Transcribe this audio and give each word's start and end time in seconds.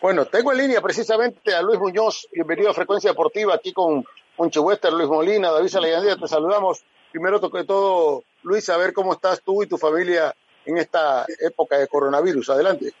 Bueno, 0.00 0.26
tengo 0.26 0.52
en 0.52 0.58
línea 0.58 0.80
precisamente 0.80 1.52
a 1.52 1.60
Luis 1.60 1.80
Muñoz. 1.80 2.28
Bienvenido 2.32 2.70
a 2.70 2.74
Frecuencia 2.74 3.10
Deportiva 3.10 3.54
aquí 3.54 3.72
con 3.72 4.04
Moncho 4.38 4.62
Wester, 4.62 4.92
Luis 4.92 5.08
Molina, 5.08 5.50
David 5.50 5.66
Salayandía. 5.66 6.14
Te 6.14 6.28
saludamos. 6.28 6.84
Primero 7.10 7.40
que 7.40 7.64
todo, 7.64 8.22
Luis, 8.44 8.68
a 8.70 8.76
ver 8.76 8.92
cómo 8.92 9.12
estás 9.12 9.42
tú 9.42 9.60
y 9.64 9.66
tu 9.66 9.76
familia 9.76 10.32
en 10.66 10.78
esta 10.78 11.26
época 11.44 11.78
de 11.78 11.88
coronavirus. 11.88 12.48
Adelante. 12.50 12.92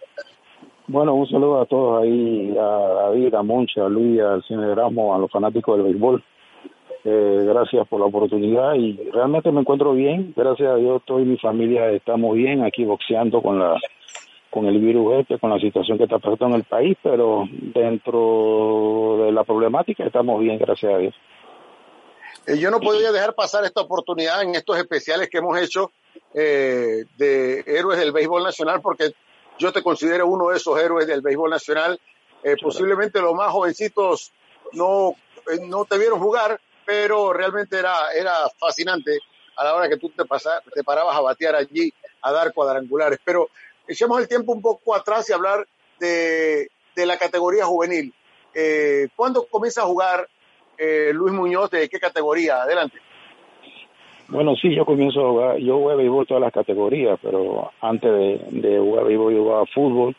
Bueno, 0.88 1.14
un 1.14 1.28
saludo 1.28 1.60
a 1.60 1.66
todos 1.66 2.02
ahí, 2.02 2.56
a 2.58 2.62
David, 2.62 3.32
a 3.32 3.42
Moncha, 3.44 3.86
a 3.86 3.88
Luis, 3.88 4.20
al 4.20 4.42
Cine 4.42 4.72
Erasmo, 4.72 5.14
a 5.14 5.18
los 5.18 5.30
fanáticos 5.30 5.76
del 5.76 5.86
béisbol. 5.86 6.24
Eh, 7.04 7.44
gracias 7.44 7.86
por 7.86 8.00
la 8.00 8.06
oportunidad 8.06 8.74
y 8.74 8.96
realmente 9.12 9.52
me 9.52 9.60
encuentro 9.60 9.92
bien. 9.92 10.34
Gracias 10.36 10.68
a 10.68 10.74
Dios, 10.74 11.00
toda 11.04 11.20
mi 11.20 11.36
familia 11.36 11.90
estamos 11.90 12.34
bien 12.34 12.64
aquí 12.64 12.84
boxeando 12.84 13.40
con 13.40 13.60
la 13.60 13.76
con 14.50 14.66
el 14.66 14.78
virus 14.78 15.20
este, 15.20 15.38
con 15.38 15.50
la 15.50 15.58
situación 15.58 15.98
que 15.98 16.04
está 16.04 16.18
pasando 16.18 16.46
en 16.46 16.54
el 16.54 16.64
país, 16.64 16.96
pero 17.02 17.44
dentro 17.50 19.24
de 19.24 19.32
la 19.32 19.44
problemática 19.44 20.04
estamos 20.04 20.40
bien, 20.40 20.58
gracias 20.58 20.92
a 20.92 20.98
Dios. 20.98 21.14
Eh, 22.46 22.58
yo 22.58 22.70
no 22.70 22.80
podía 22.80 23.12
dejar 23.12 23.34
pasar 23.34 23.64
esta 23.64 23.82
oportunidad 23.82 24.42
en 24.42 24.54
estos 24.54 24.78
especiales 24.78 25.28
que 25.28 25.38
hemos 25.38 25.58
hecho 25.58 25.92
eh, 26.34 27.04
de 27.16 27.64
héroes 27.66 27.98
del 27.98 28.12
béisbol 28.12 28.42
nacional 28.42 28.80
porque 28.80 29.12
yo 29.58 29.72
te 29.72 29.82
considero 29.82 30.26
uno 30.26 30.48
de 30.48 30.56
esos 30.56 30.78
héroes 30.78 31.06
del 31.06 31.20
béisbol 31.20 31.50
nacional. 31.50 32.00
Eh, 32.42 32.56
posiblemente 32.60 33.20
los 33.20 33.34
más 33.34 33.50
jovencitos 33.50 34.32
no, 34.72 35.14
eh, 35.50 35.58
no 35.66 35.84
te 35.84 35.98
vieron 35.98 36.20
jugar, 36.20 36.60
pero 36.86 37.32
realmente 37.32 37.78
era, 37.78 38.12
era 38.12 38.34
fascinante 38.58 39.18
a 39.56 39.64
la 39.64 39.74
hora 39.74 39.88
que 39.88 39.96
tú 39.96 40.10
te, 40.10 40.22
te 40.72 40.84
parabas 40.84 41.16
a 41.16 41.20
batear 41.20 41.56
allí, 41.56 41.92
a 42.22 42.32
dar 42.32 42.52
cuadrangulares. 42.52 43.18
Pero 43.24 43.50
echemos 43.88 44.20
el 44.20 44.28
tiempo 44.28 44.52
un 44.52 44.62
poco 44.62 44.94
atrás 44.94 45.28
y 45.28 45.32
hablar 45.32 45.66
de, 45.98 46.68
de 46.94 47.06
la 47.06 47.16
categoría 47.16 47.64
juvenil. 47.64 48.12
Eh, 48.54 49.08
¿Cuándo 49.16 49.46
comienza 49.50 49.82
a 49.82 49.86
jugar 49.86 50.28
eh, 50.76 51.10
Luis 51.12 51.32
Muñoz? 51.32 51.70
¿De 51.70 51.88
qué 51.88 51.98
categoría? 51.98 52.62
Adelante. 52.62 52.98
Bueno, 54.28 54.54
sí, 54.56 54.74
yo 54.74 54.84
comienzo 54.84 55.20
a 55.20 55.30
jugar, 55.30 55.56
yo 55.58 55.78
jugué 55.78 55.96
béisbol 55.96 56.26
todas 56.26 56.42
las 56.42 56.52
categorías, 56.52 57.18
pero 57.22 57.70
antes 57.80 58.10
de, 58.50 58.78
jugar 58.78 59.04
béisbol 59.04 59.34
yo 59.34 59.42
jugaba 59.42 59.66
fútbol, 59.66 60.16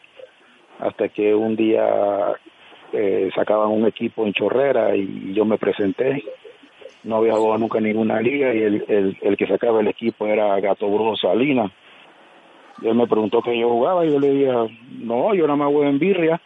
hasta 0.80 1.10
que 1.10 1.36
un 1.36 1.56
día 1.56 2.34
eh, 2.92 3.30
sacaban 3.36 3.70
un 3.70 3.86
equipo 3.86 4.26
en 4.26 4.34
Chorrera 4.34 4.96
y 4.96 5.34
yo 5.34 5.46
me 5.46 5.58
presenté. 5.58 6.24
No 7.04 7.18
había 7.18 7.36
jugado 7.36 7.60
nunca 7.60 7.78
en 7.78 7.86
ninguna 7.86 8.20
liga 8.20 8.54
y 8.54 8.64
el, 8.64 9.18
el 9.22 9.38
que 9.38 9.48
sacaba 9.48 9.80
el 9.80 9.88
equipo 9.88 10.26
era 10.26 10.60
Gato 10.60 10.90
Brujo 10.90 11.16
Salinas. 11.16 11.72
Y 12.82 12.88
él 12.88 12.96
me 12.96 13.08
preguntó 13.08 13.42
que 13.42 13.58
yo 13.58 13.70
jugaba 13.70 14.06
y 14.06 14.12
yo 14.12 14.20
le 14.20 14.32
dije, 14.32 14.52
no, 15.00 15.34
yo 15.34 15.46
nada 15.48 15.58
más 15.58 15.68
juego 15.68 15.86
en 15.86 16.00
birria. 16.00 16.42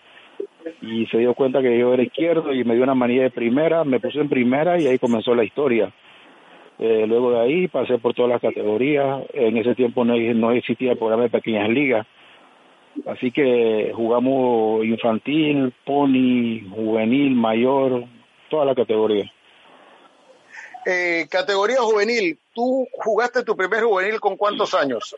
Y 0.81 1.05
se 1.07 1.17
dio 1.17 1.33
cuenta 1.33 1.61
que 1.61 1.77
yo 1.77 1.93
era 1.93 2.03
izquierdo 2.03 2.53
y 2.53 2.63
me 2.63 2.75
dio 2.75 2.83
una 2.83 2.95
manía 2.95 3.23
de 3.23 3.31
primera, 3.31 3.83
me 3.83 3.99
puse 3.99 4.19
en 4.19 4.29
primera 4.29 4.79
y 4.79 4.87
ahí 4.87 4.97
comenzó 4.97 5.35
la 5.35 5.43
historia. 5.43 5.91
Eh, 6.79 7.05
luego 7.07 7.31
de 7.31 7.39
ahí 7.39 7.67
pasé 7.67 7.97
por 7.97 8.13
todas 8.13 8.31
las 8.31 8.41
categorías. 8.41 9.23
En 9.33 9.57
ese 9.57 9.75
tiempo 9.75 10.03
no, 10.05 10.15
no 10.15 10.51
existía 10.51 10.93
el 10.93 10.97
programa 10.97 11.23
de 11.23 11.29
pequeñas 11.29 11.69
ligas. 11.69 12.07
Así 13.07 13.31
que 13.31 13.91
jugamos 13.95 14.85
infantil, 14.85 15.73
pony, 15.85 16.61
juvenil, 16.69 17.35
mayor, 17.35 18.05
toda 18.49 18.65
la 18.65 18.75
categoría. 18.75 19.31
Eh, 20.85 21.27
categoría 21.29 21.77
juvenil, 21.81 22.37
¿tú 22.53 22.87
jugaste 22.91 23.43
tu 23.43 23.55
primer 23.55 23.83
juvenil 23.83 24.19
con 24.19 24.35
cuántos 24.35 24.73
años? 24.73 25.15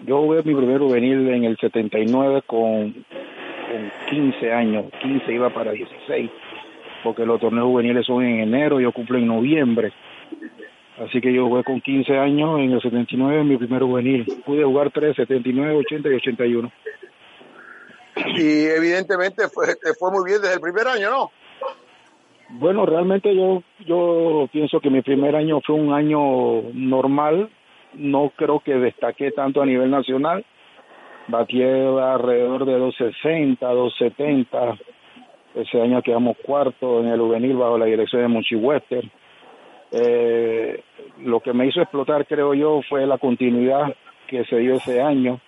Yo 0.00 0.22
jugué 0.22 0.42
mi 0.42 0.54
primer 0.54 0.78
juvenil 0.78 1.28
en 1.28 1.44
el 1.44 1.56
79 1.56 2.42
con, 2.46 2.92
con 2.92 3.92
15 4.10 4.52
años, 4.52 4.86
15 5.00 5.32
iba 5.32 5.50
para 5.50 5.72
16, 5.72 6.30
porque 7.02 7.24
los 7.24 7.40
torneos 7.40 7.66
juveniles 7.66 8.06
son 8.06 8.24
en 8.24 8.40
enero, 8.40 8.80
yo 8.80 8.92
cumplo 8.92 9.18
en 9.18 9.26
noviembre. 9.26 9.92
Así 10.98 11.20
que 11.20 11.32
yo 11.32 11.48
jugué 11.48 11.64
con 11.64 11.80
15 11.80 12.18
años 12.18 12.60
en 12.60 12.72
el 12.72 12.80
79, 12.80 13.44
mi 13.44 13.56
primer 13.56 13.82
juvenil. 13.82 14.24
Pude 14.44 14.62
jugar 14.62 14.90
3, 14.90 15.16
79, 15.16 15.76
80 15.76 16.08
y 16.08 16.14
81. 16.14 16.72
Y 18.36 18.66
evidentemente 18.66 19.48
fue, 19.48 19.66
fue 19.98 20.10
muy 20.12 20.24
bien 20.24 20.40
desde 20.40 20.54
el 20.54 20.60
primer 20.60 20.86
año, 20.86 21.10
¿no? 21.10 21.30
Bueno, 22.50 22.86
realmente 22.86 23.34
yo, 23.34 23.62
yo 23.84 24.48
pienso 24.52 24.78
que 24.78 24.90
mi 24.90 25.02
primer 25.02 25.34
año 25.34 25.60
fue 25.60 25.74
un 25.74 25.92
año 25.92 26.62
normal. 26.72 27.50
No 27.96 28.32
creo 28.36 28.60
que 28.60 28.74
destaqué 28.74 29.30
tanto 29.30 29.62
a 29.62 29.66
nivel 29.66 29.90
nacional. 29.90 30.44
Batí 31.28 31.62
alrededor 31.62 32.64
de 32.64 32.78
260, 32.78 33.66
270. 33.66 34.78
Ese 35.54 35.80
año 35.80 36.02
quedamos 36.02 36.36
cuarto 36.44 37.00
en 37.00 37.08
el 37.08 37.20
juvenil 37.20 37.56
bajo 37.56 37.78
la 37.78 37.86
dirección 37.86 38.22
de 38.22 38.28
Monchi 38.28 38.56
Wester 38.56 39.04
eh, 39.96 40.82
lo 41.20 41.38
que 41.38 41.52
me 41.52 41.66
hizo 41.66 41.80
explotar, 41.80 42.26
creo 42.26 42.52
yo, 42.52 42.80
fue 42.88 43.06
la 43.06 43.16
continuidad 43.16 43.94
que 44.26 44.44
se 44.46 44.56
dio 44.56 44.74
ese 44.74 45.00
año, 45.00 45.38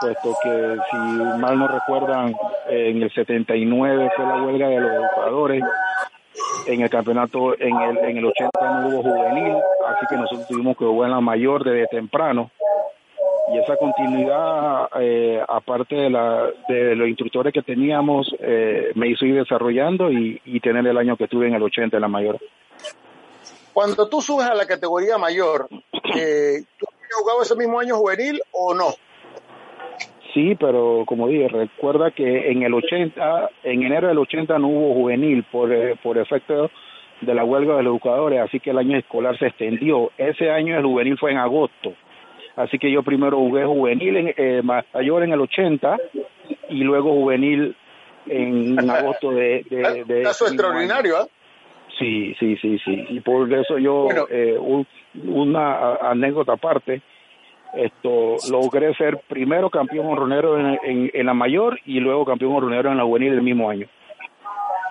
puesto 0.00 0.34
que, 0.42 0.76
si 0.90 0.96
mal 0.96 1.58
no 1.58 1.68
recuerdan, 1.68 2.34
en 2.70 3.02
el 3.02 3.12
79 3.12 4.10
fue 4.16 4.24
la 4.24 4.42
huelga 4.42 4.68
de 4.68 4.80
los 4.80 5.06
jugadores, 5.14 5.62
en 6.66 6.80
el 6.80 6.88
campeonato, 6.88 7.54
en 7.60 7.76
el, 7.76 7.98
en 7.98 8.16
el 8.16 8.24
80 8.24 8.50
no 8.62 8.88
hubo 8.88 9.02
juvenil, 9.02 9.56
así 9.94 10.06
que 10.08 10.16
nosotros 10.16 10.48
tuvimos 10.48 10.76
que 10.76 10.84
jugar 10.84 11.10
en 11.10 11.16
la 11.16 11.20
mayor 11.20 11.64
desde 11.64 11.86
temprano. 11.88 12.50
Y 13.52 13.58
esa 13.58 13.76
continuidad, 13.76 14.88
eh, 15.00 15.42
aparte 15.46 15.94
de, 15.94 16.10
la, 16.10 16.48
de 16.68 16.94
los 16.94 17.08
instructores 17.08 17.52
que 17.52 17.62
teníamos, 17.62 18.34
eh, 18.38 18.92
me 18.94 19.08
hizo 19.08 19.26
ir 19.26 19.34
desarrollando 19.34 20.10
y, 20.10 20.40
y 20.44 20.60
tener 20.60 20.86
el 20.86 20.96
año 20.96 21.16
que 21.16 21.28
tuve 21.28 21.48
en 21.48 21.54
el 21.54 21.62
80 21.62 21.96
en 21.96 22.00
la 22.00 22.08
mayor. 22.08 22.38
Cuando 23.72 24.08
tú 24.08 24.20
subes 24.20 24.46
a 24.46 24.54
la 24.54 24.66
categoría 24.66 25.18
mayor, 25.18 25.68
eh, 26.16 26.62
¿tú 26.78 26.86
has 26.86 27.20
jugado 27.20 27.42
ese 27.42 27.56
mismo 27.56 27.80
año 27.80 27.96
juvenil 27.96 28.40
o 28.52 28.74
no? 28.74 28.90
Sí, 30.34 30.54
pero 30.58 31.04
como 31.06 31.28
dije, 31.28 31.48
recuerda 31.48 32.10
que 32.10 32.50
en 32.50 32.62
el 32.62 32.72
80, 32.72 33.50
en 33.64 33.82
enero 33.82 34.08
del 34.08 34.18
80 34.18 34.58
no 34.58 34.68
hubo 34.68 34.94
juvenil 34.94 35.44
por, 35.44 35.72
eh, 35.72 35.96
por 36.02 36.16
efecto 36.16 36.70
de 37.22 37.34
la 37.34 37.44
huelga 37.44 37.76
de 37.76 37.82
los 37.84 37.92
educadores, 37.92 38.40
así 38.40 38.60
que 38.60 38.70
el 38.70 38.78
año 38.78 38.98
escolar 38.98 39.38
se 39.38 39.46
extendió. 39.46 40.10
Ese 40.18 40.50
año 40.50 40.76
el 40.76 40.84
juvenil 40.84 41.16
fue 41.18 41.32
en 41.32 41.38
agosto. 41.38 41.94
Así 42.56 42.78
que 42.78 42.90
yo 42.90 43.02
primero 43.02 43.38
jugué 43.38 43.64
juvenil 43.64 44.16
en, 44.16 44.34
eh, 44.36 44.62
mayor 44.62 45.22
en 45.22 45.32
el 45.32 45.40
80 45.40 45.96
y 46.68 46.82
luego 46.82 47.12
juvenil 47.14 47.74
en, 48.26 48.78
en 48.78 48.90
agosto 48.90 49.30
de... 49.30 49.64
de, 49.70 50.04
de 50.04 50.22
Caso 50.22 50.46
extraordinario. 50.46 51.28
Sí, 51.98 52.34
sí, 52.38 52.56
sí, 52.56 52.78
sí. 52.84 53.06
Y 53.10 53.20
por 53.20 53.52
eso 53.52 53.78
yo, 53.78 54.04
bueno, 54.04 54.26
eh, 54.30 54.56
un, 54.58 54.86
una 55.24 55.94
anécdota 55.96 56.54
aparte, 56.54 57.02
esto 57.74 58.36
logré 58.50 58.94
ser 58.94 59.20
primero 59.28 59.70
campeón 59.70 60.06
honronero 60.06 60.58
en, 60.58 60.78
en, 60.82 61.10
en, 61.12 61.26
la 61.26 61.34
mayor 61.34 61.78
y 61.86 62.00
luego 62.00 62.24
campeón 62.24 62.54
honronero 62.54 62.90
en 62.90 62.98
la 62.98 63.04
juvenil 63.04 63.32
el 63.32 63.42
mismo 63.42 63.70
año. 63.70 63.86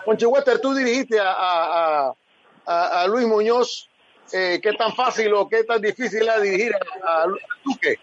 Ponche 0.06 0.26
Wester, 0.26 0.60
tú 0.60 0.74
dirigiste 0.74 1.20
a, 1.20 1.32
a, 1.32 2.14
a, 2.72 3.08
Luis 3.08 3.28
Muñoz. 3.28 3.90
Eh, 4.34 4.60
¿Qué 4.64 4.74
tan 4.74 4.94
fácil 4.94 5.34
o 5.34 5.50
qué 5.50 5.64
tan 5.64 5.82
difícil 5.82 6.24
era 6.24 6.40
dirigir 6.40 6.74
a, 6.74 7.24
a 7.24 7.28
Duque? 7.66 8.00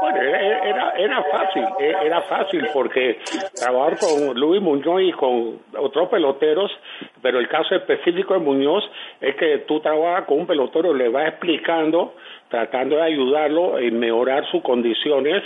Bueno, 0.00 0.20
era, 0.20 0.92
era 0.92 1.24
fácil, 1.24 1.64
era 1.80 2.22
fácil 2.22 2.68
porque 2.72 3.18
trabajar 3.54 3.98
con 3.98 4.38
Luis 4.38 4.62
Muñoz 4.62 5.02
y 5.02 5.12
con 5.12 5.60
otros 5.76 6.08
peloteros, 6.08 6.70
pero 7.20 7.40
el 7.40 7.48
caso 7.48 7.74
específico 7.74 8.34
de 8.34 8.40
Muñoz 8.40 8.84
es 9.20 9.34
que 9.36 9.58
tú 9.66 9.80
trabajas 9.80 10.24
con 10.26 10.40
un 10.40 10.46
pelotero, 10.46 10.94
le 10.94 11.08
vas 11.08 11.28
explicando, 11.28 12.14
tratando 12.48 12.96
de 12.96 13.02
ayudarlo 13.02 13.78
en 13.78 13.98
mejorar 13.98 14.44
sus 14.50 14.62
condiciones 14.62 15.42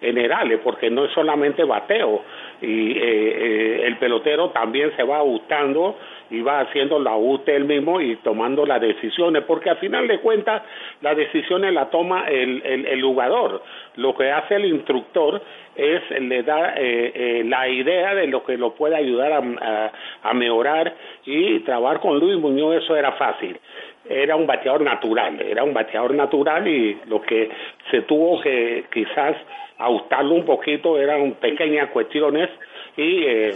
generales, 0.00 0.60
porque 0.62 0.90
no 0.90 1.04
es 1.04 1.12
solamente 1.12 1.64
bateo, 1.64 2.22
y 2.60 2.92
eh, 2.92 2.98
eh, 3.02 3.82
el 3.86 3.96
pelotero 3.96 4.50
también 4.50 4.94
se 4.96 5.02
va 5.02 5.18
ajustando 5.18 5.96
y 6.30 6.40
va 6.40 6.60
haciendo 6.60 6.98
la 6.98 7.12
ajuste 7.12 7.54
él 7.54 7.64
mismo 7.64 8.00
y 8.00 8.16
tomando 8.16 8.64
las 8.66 8.80
decisiones, 8.80 9.44
porque 9.44 9.70
al 9.70 9.76
final 9.76 10.08
de 10.08 10.18
cuentas 10.20 10.62
las 11.02 11.16
decisiones 11.16 11.72
las 11.72 11.90
toma 11.90 12.26
el, 12.28 12.62
el, 12.64 12.86
el 12.86 13.02
jugador. 13.02 13.62
Lo 13.96 14.14
que 14.16 14.30
hace 14.30 14.56
el 14.56 14.66
instructor 14.66 15.40
es 15.76 16.02
le 16.20 16.42
da 16.42 16.74
eh, 16.76 17.12
eh, 17.14 17.44
la 17.44 17.68
idea 17.68 18.14
de 18.14 18.26
lo 18.26 18.44
que 18.44 18.56
lo 18.56 18.74
puede 18.74 18.96
ayudar 18.96 19.32
a, 19.32 19.92
a, 20.22 20.34
mejorar 20.34 20.94
y 21.24 21.60
trabajar 21.60 22.00
con 22.00 22.18
Luis 22.18 22.38
Muñoz 22.38 22.82
eso 22.82 22.96
era 22.96 23.12
fácil 23.12 23.58
era 24.08 24.36
un 24.36 24.46
bateador 24.46 24.82
natural 24.82 25.40
era 25.40 25.64
un 25.64 25.74
bateador 25.74 26.14
natural 26.14 26.66
y 26.66 26.98
lo 27.06 27.20
que 27.22 27.50
se 27.90 28.02
tuvo 28.02 28.40
que 28.40 28.84
quizás 28.92 29.36
ajustarlo 29.78 30.34
un 30.34 30.44
poquito 30.44 30.98
eran 30.98 31.32
pequeñas 31.32 31.90
cuestiones 31.90 32.48
y 32.96 33.24
eh, 33.24 33.54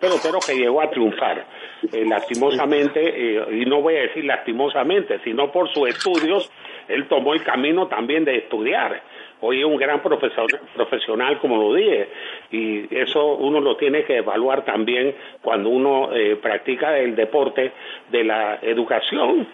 pelotero 0.00 0.38
que 0.44 0.54
llegó 0.54 0.80
a 0.80 0.90
triunfar. 0.90 1.44
Eh, 1.92 2.04
lastimosamente, 2.06 3.00
eh, 3.36 3.44
y 3.52 3.64
no 3.66 3.80
voy 3.80 3.96
a 3.96 4.02
decir 4.02 4.24
lastimosamente, 4.24 5.20
sino 5.22 5.52
por 5.52 5.72
sus 5.72 5.88
estudios, 5.88 6.50
él 6.88 7.06
tomó 7.08 7.34
el 7.34 7.42
camino 7.42 7.86
también 7.86 8.24
de 8.24 8.36
estudiar. 8.36 9.02
Hoy 9.40 9.60
es 9.60 9.66
un 9.66 9.76
gran 9.76 10.00
profesor, 10.00 10.46
profesional, 10.74 11.38
como 11.40 11.56
lo 11.56 11.74
dije, 11.74 12.08
y 12.50 12.96
eso 12.96 13.34
uno 13.34 13.60
lo 13.60 13.76
tiene 13.76 14.04
que 14.04 14.18
evaluar 14.18 14.64
también 14.64 15.14
cuando 15.42 15.68
uno 15.68 16.14
eh, 16.14 16.36
practica 16.36 16.98
el 16.98 17.14
deporte 17.14 17.72
de 18.10 18.24
la 18.24 18.58
educación 18.62 19.46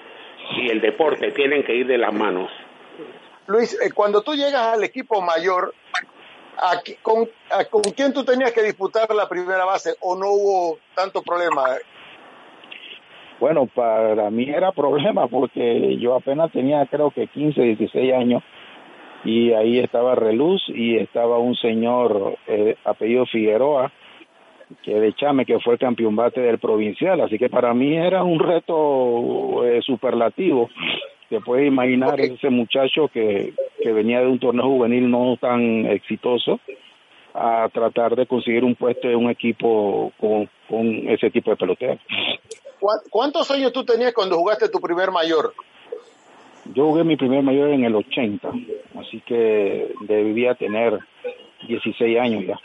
y 0.57 0.71
el 0.71 0.81
deporte 0.81 1.33
tienen 1.33 1.65
que 1.65 1.75
ir 1.75 1.87
de 1.87 1.99
las 1.99 2.13
manos. 2.13 2.51
Luis, 3.47 3.77
eh, 3.81 3.91
cuando 3.93 4.23
tú 4.23 4.35
llegas 4.35 4.75
al 4.75 4.85
equipo 4.85 5.21
mayor, 5.23 5.75
con, 7.03 7.29
¿con 7.71 7.83
quién 7.97 8.13
tú 8.13 8.25
tenías 8.25 8.53
que 8.53 8.63
disputar 8.63 9.13
la 9.15 9.29
primera 9.29 9.65
base 9.65 9.95
o 10.01 10.17
no 10.17 10.27
hubo 10.31 10.79
tanto 10.95 11.23
problema? 11.23 11.65
Bueno, 13.41 13.67
para 13.67 14.31
mí 14.31 14.51
era 14.51 14.71
problema 14.71 15.27
porque 15.27 15.97
yo 15.99 16.15
apenas 16.15 16.53
tenía 16.53 16.85
creo 16.87 17.11
que 17.11 17.27
15, 17.27 17.61
16 17.63 18.13
años 18.13 18.43
y 19.25 19.53
ahí 19.53 19.79
estaba 19.79 20.15
Reluz 20.15 20.63
y 20.69 20.97
estaba 20.97 21.39
un 21.39 21.55
señor 21.57 22.39
eh, 22.47 22.77
apellido 22.85 23.27
Figueroa 23.27 23.93
que 24.83 24.95
de 24.95 25.13
Chame 25.15 25.45
que 25.45 25.59
fue 25.61 25.75
el 25.75 25.79
campeón 25.81 26.17
bate 26.17 26.41
del 26.41 26.59
provincial, 26.59 27.21
así 27.21 27.39
que 27.39 27.49
para 27.49 27.75
mí 27.75 27.97
era 27.97 28.23
un 28.23 28.39
reto 28.39 29.65
eh, 29.65 29.81
superlativo. 29.83 30.71
Te 31.29 31.41
puedes 31.41 31.67
imaginar 31.67 32.21
ese 32.21 32.51
muchacho 32.51 33.09
que, 33.09 33.53
que 33.83 33.93
venía 33.93 34.21
de 34.21 34.27
un 34.27 34.39
torneo 34.39 34.67
juvenil 34.67 35.11
no 35.11 35.37
tan 35.41 35.87
exitoso 35.87 36.61
a 37.35 37.69
tratar 37.73 38.17
de 38.17 38.27
conseguir 38.27 38.65
un 38.65 38.75
puesto 38.75 39.09
en 39.09 39.17
un 39.17 39.31
equipo 39.31 40.13
con, 40.19 40.49
con 40.69 40.87
ese 41.09 41.31
tipo 41.31 41.51
de 41.51 41.57
pelotero. 41.57 41.99
¿Cuántos 43.11 43.51
años 43.51 43.73
tú 43.73 43.85
tenías 43.85 44.13
cuando 44.13 44.37
jugaste 44.37 44.69
tu 44.69 44.81
primer 44.81 45.11
mayor? 45.11 45.53
Yo 46.67 46.87
jugué 46.87 47.05
mi 47.05 47.17
primer 47.17 47.43
mayor 47.43 47.71
en 47.71 47.85
el 47.85 47.95
80, 47.95 48.49
así 48.99 49.21
que 49.27 49.93
debía 50.03 50.55
tener 50.55 50.99
16 51.67 52.19
años 52.21 52.45
ya. 52.47 52.59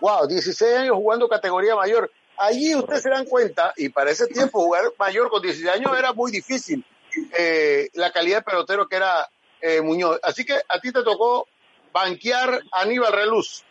Wow, 0.00 0.28
16 0.28 0.76
años 0.76 0.96
jugando 0.96 1.28
categoría 1.28 1.74
mayor. 1.74 2.10
Allí 2.36 2.74
ustedes 2.74 3.02
se 3.02 3.10
dan 3.10 3.24
cuenta, 3.24 3.72
y 3.76 3.88
para 3.88 4.10
ese 4.10 4.26
tiempo 4.28 4.60
jugar 4.60 4.84
mayor 4.98 5.28
con 5.28 5.42
16 5.42 5.68
años 5.74 5.98
era 5.98 6.12
muy 6.12 6.30
difícil, 6.30 6.84
eh, 7.36 7.88
la 7.94 8.12
calidad 8.12 8.38
de 8.38 8.42
pelotero 8.42 8.86
que 8.88 8.96
era 8.96 9.26
eh, 9.60 9.80
Muñoz. 9.82 10.20
Así 10.22 10.44
que 10.44 10.54
a 10.54 10.80
ti 10.80 10.92
te 10.92 11.02
tocó 11.02 11.46
banquear 11.92 12.60
a 12.72 12.82
Aníbal 12.82 13.12
Reluz. 13.12 13.64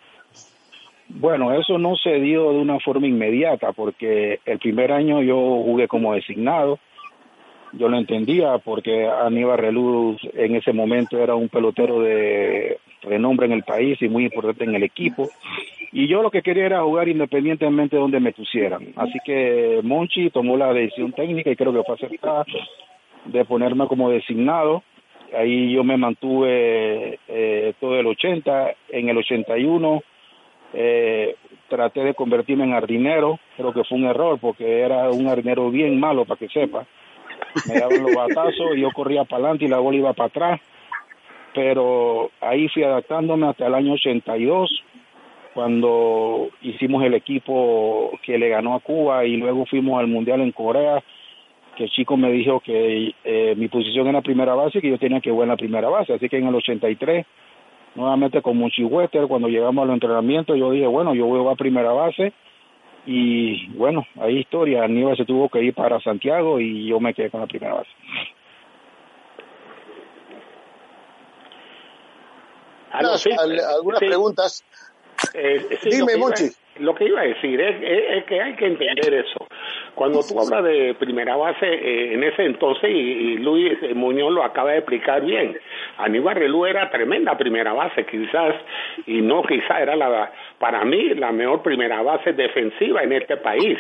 Bueno, 1.09 1.57
eso 1.57 1.77
no 1.77 1.95
se 1.95 2.15
dio 2.15 2.51
de 2.51 2.59
una 2.59 2.79
forma 2.79 3.07
inmediata 3.07 3.71
porque 3.71 4.41
el 4.45 4.59
primer 4.59 4.91
año 4.91 5.21
yo 5.21 5.35
jugué 5.35 5.87
como 5.87 6.13
designado. 6.13 6.79
Yo 7.77 7.89
lo 7.89 7.97
entendía 7.97 8.57
porque 8.57 9.07
Aníbal 9.07 9.57
Reluz 9.57 10.17
en 10.33 10.55
ese 10.55 10.73
momento 10.73 11.19
era 11.19 11.35
un 11.35 11.49
pelotero 11.49 12.01
de 12.01 12.79
renombre 13.01 13.45
en 13.45 13.53
el 13.53 13.63
país 13.63 14.01
y 14.01 14.09
muy 14.09 14.25
importante 14.25 14.63
en 14.63 14.75
el 14.75 14.83
equipo. 14.83 15.29
Y 15.91 16.07
yo 16.07 16.21
lo 16.21 16.31
que 16.31 16.41
quería 16.41 16.65
era 16.65 16.81
jugar 16.81 17.07
independientemente 17.07 17.95
de 17.95 18.01
donde 18.01 18.19
me 18.19 18.33
pusieran. 18.33 18.93
Así 18.95 19.19
que 19.23 19.79
Monchi 19.83 20.29
tomó 20.29 20.57
la 20.57 20.73
decisión 20.73 21.13
técnica 21.13 21.51
y 21.51 21.55
creo 21.55 21.73
que 21.73 21.83
fue 21.83 21.95
acertada 21.95 22.45
de 23.25 23.45
ponerme 23.45 23.87
como 23.87 24.09
designado. 24.09 24.83
Ahí 25.37 25.73
yo 25.73 25.83
me 25.83 25.97
mantuve 25.97 27.19
eh, 27.27 27.73
todo 27.79 27.99
el 27.99 28.07
80. 28.07 28.73
En 28.89 29.09
el 29.09 29.17
81 29.17 30.01
eh, 30.73 31.35
traté 31.69 32.03
de 32.03 32.13
convertirme 32.13 32.63
en 32.63 32.71
jardinero, 32.71 33.39
creo 33.55 33.73
que 33.73 33.83
fue 33.83 33.97
un 33.97 34.05
error 34.05 34.37
porque 34.39 34.81
era 34.81 35.09
un 35.09 35.25
jardinero 35.25 35.69
bien 35.69 35.99
malo 35.99 36.25
para 36.25 36.39
que 36.39 36.49
sepa. 36.49 36.85
Me 37.67 37.79
daban 37.79 38.03
los 38.03 38.13
batazos 38.13 38.75
y 38.75 38.81
yo 38.81 38.91
corría 38.91 39.23
para 39.23 39.43
adelante 39.43 39.65
y 39.65 39.67
la 39.67 39.79
bola 39.79 39.97
iba 39.97 40.13
para 40.13 40.27
atrás. 40.27 40.61
Pero 41.53 42.29
ahí 42.41 42.67
fui 42.69 42.83
adaptándome 42.83 43.47
hasta 43.47 43.67
el 43.67 43.73
año 43.73 43.93
82, 43.93 44.83
cuando 45.53 46.49
hicimos 46.61 47.03
el 47.03 47.15
equipo 47.15 48.11
que 48.21 48.37
le 48.37 48.49
ganó 48.49 48.75
a 48.75 48.79
Cuba 48.79 49.25
y 49.25 49.37
luego 49.37 49.65
fuimos 49.65 49.99
al 49.99 50.07
Mundial 50.07 50.41
en 50.41 50.51
Corea, 50.51 51.03
que 51.75 51.85
el 51.85 51.89
chico 51.89 52.15
me 52.15 52.31
dijo 52.31 52.59
que 52.59 53.13
eh, 53.23 53.55
mi 53.57 53.67
posición 53.67 54.07
era 54.07 54.21
primera 54.21 54.53
base 54.53 54.77
y 54.77 54.81
que 54.81 54.89
yo 54.89 54.99
tenía 54.99 55.19
que 55.19 55.31
jugar 55.31 55.45
en 55.45 55.51
la 55.51 55.57
primera 55.57 55.89
base. 55.89 56.13
Así 56.13 56.29
que 56.29 56.37
en 56.37 56.47
el 56.47 56.55
83 56.55 57.25
nuevamente 57.95 58.43
con 58.43 58.57
Monchi 58.57 58.83
Wester, 58.83 59.27
cuando 59.27 59.47
llegamos 59.47 59.83
al 59.83 59.93
entrenamiento, 59.93 60.55
yo 60.55 60.71
dije, 60.71 60.85
bueno, 60.85 61.15
yo 61.15 61.25
voy 61.25 61.51
a 61.51 61.55
primera 61.55 61.91
base 61.91 62.31
y 63.07 63.67
bueno, 63.69 64.05
hay 64.19 64.39
historia, 64.39 64.83
Aníbal 64.83 65.15
se 65.15 65.23
tuvo 65.23 65.47
que 65.47 65.63
ir 65.63 65.73
para 65.73 65.99
Santiago 66.01 66.59
y 66.59 66.87
yo 66.87 66.99
me 66.99 67.13
quedé 67.13 67.31
con 67.31 67.39
la 67.39 67.47
primera 67.47 67.75
base. 67.75 67.89
¿Algunas 72.91 73.99
preguntas? 73.99 74.63
Eh, 75.33 75.79
Dime, 75.89 76.17
Monchi 76.17 76.49
lo 76.79 76.95
que 76.95 77.05
iba 77.05 77.21
a 77.21 77.23
decir 77.23 77.59
es, 77.59 78.25
que 78.25 78.41
hay 78.41 78.55
que 78.55 78.65
entender 78.65 79.13
eso. 79.13 79.47
Cuando 79.97 80.19
tú 80.21 80.39
hablas 80.39 80.63
de 80.63 80.93
primera 80.93 81.35
base, 81.35 81.65
eh, 81.65 82.13
en 82.13 82.23
ese 82.23 82.43
entonces, 82.43 82.87
y, 82.87 83.37
Luis 83.37 83.79
Muñoz 83.95 84.31
lo 84.31 84.43
acaba 84.43 84.69
de 84.71 84.77
explicar 84.77 85.25
bien, 85.25 85.57
Aníbal 85.97 86.35
Relú 86.35 86.67
era 86.67 86.91
tremenda 86.91 87.35
primera 87.35 87.73
base, 87.73 88.05
quizás, 88.05 88.53
y 89.07 89.21
no 89.21 89.41
quizás 89.41 89.81
era 89.81 89.95
la, 89.95 90.31
para 90.59 90.85
mí, 90.85 91.15
la 91.15 91.31
mejor 91.31 91.63
primera 91.63 92.03
base 92.03 92.33
defensiva 92.33 93.01
en 93.01 93.13
este 93.13 93.37
país. 93.37 93.79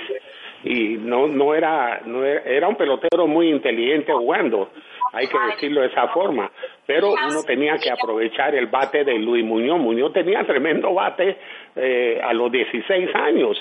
Y 0.63 0.97
no 0.97 1.27
no 1.27 1.53
era 1.53 2.01
no 2.05 2.25
era, 2.25 2.67
un 2.67 2.75
pelotero 2.75 3.27
muy 3.27 3.49
inteligente 3.49 4.11
jugando 4.11 4.71
hay 5.13 5.27
que 5.27 5.37
decirlo 5.51 5.81
de 5.81 5.87
esa 5.87 6.07
forma. 6.07 6.51
Pero 6.85 7.11
uno 7.11 7.43
tenía 7.45 7.77
que 7.77 7.91
aprovechar 7.91 8.55
el 8.55 8.65
bate 8.65 9.03
de 9.03 9.19
Luis 9.19 9.45
Muñoz. 9.45 9.79
Muñoz 9.79 10.13
tenía 10.13 10.43
tremendo 10.45 10.93
bate 10.95 11.37
eh, 11.75 12.19
a 12.23 12.33
los 12.33 12.51
16 12.51 13.15
años 13.15 13.57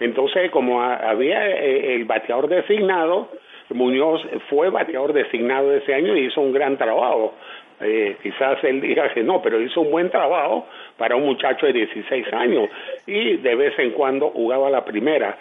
entonces 0.00 0.50
como 0.50 0.82
había 0.82 1.48
eh, 1.48 1.94
el 1.94 2.04
bateador 2.04 2.48
designado 2.48 3.28
Muñoz 3.74 4.22
fue 4.48 4.70
bateador 4.70 5.12
designado 5.12 5.74
ese 5.74 5.94
año 5.94 6.16
y 6.16 6.26
hizo 6.26 6.40
un 6.40 6.52
gran 6.52 6.76
trabajo. 6.76 7.34
Eh, 7.80 8.16
quizás 8.22 8.62
él 8.64 8.80
diga 8.80 9.12
que 9.12 9.22
no, 9.22 9.40
pero 9.40 9.60
hizo 9.60 9.82
un 9.82 9.90
buen 9.90 10.10
trabajo 10.10 10.66
para 10.96 11.14
un 11.14 11.24
muchacho 11.24 11.66
de 11.66 11.72
16 11.74 12.32
años 12.32 12.68
y 13.06 13.36
de 13.36 13.54
vez 13.54 13.78
en 13.78 13.92
cuando 13.92 14.30
jugaba 14.30 14.68
la 14.68 14.84
primera 14.84 15.36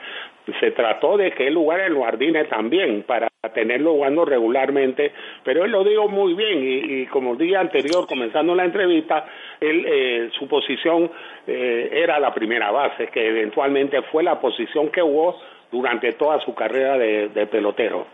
se 0.60 0.72
trató 0.72 1.18
de 1.18 1.32
que 1.32 1.48
él 1.48 1.56
jugara 1.56 1.86
en 1.86 1.94
los 1.94 2.04
jardines 2.04 2.48
también 2.50 3.04
para 3.04 3.30
tenerlo 3.54 3.94
jugando 3.94 4.26
regularmente, 4.26 5.12
pero 5.44 5.66
él 5.66 5.72
lo 5.72 5.84
dijo 5.84 6.08
muy 6.08 6.34
bien 6.34 6.60
y, 6.62 7.06
como 7.08 7.34
el 7.34 7.38
día 7.38 7.60
anterior, 7.60 8.08
comenzando 8.08 8.56
la 8.56 8.66
entrevista, 8.66 9.26
él, 9.60 9.86
eh, 9.88 10.30
su 10.38 10.48
posición 10.48 11.12
eh, 11.46 11.90
era 11.92 12.20
la 12.20 12.34
primera 12.34 12.72
base, 12.72 13.08
que 13.08 13.28
eventualmente 13.28 14.02
fue 14.04 14.24
la 14.24 14.40
posición 14.40 14.90
que 14.90 15.02
jugó 15.02 15.38
durante 15.72 16.14
toda 16.14 16.40
su 16.42 16.54
carrera 16.56 16.98
de, 16.98 17.48
pelotero. 17.48 18.08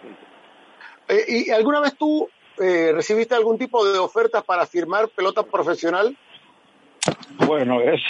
Eh, 1.08 1.46
¿Y 1.48 1.52
alguna 1.52 1.82
vez 1.82 1.96
tú 1.98 2.28
recibiste 2.58 3.34
algún 3.34 3.58
tipo 3.58 3.84
de 3.86 3.98
ofertas 3.98 4.44
para 4.44 4.66
firmar 4.66 5.08
pelota 5.10 5.44
profesional? 5.44 6.16
Bueno, 7.48 7.82
es, 7.82 8.02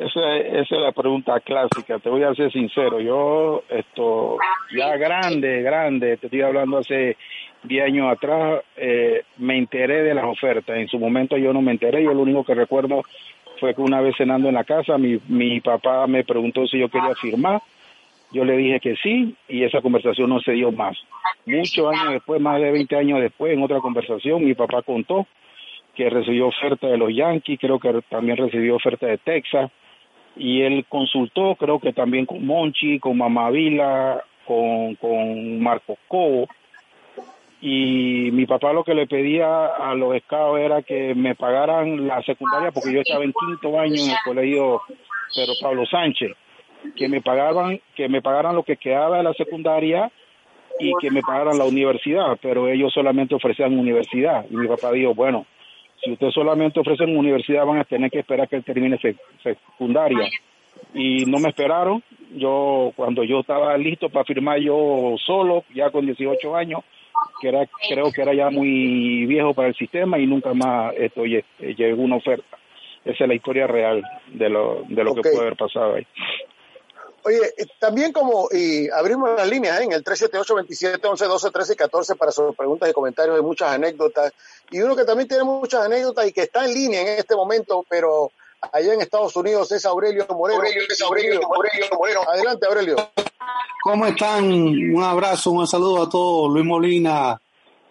esa, 0.00 0.36
esa 0.38 0.74
es 0.76 0.80
la 0.80 0.92
pregunta 0.92 1.38
clásica. 1.40 1.98
Te 1.98 2.08
voy 2.08 2.22
a 2.22 2.34
ser 2.34 2.50
sincero. 2.50 3.00
Yo, 3.00 3.64
esto, 3.68 4.38
ya 4.74 4.96
grande, 4.96 5.60
grande, 5.62 6.16
te 6.16 6.26
estoy 6.26 6.40
hablando 6.40 6.78
hace 6.78 7.18
10 7.64 7.84
años 7.84 8.10
atrás, 8.10 8.62
eh, 8.76 9.24
me 9.36 9.58
enteré 9.58 10.02
de 10.02 10.14
las 10.14 10.24
ofertas. 10.24 10.76
En 10.78 10.88
su 10.88 10.98
momento 10.98 11.36
yo 11.36 11.52
no 11.52 11.60
me 11.60 11.72
enteré. 11.72 12.02
Yo 12.02 12.14
lo 12.14 12.22
único 12.22 12.44
que 12.44 12.54
recuerdo 12.54 13.02
fue 13.58 13.74
que 13.74 13.82
una 13.82 14.00
vez 14.00 14.16
cenando 14.16 14.48
en 14.48 14.54
la 14.54 14.64
casa, 14.64 14.96
mi, 14.96 15.20
mi 15.28 15.60
papá 15.60 16.06
me 16.06 16.24
preguntó 16.24 16.66
si 16.66 16.78
yo 16.78 16.88
quería 16.88 17.14
firmar. 17.14 17.60
Yo 18.32 18.44
le 18.44 18.56
dije 18.56 18.80
que 18.80 18.96
sí 18.96 19.34
y 19.48 19.64
esa 19.64 19.82
conversación 19.82 20.30
no 20.30 20.40
se 20.40 20.52
dio 20.52 20.72
más. 20.72 20.96
Muchos 21.44 21.92
años 21.92 22.12
después, 22.12 22.40
más 22.40 22.60
de 22.60 22.70
20 22.70 22.96
años 22.96 23.20
después, 23.20 23.52
en 23.52 23.62
otra 23.62 23.80
conversación, 23.80 24.44
mi 24.44 24.54
papá 24.54 24.80
contó 24.82 25.26
que 25.94 26.08
recibió 26.08 26.46
oferta 26.46 26.86
de 26.86 26.96
los 26.96 27.14
Yankees, 27.14 27.58
creo 27.60 27.78
que 27.78 28.00
también 28.08 28.36
recibió 28.36 28.76
oferta 28.76 29.06
de 29.06 29.18
Texas, 29.18 29.70
y 30.36 30.62
él 30.62 30.84
consultó, 30.88 31.54
creo 31.56 31.78
que 31.78 31.92
también 31.92 32.26
con 32.26 32.44
Monchi, 32.46 32.98
con 32.98 33.18
Mamavila, 33.18 34.22
con, 34.46 34.94
con 34.96 35.60
Marco 35.60 35.96
Cobo, 36.08 36.48
y 37.60 38.30
mi 38.32 38.46
papá 38.46 38.72
lo 38.72 38.84
que 38.84 38.94
le 38.94 39.06
pedía 39.06 39.66
a 39.66 39.94
los 39.94 40.16
scouts 40.22 40.60
era 40.60 40.82
que 40.82 41.14
me 41.14 41.34
pagaran 41.34 42.06
la 42.06 42.22
secundaria 42.22 42.72
porque 42.72 42.92
yo 42.92 43.00
estaba 43.00 43.22
en 43.22 43.34
quinto 43.34 43.78
año 43.78 44.02
en 44.02 44.10
el 44.10 44.16
colegio 44.24 44.80
Pedro 45.34 45.52
Pablo 45.60 45.84
Sánchez, 45.86 46.30
que 46.96 47.08
me 47.08 47.20
pagaban, 47.20 47.78
que 47.94 48.08
me 48.08 48.22
pagaran 48.22 48.54
lo 48.54 48.62
que 48.62 48.78
quedaba 48.78 49.18
de 49.18 49.24
la 49.24 49.34
secundaria 49.34 50.10
y 50.78 50.92
que 51.00 51.10
me 51.10 51.20
pagaran 51.20 51.58
la 51.58 51.64
universidad, 51.64 52.38
pero 52.40 52.66
ellos 52.68 52.92
solamente 52.94 53.34
ofrecían 53.34 53.78
universidad. 53.78 54.46
Y 54.50 54.56
mi 54.56 54.66
papá 54.66 54.92
dijo, 54.92 55.14
bueno, 55.14 55.44
si 56.02 56.12
ustedes 56.12 56.34
solamente 56.34 56.80
ofrecen 56.80 57.16
universidad 57.16 57.66
van 57.66 57.78
a 57.78 57.84
tener 57.84 58.10
que 58.10 58.20
esperar 58.20 58.48
que 58.48 58.56
él 58.56 58.64
termine 58.64 58.98
secundaria. 59.42 60.28
Y 60.94 61.24
no 61.26 61.38
me 61.38 61.50
esperaron. 61.50 62.02
Yo, 62.34 62.92
cuando 62.96 63.24
yo 63.24 63.40
estaba 63.40 63.76
listo 63.76 64.08
para 64.08 64.24
firmar 64.24 64.58
yo 64.60 65.16
solo, 65.24 65.64
ya 65.74 65.90
con 65.90 66.06
18 66.06 66.56
años, 66.56 66.80
que 67.40 67.48
era, 67.48 67.66
creo 67.88 68.12
que 68.12 68.22
era 68.22 68.34
ya 68.34 68.50
muy 68.50 69.26
viejo 69.26 69.52
para 69.52 69.68
el 69.68 69.74
sistema 69.74 70.18
y 70.18 70.26
nunca 70.26 70.54
más 70.54 70.94
esto 70.96 71.24
llegó 71.24 72.02
una 72.02 72.16
oferta. 72.16 72.58
Esa 73.04 73.24
es 73.24 73.28
la 73.28 73.34
historia 73.34 73.66
real 73.66 74.02
de 74.28 74.48
lo, 74.48 74.84
de 74.88 75.04
lo 75.04 75.14
que 75.14 75.22
puede 75.22 75.40
haber 75.40 75.56
pasado 75.56 75.94
ahí. 75.96 76.06
Oye, 77.22 77.38
eh, 77.56 77.66
también 77.78 78.12
como 78.12 78.48
y 78.50 78.88
abrimos 78.88 79.30
las 79.36 79.48
líneas 79.48 79.80
¿eh? 79.80 79.84
en 79.84 79.92
el 79.92 80.02
378 80.02 80.54
27 80.54 81.06
11 81.06 81.24
12 81.26 81.50
13 81.50 81.72
y 81.72 81.76
14 81.76 82.14
para 82.16 82.32
sus 82.32 82.56
preguntas 82.56 82.88
y 82.88 82.92
comentarios 82.92 83.36
hay 83.36 83.42
muchas 83.42 83.70
anécdotas. 83.72 84.32
Y 84.70 84.80
uno 84.80 84.96
que 84.96 85.04
también 85.04 85.28
tiene 85.28 85.44
muchas 85.44 85.84
anécdotas 85.84 86.26
y 86.26 86.32
que 86.32 86.42
está 86.42 86.64
en 86.64 86.74
línea 86.74 87.02
en 87.02 87.18
este 87.18 87.34
momento, 87.34 87.84
pero 87.88 88.30
allá 88.72 88.94
en 88.94 89.00
Estados 89.00 89.34
Unidos 89.36 89.70
es 89.72 89.84
Aurelio 89.84 90.26
Moreno. 90.30 90.62
Aurelio, 91.04 91.40
Moreno. 91.96 92.20
Adelante, 92.26 92.66
Aurelio. 92.66 92.96
¿Cómo 93.82 94.06
están? 94.06 94.44
Un 94.44 95.02
abrazo, 95.02 95.50
un 95.50 95.66
saludo 95.66 96.02
a 96.02 96.08
todos. 96.08 96.52
Luis 96.52 96.64
Molina, 96.64 97.40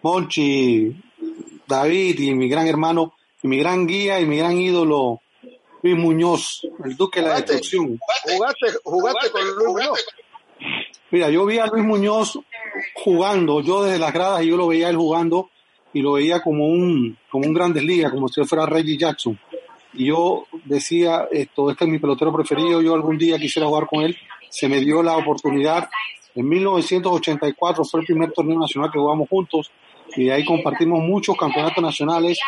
Monchi, 0.02 0.94
David 1.66 2.18
y 2.18 2.34
mi 2.34 2.48
gran 2.48 2.66
hermano, 2.66 3.14
y 3.42 3.48
mi 3.48 3.58
gran 3.58 3.86
guía 3.86 4.20
y 4.20 4.26
mi 4.26 4.38
gran 4.38 4.58
ídolo, 4.58 5.20
Luis 5.82 5.96
Muñoz, 5.96 6.66
el 6.84 6.96
Duque 6.96 7.20
de 7.20 7.28
la 7.28 7.36
Destrucción. 7.36 7.98
Jugaste, 8.24 8.66
jugaste 8.84 9.30
con 9.30 9.42
Luis 9.42 9.68
Muñoz. 9.68 10.06
Mira, 11.10 11.30
yo 11.30 11.46
vi 11.46 11.58
a 11.58 11.66
Luis 11.66 11.84
Muñoz 11.84 12.38
jugando, 12.94 13.60
yo 13.60 13.82
desde 13.84 13.98
las 13.98 14.12
gradas 14.12 14.42
y 14.42 14.48
yo 14.48 14.56
lo 14.56 14.68
veía 14.68 14.90
él 14.90 14.96
jugando 14.96 15.50
y 15.92 16.02
lo 16.02 16.12
veía 16.12 16.40
como 16.40 16.68
un, 16.68 17.16
como 17.30 17.46
un 17.46 17.54
grandes 17.54 17.82
ligas, 17.82 18.12
como 18.12 18.28
si 18.28 18.44
fuera 18.44 18.66
Reggie 18.66 18.96
Jackson. 18.96 19.38
Y 19.92 20.06
yo 20.06 20.46
decía, 20.64 21.26
esto, 21.32 21.70
este 21.70 21.84
es 21.84 21.90
mi 21.90 21.98
pelotero 21.98 22.32
preferido, 22.32 22.80
yo 22.80 22.94
algún 22.94 23.18
día 23.18 23.38
quisiera 23.38 23.66
jugar 23.66 23.86
con 23.86 24.02
él. 24.02 24.16
Se 24.48 24.68
me 24.68 24.80
dio 24.80 25.02
la 25.02 25.16
oportunidad. 25.16 25.88
En 26.34 26.48
1984 26.48 27.84
fue 27.84 28.00
el 28.00 28.06
primer 28.06 28.32
torneo 28.32 28.58
nacional 28.58 28.90
que 28.92 28.98
jugamos 28.98 29.28
juntos 29.28 29.70
y 30.16 30.30
ahí 30.30 30.44
compartimos 30.44 31.00
muchos 31.00 31.36
campeonatos 31.36 31.82
nacionales. 31.82 32.38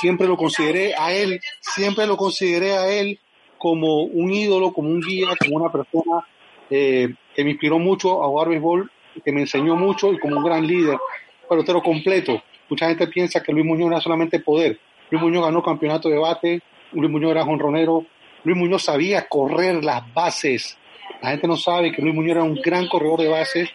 Siempre 0.00 0.26
lo 0.26 0.36
consideré 0.36 0.94
a 0.96 1.12
él, 1.12 1.40
siempre 1.60 2.06
lo 2.06 2.16
consideré 2.16 2.76
a 2.76 2.88
él 2.88 3.18
como 3.58 4.02
un 4.02 4.32
ídolo, 4.32 4.72
como 4.72 4.88
un 4.88 5.00
guía, 5.00 5.28
como 5.38 5.56
una 5.56 5.70
persona 5.70 6.26
eh, 6.70 7.14
que 7.34 7.44
me 7.44 7.50
inspiró 7.50 7.78
mucho 7.78 8.22
a 8.22 8.26
jugar 8.26 8.48
béisbol, 8.48 8.90
que 9.24 9.32
me 9.32 9.42
enseñó 9.42 9.76
mucho 9.76 10.12
y 10.12 10.18
como 10.18 10.38
un 10.38 10.44
gran 10.44 10.66
líder, 10.66 10.98
pelotero 11.48 11.82
completo. 11.82 12.42
Mucha 12.68 12.88
gente 12.88 13.06
piensa 13.08 13.42
que 13.42 13.52
Luis 13.52 13.66
Muñoz 13.66 13.90
era 13.90 14.00
solamente 14.00 14.40
poder. 14.40 14.78
Luis 15.10 15.22
Muñoz 15.22 15.44
ganó 15.44 15.62
campeonato 15.62 16.08
de 16.08 16.18
bate, 16.18 16.62
Luis 16.92 17.10
Muñoz 17.10 17.32
era 17.32 17.44
jonronero, 17.44 18.06
Luis 18.44 18.56
Muñoz 18.56 18.84
sabía 18.84 19.28
correr 19.28 19.84
las 19.84 20.12
bases. 20.12 20.78
La 21.20 21.30
gente 21.30 21.46
no 21.46 21.56
sabe 21.56 21.92
que 21.92 22.02
Luis 22.02 22.14
Muñoz 22.14 22.32
era 22.32 22.42
un 22.42 22.54
gran 22.54 22.88
corredor 22.88 23.20
de 23.20 23.28
bases 23.28 23.68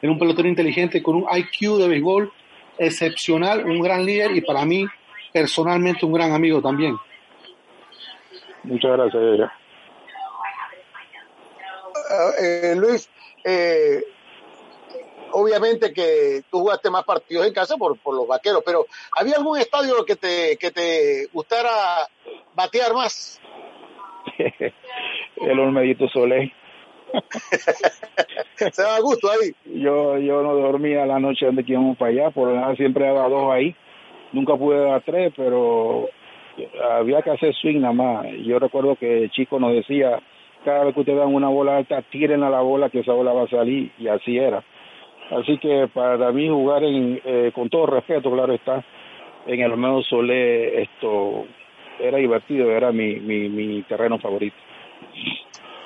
era 0.00 0.12
un 0.12 0.18
pelotero 0.18 0.48
inteligente 0.48 1.02
con 1.02 1.16
un 1.16 1.26
IQ 1.30 1.78
de 1.78 1.88
béisbol 1.88 2.32
excepcional, 2.78 3.64
un 3.66 3.80
gran 3.80 4.04
líder 4.04 4.36
y 4.36 4.40
para 4.40 4.64
mí 4.64 4.86
personalmente 5.32 6.06
un 6.06 6.12
gran 6.12 6.32
amigo 6.32 6.62
también. 6.62 6.96
Muchas 8.64 8.92
gracias. 8.92 9.50
Eh, 12.40 12.74
Luis, 12.76 13.10
eh, 13.44 14.02
obviamente 15.32 15.92
que 15.92 16.42
tú 16.50 16.60
jugaste 16.60 16.90
más 16.90 17.04
partidos 17.04 17.46
en 17.46 17.52
casa 17.52 17.76
por, 17.76 17.98
por 17.98 18.14
los 18.14 18.26
vaqueros, 18.26 18.62
pero 18.64 18.86
¿había 19.12 19.36
algún 19.36 19.58
estadio 19.58 20.04
que 20.04 20.16
te, 20.16 20.56
que 20.56 20.70
te 20.70 21.26
gustara 21.32 22.08
batear 22.54 22.94
más? 22.94 23.40
el 25.36 25.58
Olmedito 25.58 26.08
Soleil. 26.08 26.52
Se 28.72 28.82
da 28.82 29.00
gusto 29.00 29.28
ahí. 29.30 29.80
Yo, 29.80 30.18
yo 30.18 30.42
no 30.42 30.54
dormía 30.54 31.06
la 31.06 31.18
noche 31.18 31.46
donde 31.46 31.64
que 31.64 31.72
íbamos 31.72 31.96
para 31.96 32.10
allá, 32.10 32.30
por 32.30 32.48
general 32.48 32.76
siempre 32.76 33.06
daba 33.06 33.28
dos 33.28 33.52
ahí. 33.52 33.74
Nunca 34.32 34.56
pude 34.56 34.78
dar 34.84 35.02
tres, 35.02 35.32
pero 35.36 36.08
había 36.90 37.22
que 37.22 37.30
hacer 37.30 37.54
swing 37.54 37.80
nada 37.80 37.94
más. 37.94 38.26
Yo 38.44 38.58
recuerdo 38.58 38.96
que 38.96 39.24
el 39.24 39.30
chico 39.30 39.58
nos 39.58 39.72
decía, 39.72 40.20
cada 40.64 40.84
vez 40.84 40.94
que 40.94 41.00
ustedes 41.00 41.18
dan 41.18 41.34
una 41.34 41.48
bola 41.48 41.76
alta, 41.78 42.02
tiren 42.02 42.42
a 42.42 42.50
la 42.50 42.60
bola 42.60 42.90
que 42.90 43.00
esa 43.00 43.12
bola 43.12 43.32
va 43.32 43.44
a 43.44 43.48
salir, 43.48 43.90
y 43.98 44.08
así 44.08 44.36
era. 44.36 44.62
Así 45.30 45.58
que 45.58 45.88
para 45.92 46.30
mí 46.32 46.48
jugar 46.48 46.84
en, 46.84 47.20
eh, 47.24 47.52
con 47.54 47.68
todo 47.68 47.86
respeto, 47.86 48.30
claro 48.30 48.54
está, 48.54 48.84
en 49.46 49.60
el 49.60 49.76
menos 49.76 50.06
Solé, 50.06 50.82
esto 50.82 51.44
era 52.00 52.18
divertido, 52.18 52.70
era 52.70 52.92
mi, 52.92 53.16
mi, 53.16 53.48
mi 53.48 53.82
terreno 53.82 54.18
favorito 54.18 54.56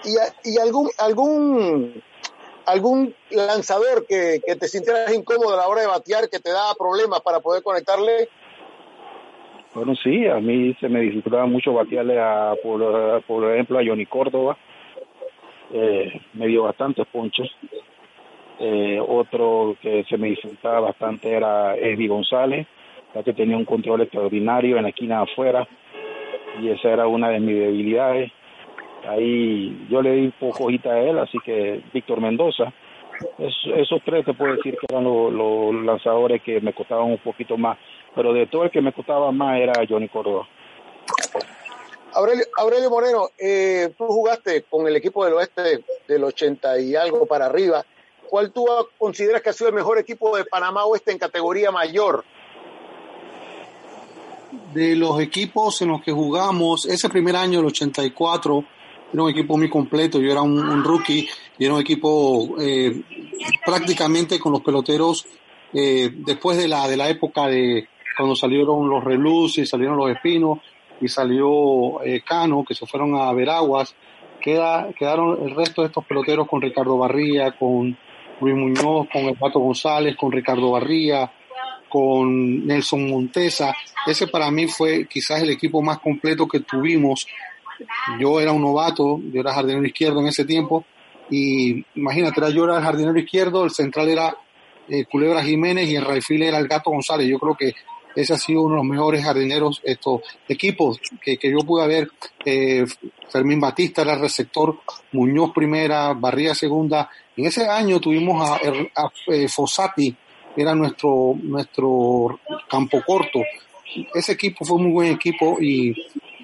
y, 0.04 0.58
algún 0.58 0.88
algún 0.98 2.02
algún 2.66 3.14
lanzador 3.30 4.06
que, 4.06 4.40
que, 4.46 4.56
te 4.56 4.68
sintieras 4.68 5.12
incómodo 5.14 5.54
a 5.54 5.56
la 5.56 5.68
hora 5.68 5.82
de 5.82 5.88
batear, 5.88 6.28
que 6.28 6.38
te 6.38 6.50
daba 6.50 6.74
problemas 6.74 7.20
para 7.20 7.40
poder 7.40 7.62
conectarle? 7.62 8.28
Bueno, 9.74 9.94
sí, 9.96 10.26
a 10.26 10.38
mí 10.38 10.74
se 10.80 10.88
me 10.88 11.00
dificultaba 11.00 11.46
mucho 11.46 11.72
batearle 11.72 12.20
a, 12.20 12.54
por, 12.62 13.22
por 13.22 13.52
ejemplo, 13.52 13.78
a 13.78 13.84
Johnny 13.84 14.04
Córdoba. 14.04 14.56
Eh, 15.72 16.20
me 16.34 16.46
dio 16.46 16.64
bastantes 16.64 17.06
ponches. 17.06 17.50
Eh, 18.60 19.00
otro 19.00 19.76
que 19.80 20.04
se 20.08 20.18
me 20.18 20.28
dificultaba 20.28 20.80
bastante 20.80 21.32
era 21.32 21.74
Eddie 21.76 22.06
González, 22.06 22.66
ya 23.14 23.22
que 23.22 23.32
tenía 23.32 23.56
un 23.56 23.64
control 23.64 24.02
extraordinario 24.02 24.76
en 24.76 24.82
la 24.82 24.90
esquina 24.90 25.22
afuera, 25.22 25.66
y 26.60 26.68
esa 26.68 26.90
era 26.90 27.06
una 27.06 27.30
de 27.30 27.40
mis 27.40 27.58
debilidades. 27.58 28.30
Ahí 29.08 29.86
yo 29.90 30.00
le 30.00 30.12
di 30.12 30.28
poco 30.30 30.64
hojita 30.64 30.90
a 30.90 31.00
él, 31.00 31.18
así 31.18 31.38
que 31.44 31.82
Víctor 31.92 32.20
Mendoza. 32.20 32.72
esos 33.38 34.02
tres 34.04 34.24
te 34.24 34.34
puedo 34.34 34.54
decir 34.54 34.76
que 34.76 34.86
eran 34.88 35.04
los, 35.04 35.74
lanzadores 35.84 36.42
que 36.42 36.60
me 36.60 36.72
costaban 36.72 37.06
un 37.06 37.18
poquito 37.18 37.56
más, 37.56 37.78
pero 38.14 38.32
de 38.32 38.46
todo 38.46 38.64
el 38.64 38.70
que 38.70 38.80
me 38.80 38.92
costaba 38.92 39.32
más 39.32 39.58
era 39.60 39.72
Johnny 39.88 40.08
Córdoba. 40.08 40.46
Aurelio, 42.14 42.44
Aurelio 42.58 42.90
Moreno, 42.90 43.28
eh, 43.38 43.94
tú 43.96 44.06
jugaste 44.06 44.64
con 44.64 44.86
el 44.86 44.94
equipo 44.96 45.24
del 45.24 45.34
oeste 45.34 45.82
del 46.06 46.24
80 46.24 46.80
y 46.80 46.94
algo 46.94 47.26
para 47.26 47.46
arriba. 47.46 47.84
¿Cuál 48.28 48.50
tú 48.50 48.66
consideras 48.98 49.42
que 49.42 49.50
ha 49.50 49.52
sido 49.52 49.68
el 49.68 49.74
mejor 49.74 49.98
equipo 49.98 50.36
de 50.36 50.44
Panamá 50.44 50.84
Oeste 50.84 51.12
en 51.12 51.18
categoría 51.18 51.70
mayor? 51.70 52.24
De 54.72 54.96
los 54.96 55.20
equipos 55.20 55.82
en 55.82 55.88
los 55.88 56.02
que 56.02 56.12
jugamos, 56.12 56.86
ese 56.86 57.08
primer 57.08 57.36
año, 57.36 57.60
el 57.60 57.66
84, 57.66 58.64
era 59.12 59.22
un 59.22 59.30
equipo 59.30 59.56
muy 59.56 59.68
completo, 59.68 60.20
yo 60.20 60.32
era 60.32 60.42
un, 60.42 60.82
rookie 60.82 61.28
y 61.58 61.64
era 61.64 61.74
un 61.74 61.80
equipo 61.80 62.56
eh, 62.60 63.02
prácticamente 63.64 64.38
con 64.38 64.52
los 64.52 64.62
peloteros 64.62 65.26
eh, 65.72 66.10
después 66.14 66.56
de 66.56 66.68
la, 66.68 66.88
de 66.88 66.96
la 66.96 67.08
época 67.08 67.46
de 67.46 67.88
cuando 68.16 68.36
salieron 68.36 68.88
los 68.88 69.02
Reluces, 69.02 69.68
salieron 69.68 69.96
los 69.96 70.10
Espinos 70.10 70.58
y 71.00 71.08
salió 71.08 72.02
eh, 72.02 72.22
Cano, 72.24 72.64
que 72.66 72.74
se 72.74 72.86
fueron 72.86 73.16
a 73.16 73.32
Veraguas, 73.32 73.94
queda, 74.40 74.88
quedaron 74.98 75.42
el 75.42 75.54
resto 75.54 75.82
de 75.82 75.88
estos 75.88 76.04
peloteros 76.04 76.46
con 76.46 76.60
Ricardo 76.60 76.98
Barría, 76.98 77.52
con 77.52 77.96
Luis 78.40 78.54
Muñoz, 78.54 79.08
con 79.12 79.22
el 79.22 79.36
Pato 79.36 79.60
González, 79.60 80.16
con 80.16 80.30
Ricardo 80.30 80.70
Barría, 80.70 81.30
con 81.88 82.66
Nelson 82.66 83.08
Montesa. 83.08 83.74
Ese 84.06 84.26
para 84.26 84.50
mí 84.50 84.66
fue 84.66 85.06
quizás 85.06 85.42
el 85.42 85.50
equipo 85.50 85.82
más 85.82 85.98
completo 85.98 86.46
que 86.46 86.60
tuvimos 86.60 87.26
yo 88.18 88.40
era 88.40 88.52
un 88.52 88.62
novato, 88.62 89.20
yo 89.32 89.40
era 89.40 89.54
jardinero 89.54 89.86
izquierdo 89.86 90.20
en 90.20 90.28
ese 90.28 90.44
tiempo, 90.44 90.84
y 91.30 91.84
imagínate, 91.94 92.40
yo 92.52 92.64
era 92.64 92.76
el 92.76 92.82
jardinero 92.82 93.18
izquierdo, 93.18 93.64
el 93.64 93.70
central 93.70 94.08
era 94.08 94.36
eh, 94.88 95.04
Culebra 95.06 95.42
Jiménez 95.42 95.88
y 95.88 95.96
el 95.96 96.04
raifil 96.04 96.42
era 96.42 96.58
el 96.58 96.68
Gato 96.68 96.90
González. 96.90 97.26
Yo 97.28 97.38
creo 97.38 97.56
que 97.56 97.72
ese 98.14 98.34
ha 98.34 98.38
sido 98.38 98.62
uno 98.62 98.74
de 98.74 98.76
los 98.76 98.86
mejores 98.86 99.24
jardineros, 99.24 99.80
estos 99.84 100.20
equipos 100.48 101.00
que, 101.22 101.38
que 101.38 101.50
yo 101.50 101.58
pude 101.60 101.86
ver. 101.86 102.08
Eh, 102.44 102.84
Fermín 103.30 103.60
Batista 103.60 104.02
era 104.02 104.14
el 104.14 104.20
receptor, 104.20 104.80
Muñoz 105.12 105.52
primera, 105.54 106.12
Barría 106.12 106.54
segunda. 106.54 107.08
En 107.36 107.46
ese 107.46 107.66
año 107.66 108.00
tuvimos 108.00 108.46
a, 108.46 108.56
a, 108.56 109.10
eh, 109.28 109.48
Fossati, 109.48 110.14
era 110.54 110.74
nuestro, 110.74 111.34
nuestro 111.42 112.40
campo 112.68 113.02
corto. 113.06 113.40
Ese 114.14 114.32
equipo 114.32 114.64
fue 114.64 114.76
un 114.76 114.84
muy 114.84 114.92
buen 114.92 115.12
equipo 115.12 115.58
y 115.60 115.94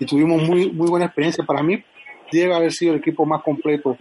y 0.00 0.06
tuvimos 0.06 0.42
muy, 0.42 0.70
muy 0.70 0.88
buena 0.88 1.06
experiencia. 1.06 1.44
Para 1.44 1.62
mí, 1.62 1.82
llega 2.30 2.54
a 2.54 2.58
haber 2.58 2.72
sido 2.72 2.92
el 2.92 3.00
equipo 3.00 3.24
más 3.26 3.42
completo 3.42 3.96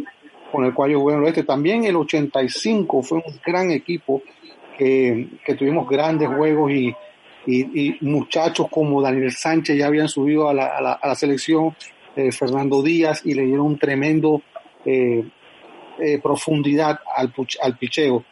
con 0.52 0.66
el 0.66 0.74
cual 0.74 0.92
yo 0.92 1.00
jugué 1.00 1.14
en 1.14 1.20
el 1.20 1.26
oeste. 1.26 1.44
También 1.44 1.86
el 1.86 1.96
85 1.96 3.04
fue 3.04 3.18
un 3.20 3.40
gran 3.46 3.72
equipo 3.72 4.22
que, 4.78 5.28
tuvimos 5.58 5.90
grandes 5.90 6.30
juegos 6.30 6.72
y, 6.72 6.96
y, 7.46 7.98
muchachos 8.02 8.68
como 8.70 9.02
Daniel 9.02 9.32
Sánchez 9.32 9.78
ya 9.78 9.88
habían 9.88 10.08
subido 10.08 10.50
a 10.50 10.54
la, 10.54 10.68
a 10.68 11.08
la, 11.08 11.16
selección, 11.16 11.76
eh, 12.16 12.32
Fernando 12.32 12.82
Díaz, 12.82 13.22
y 13.26 13.34
le 13.34 13.44
dieron 13.44 13.66
un 13.66 13.80
tremendo 13.80 14.42
eh, 14.86 15.24
eh, 16.00 16.20
profundidad 16.22 17.00
al, 17.16 17.34
al 17.62 17.78
picheo. 17.78 18.24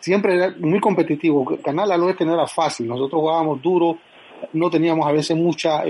siempre 0.00 0.34
era 0.34 0.54
muy 0.58 0.80
competitivo. 0.80 1.58
Canal 1.62 1.90
al 1.90 2.02
Oeste 2.02 2.24
no 2.24 2.34
era 2.34 2.46
fácil. 2.46 2.86
Nosotros 2.86 3.20
jugábamos 3.20 3.62
duro, 3.62 3.98
no 4.52 4.68
teníamos 4.68 5.06
a 5.06 5.12
veces 5.12 5.36
mucha 5.36 5.82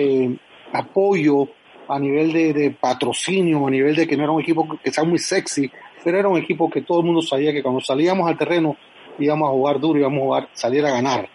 apoyo 0.73 1.49
a 1.89 1.99
nivel 1.99 2.33
de, 2.33 2.53
de, 2.53 2.71
patrocinio, 2.71 3.67
a 3.67 3.71
nivel 3.71 3.95
de 3.95 4.07
que 4.07 4.17
no 4.17 4.25
era 4.25 4.33
un 4.33 4.41
equipo 4.41 4.67
que 4.83 4.91
sea 4.91 5.05
muy 5.05 5.19
sexy, 5.19 5.71
pero 6.03 6.19
era 6.19 6.29
un 6.29 6.39
equipo 6.39 6.71
que 6.71 6.83
todo 6.83 7.01
el 7.01 7.07
mundo 7.07 7.23
sabía 7.23 7.53
que 7.53 7.63
cuando 7.63 7.81
salíamos 7.81 8.29
al 8.29 8.39
terreno 8.39 8.77
íbamos 9.19 9.49
a 9.49 9.53
jugar 9.53 9.81
duro, 9.81 9.99
íbamos 9.99 10.19
a 10.19 10.25
jugar, 10.25 10.49
salir 10.53 10.85
a 10.87 10.91
ganar. 10.91 11.29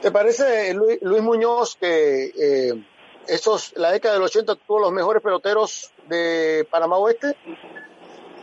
¿Te 0.00 0.10
parece, 0.10 0.74
Luis, 0.74 1.22
Muñoz, 1.22 1.76
que 1.76 2.26
eh, 2.26 2.74
esos, 3.28 3.74
la 3.76 3.90
década 3.92 4.14
del 4.14 4.24
80 4.24 4.54
tuvo 4.66 4.80
los 4.80 4.92
mejores 4.92 5.22
peloteros 5.22 5.90
de 6.08 6.66
Panamá 6.70 6.96
Oeste? 6.98 7.34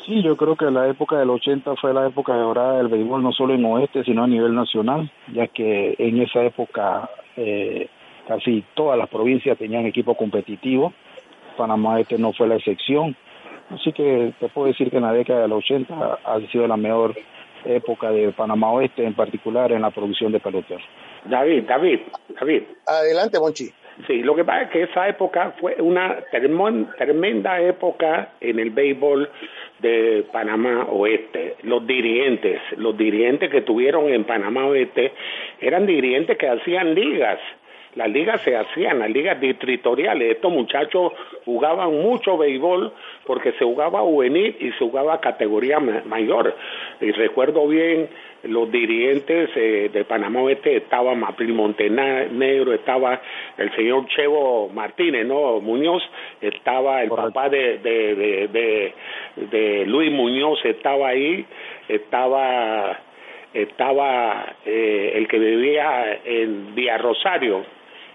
Sí, 0.06 0.22
yo 0.22 0.36
creo 0.36 0.58
que 0.58 0.66
la 0.66 0.90
época 0.90 1.18
del 1.18 1.30
80 1.30 1.76
fue 1.78 1.94
la 1.94 2.08
época 2.08 2.34
dorada 2.34 2.78
del 2.78 2.90
béisbol, 2.90 3.24
no 3.24 3.32
solo 3.32 3.54
en 3.54 3.64
Oeste, 3.64 4.04
sino 4.04 4.24
a 4.24 4.28
nivel 4.28 4.54
nacional, 4.54 5.10
ya 5.34 5.48
que 5.48 5.96
en 5.98 6.22
esa 6.22 6.44
época 6.44 7.10
eh, 7.38 7.88
casi 8.28 8.64
todas 8.74 8.98
las 8.98 9.10
provincias 9.10 9.58
tenían 9.58 9.86
equipo 9.86 10.16
competitivo. 10.16 10.94
Panamá 11.58 12.00
Este 12.00 12.18
no 12.18 12.34
fue 12.34 12.48
la 12.48 12.56
excepción. 12.56 13.16
Así 13.70 13.92
que 13.94 14.34
te 14.40 14.50
puedo 14.50 14.68
decir 14.68 14.90
que 14.90 14.98
en 14.98 15.04
la 15.04 15.14
década 15.14 15.42
del 15.42 15.54
80 15.54 16.20
ha 16.24 16.40
sido 16.52 16.68
la 16.68 16.78
mejor 16.78 17.16
época 17.66 18.12
de 18.12 18.32
Panamá 18.32 18.72
Oeste, 18.72 19.06
en 19.06 19.14
particular 19.14 19.72
en 19.72 19.82
la 19.82 19.92
producción 19.92 20.32
de 20.32 20.40
peloteros. 20.40 20.84
David, 21.26 21.64
David, 21.64 22.00
David. 22.40 22.64
Adelante, 22.86 23.40
Monchi. 23.40 23.70
Sí, 24.08 24.24
lo 24.24 24.36
que 24.36 24.44
pasa 24.44 24.64
es 24.64 24.70
que 24.72 24.84
esa 24.84 25.08
época 25.08 25.54
fue 25.60 25.76
una 25.80 26.18
tremenda 26.32 27.62
época 27.62 28.34
en 28.42 28.60
el 28.60 28.72
béisbol 28.72 29.30
de 29.80 30.26
Panamá 30.32 30.88
Oeste. 30.90 31.58
Los 31.62 31.86
dirigentes, 31.86 32.60
los 32.78 32.98
dirigentes 32.98 33.52
que 33.52 33.62
tuvieron 33.62 34.10
en 34.10 34.24
Panamá 34.24 34.66
Oeste 34.66 35.14
eran 35.62 35.86
dirigentes 35.86 36.38
que 36.38 36.50
hacían 36.50 36.96
ligas 36.96 37.40
las 37.96 38.10
ligas 38.10 38.42
se 38.42 38.56
hacían, 38.56 39.00
las 39.00 39.10
ligas 39.10 39.40
distritoriales. 39.40 40.36
Estos 40.36 40.52
muchachos 40.52 41.14
jugaban 41.46 41.92
mucho 42.02 42.38
béisbol 42.38 42.92
porque 43.26 43.52
se 43.54 43.66
jugaba 43.66 44.02
juvenil 44.02 44.56
y 44.60 44.72
se 44.72 44.80
jugaba 44.80 45.22
categoría 45.22 45.80
mayor. 45.80 46.56
Y 47.02 47.12
recuerdo 47.12 47.68
bien 47.68 48.10
los 48.44 48.70
dirigentes 48.72 49.50
eh, 49.56 49.90
de 49.92 50.04
Panamá 50.04 50.42
Oeste, 50.42 50.76
estaba 50.76 51.16
Mapril 51.16 51.54
Montenegro, 51.54 52.74
estaba 52.74 53.22
el 53.58 53.74
señor 53.76 54.06
Chevo 54.08 54.70
Martínez, 54.70 55.26
¿no? 55.26 55.62
Muñoz, 55.62 56.04
estaba 56.42 57.04
el 57.04 57.10
papá 57.10 57.48
de, 57.50 57.78
de, 57.78 58.48
de, 58.48 58.94
de, 59.36 59.86
Luis 59.86 60.12
Muñoz, 60.12 60.60
estaba 60.66 61.10
ahí, 61.10 61.46
estaba 61.88 63.00
estaba 63.54 64.56
eh, 64.66 65.12
el 65.16 65.28
que 65.28 65.38
vivía 65.38 66.20
en 66.26 66.74
Villa 66.74 66.98
Rosario, 66.98 67.64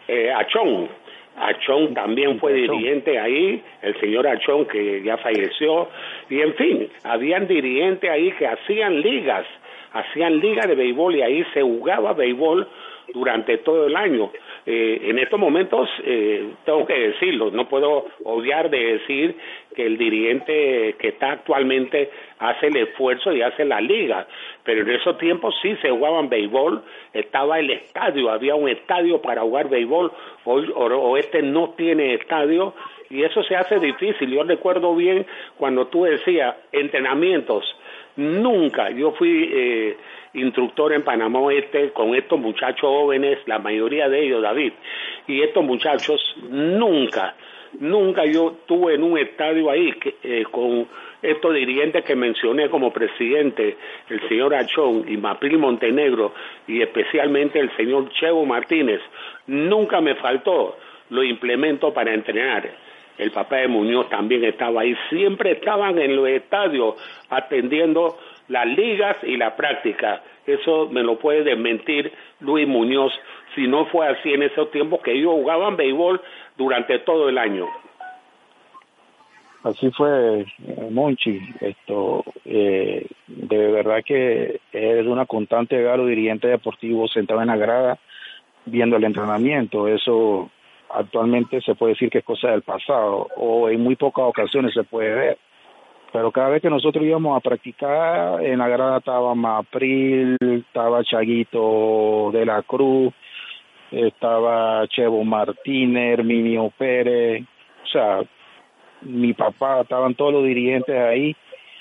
eh, 0.09 0.33
Achón. 0.33 0.89
Achón 1.37 1.95
también 1.95 2.41
fue 2.41 2.53
dirigente 2.53 3.17
ahí, 3.19 3.63
el 3.83 4.01
señor 4.01 4.27
Achón 4.27 4.67
que 4.67 5.03
ya 5.03 5.17
falleció, 5.19 5.89
y 6.29 6.41
en 6.41 6.55
fin, 6.55 6.89
habían 7.05 7.47
dirigentes 7.47 8.11
ahí 8.11 8.33
que 8.33 8.47
hacían 8.47 9.01
ligas, 9.01 9.47
hacían 9.93 10.41
ligas 10.41 10.67
de 10.67 10.75
béisbol 10.75 11.15
y 11.15 11.23
ahí 11.23 11.45
se 11.55 11.63
jugaba 11.63 12.13
béisbol 12.13 12.67
durante 13.15 13.59
todo 13.59 13.87
el 13.87 13.97
año. 13.97 14.31
Eh, 14.67 15.01
en 15.05 15.19
estos 15.19 15.39
momentos, 15.39 15.89
eh, 16.05 16.51
tengo 16.65 16.87
que 16.87 16.99
decirlo, 16.99 17.51
no 17.51 17.69
puedo 17.69 18.07
odiar 18.25 18.69
de 18.71 18.99
decir 18.99 19.37
que 19.75 19.87
el 19.87 19.97
dirigente 19.97 20.97
que 20.99 21.09
está 21.09 21.33
actualmente 21.33 22.11
hace 22.39 22.67
el 22.67 22.77
esfuerzo 22.77 23.33
y 23.33 23.43
hace 23.43 23.65
la 23.65 23.81
liga, 23.81 24.27
pero 24.65 24.83
en 24.83 24.91
esos 24.91 25.17
tiempos 25.19 25.55
sí 25.63 25.75
se 25.81 25.91
jugaban 25.91 26.29
béisbol, 26.29 26.83
estaba 27.13 27.59
el 27.59 27.71
estadio, 27.71 28.31
había 28.31 28.55
un 28.55 28.69
estadio 28.69 29.23
para 29.23 29.43
jugar 29.43 29.69
béisbol, 29.69 30.13
hoy 30.45 30.71
Oeste 30.75 31.43
no 31.43 31.71
tiene 31.71 32.15
estadio 32.15 32.75
y 33.11 33.23
eso 33.23 33.43
se 33.45 33.57
hace 33.57 33.79
difícil. 33.79 34.31
Yo 34.31 34.43
recuerdo 34.43 34.95
bien 34.95 35.25
cuando 35.57 35.87
tú 35.87 36.05
decías 36.05 36.57
entrenamientos, 36.73 37.65
nunca, 38.17 38.91
yo 38.91 39.13
fui... 39.13 39.51
Eh, 39.53 39.97
instructor 40.35 40.93
en 40.93 41.03
Panamá 41.03 41.41
Oeste 41.41 41.91
con 41.93 42.15
estos 42.15 42.39
muchachos 42.39 42.83
jóvenes, 42.83 43.39
la 43.47 43.59
mayoría 43.59 44.09
de 44.09 44.25
ellos, 44.25 44.43
David, 44.43 44.73
y 45.27 45.43
estos 45.43 45.65
muchachos 45.65 46.21
nunca, 46.49 47.35
nunca 47.81 48.25
yo 48.25 48.53
estuve 48.61 48.95
en 48.95 49.03
un 49.03 49.19
estadio 49.19 49.71
ahí 49.71 49.95
eh, 50.23 50.45
con 50.51 50.89
estos 51.23 51.55
dirigentes 51.55 52.05
que 52.05 52.15
mencioné 52.15 52.69
como 52.69 52.93
presidente, 52.93 53.77
el 54.09 54.29
señor 54.29 54.55
Achón 54.55 55.05
y 55.09 55.17
Mapril 55.17 55.59
Montenegro, 55.59 56.33
y 56.67 56.81
especialmente 56.81 57.59
el 57.59 57.75
señor 57.77 58.09
Chevo 58.11 58.45
Martínez, 58.47 59.01
nunca 59.47 60.01
me 60.01 60.15
faltó 60.17 60.77
lo 61.11 61.23
implemento 61.23 61.93
para 61.93 62.15
entrenar. 62.15 62.71
El 63.17 63.33
papá 63.33 63.57
de 63.57 63.69
Muñoz 63.69 64.09
también 64.09 64.45
estaba 64.45 64.83
ahí, 64.83 64.97
siempre 65.11 65.53
estaban 65.53 65.99
en 65.99 66.15
los 66.15 66.29
estadios 66.29 66.95
atendiendo 67.29 68.17
las 68.49 68.67
ligas 68.67 69.17
y 69.23 69.37
la 69.37 69.57
práctica. 69.57 70.23
Eso 70.47 70.89
me 70.91 71.03
lo 71.03 71.19
puede 71.19 71.45
desmentir 71.45 72.13
Luis 72.41 72.67
Muñoz, 72.67 73.13
si 73.55 73.67
no 73.67 73.87
fue 73.87 74.09
así 74.09 74.33
en 74.33 74.43
esos 74.43 74.71
tiempos 74.71 75.01
que 75.03 75.13
ellos 75.13 75.33
jugaban 75.33 75.77
béisbol 75.77 76.21
durante 76.57 76.99
todo 77.01 77.29
el 77.29 77.39
año. 77.39 77.67
Así 79.65 79.91
fue, 79.91 80.41
eh, 80.41 80.47
Monchi. 80.91 81.41
Esto, 81.61 82.25
eh, 82.45 83.07
de 83.27 83.71
verdad 83.73 84.03
que 84.05 84.61
es 84.73 85.07
una 85.07 85.27
constante 85.27 85.83
galo 85.83 86.07
dirigente 86.07 86.49
deportivo 86.49 87.09
sentado 87.09 87.43
en 87.43 87.49
la 87.49 87.57
grada 87.57 87.99
viendo 88.65 88.97
el 88.97 89.05
entrenamiento. 89.05 89.89
Eso 89.89 90.51
actualmente 90.91 91.61
se 91.61 91.75
puede 91.75 91.95
decir 91.95 92.09
que 92.09 92.19
es 92.19 92.25
cosa 92.25 92.51
del 92.51 92.63
pasado 92.63 93.29
o 93.37 93.69
en 93.69 93.83
muy 93.83 93.97
pocas 93.97 94.25
ocasiones 94.25 94.73
se 94.73 94.85
puede 94.85 95.15
ver 95.15 95.39
pero 96.13 96.33
cada 96.33 96.51
vez 96.51 96.63
que 96.63 96.71
nosotros 96.71 97.05
íbamos 97.05 97.37
a 97.37 97.41
practicar, 97.41 98.43
en 98.45 98.59
la 98.59 98.69
grada 98.69 98.99
estaba 98.99 99.35
Mapril, 99.35 100.37
estaba 100.41 101.05
Chaguito 101.05 102.31
de 102.33 102.47
la 102.47 102.63
Cruz, 102.63 103.13
estaba 103.91 104.87
Chevo 104.89 105.23
Martínez, 105.25 106.19
Herminio 106.19 106.73
Pérez, 106.77 107.43
o 107.85 107.87
sea, 107.89 108.21
mi 109.03 109.33
papá, 109.33 109.83
estaban 109.83 110.15
todos 110.15 110.33
los 110.33 110.45
dirigentes 110.45 110.97
ahí, 110.99 111.37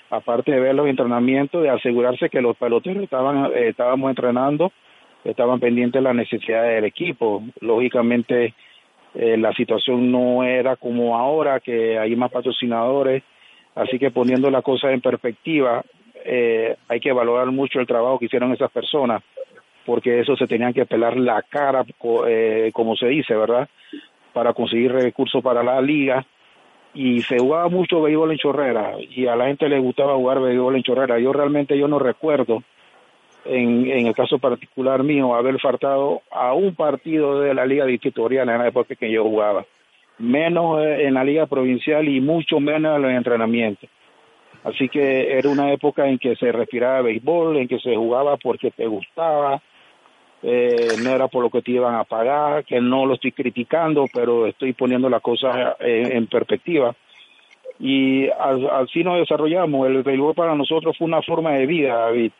aparte 0.09 0.51
de 0.51 0.59
ver 0.59 0.75
los 0.75 0.87
entrenamientos, 0.87 1.63
de 1.63 1.69
asegurarse 1.69 2.29
que 2.29 2.41
los 2.41 2.55
peloteros 2.57 3.03
estaban, 3.03 3.45
eh, 3.47 3.69
estábamos 3.69 4.09
entrenando, 4.09 4.71
estaban 5.23 5.59
pendientes 5.59 5.99
de 5.99 6.03
las 6.03 6.15
necesidades 6.15 6.75
del 6.75 6.85
equipo. 6.85 7.43
Lógicamente, 7.59 8.53
eh, 9.15 9.37
la 9.37 9.51
situación 9.53 10.11
no 10.11 10.43
era 10.43 10.75
como 10.75 11.17
ahora, 11.17 11.59
que 11.59 11.97
hay 11.97 12.15
más 12.15 12.31
patrocinadores, 12.31 13.23
Así 13.77 13.99
que 13.99 14.09
poniendo 14.09 14.49
la 14.49 14.63
cosa 14.63 14.91
en 14.91 15.01
perspectiva, 15.01 15.83
eh, 16.25 16.75
hay 16.87 16.99
que 16.99 17.11
valorar 17.11 17.51
mucho 17.51 17.79
el 17.79 17.85
trabajo 17.85 18.17
que 18.17 18.25
hicieron 18.25 18.51
esas 18.51 18.71
personas, 18.71 19.21
porque 19.85 20.19
eso 20.19 20.35
se 20.35 20.47
tenían 20.47 20.73
que 20.73 20.87
pelar 20.87 21.15
la 21.15 21.43
cara, 21.43 21.85
eh, 22.27 22.71
como 22.73 22.95
se 22.95 23.07
dice, 23.07 23.35
¿verdad? 23.35 23.69
Para 24.33 24.53
conseguir 24.53 24.91
recursos 24.91 25.43
para 25.43 25.61
la 25.61 25.79
liga. 25.79 26.25
Y 26.95 27.21
se 27.21 27.37
jugaba 27.37 27.69
mucho 27.69 28.01
béisbol 28.01 28.31
en 28.31 28.37
chorrera, 28.39 28.93
y 28.99 29.27
a 29.27 29.35
la 29.35 29.45
gente 29.45 29.69
le 29.69 29.77
gustaba 29.77 30.15
jugar 30.15 30.41
béisbol 30.41 30.75
en 30.75 30.83
chorrera. 30.83 31.19
Yo 31.19 31.31
realmente 31.31 31.77
yo 31.77 31.87
no 31.87 31.99
recuerdo, 31.99 32.63
en, 33.45 33.91
en 33.91 34.07
el 34.07 34.15
caso 34.15 34.39
particular 34.39 35.03
mío, 35.03 35.35
haber 35.35 35.59
faltado 35.59 36.23
a 36.31 36.53
un 36.53 36.73
partido 36.73 37.41
de 37.41 37.53
la 37.53 37.67
liga 37.67 37.85
distritorial 37.85 38.49
en 38.49 38.57
la 38.57 38.67
época 38.69 38.95
que 38.95 39.11
yo 39.11 39.23
jugaba 39.23 39.65
menos 40.19 40.81
en 40.83 41.13
la 41.13 41.23
liga 41.23 41.45
provincial 41.45 42.07
y 42.07 42.19
mucho 42.19 42.59
menos 42.59 42.95
en 42.95 43.01
los 43.01 43.11
entrenamientos. 43.11 43.89
Así 44.63 44.89
que 44.89 45.37
era 45.37 45.49
una 45.49 45.71
época 45.71 46.07
en 46.07 46.17
que 46.17 46.35
se 46.35 46.51
respiraba 46.51 47.01
béisbol, 47.01 47.57
en 47.57 47.67
que 47.67 47.79
se 47.79 47.95
jugaba 47.95 48.37
porque 48.37 48.71
te 48.71 48.85
gustaba, 48.85 49.61
eh, 50.43 50.95
no 51.01 51.11
era 51.11 51.27
por 51.27 51.43
lo 51.43 51.49
que 51.49 51.61
te 51.61 51.71
iban 51.71 51.95
a 51.95 52.03
pagar, 52.03 52.65
que 52.65 52.81
no 52.81 53.05
lo 53.05 53.13
estoy 53.13 53.31
criticando, 53.31 54.05
pero 54.13 54.45
estoy 54.45 54.73
poniendo 54.73 55.09
las 55.09 55.21
cosas 55.21 55.75
en, 55.79 56.27
perspectiva. 56.27 56.95
Y 57.79 58.27
así 58.29 59.03
nos 59.03 59.19
desarrollamos. 59.19 59.87
El 59.87 60.03
béisbol 60.03 60.33
para 60.33 60.55
nosotros 60.55 60.97
fue 60.97 61.05
una 61.05 61.21
forma 61.21 61.51
de 61.51 61.65
vida, 61.65 61.95
David. 61.95 62.31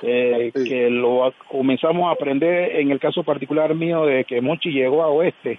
Eh, 0.00 0.52
que 0.54 0.88
lo 0.90 1.32
comenzamos 1.48 2.08
a 2.08 2.12
aprender 2.12 2.76
en 2.76 2.92
el 2.92 3.00
caso 3.00 3.24
particular 3.24 3.74
mío 3.74 4.06
de 4.06 4.24
que 4.24 4.40
Monchi 4.40 4.70
llegó 4.70 5.02
a 5.02 5.08
Oeste 5.08 5.58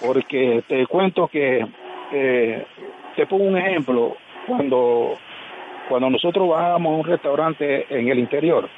porque 0.00 0.62
te 0.66 0.86
cuento 0.86 1.28
que 1.28 1.66
eh, 2.12 2.66
te 3.16 3.26
pongo 3.26 3.44
un 3.44 3.58
ejemplo. 3.58 4.16
Cuando 4.46 5.16
cuando 5.88 6.10
nosotros 6.10 6.48
bajábamos 6.48 6.92
a 6.92 6.96
un 6.96 7.04
restaurante 7.04 7.86
en 7.90 8.08
el 8.08 8.18
interior 8.18 8.68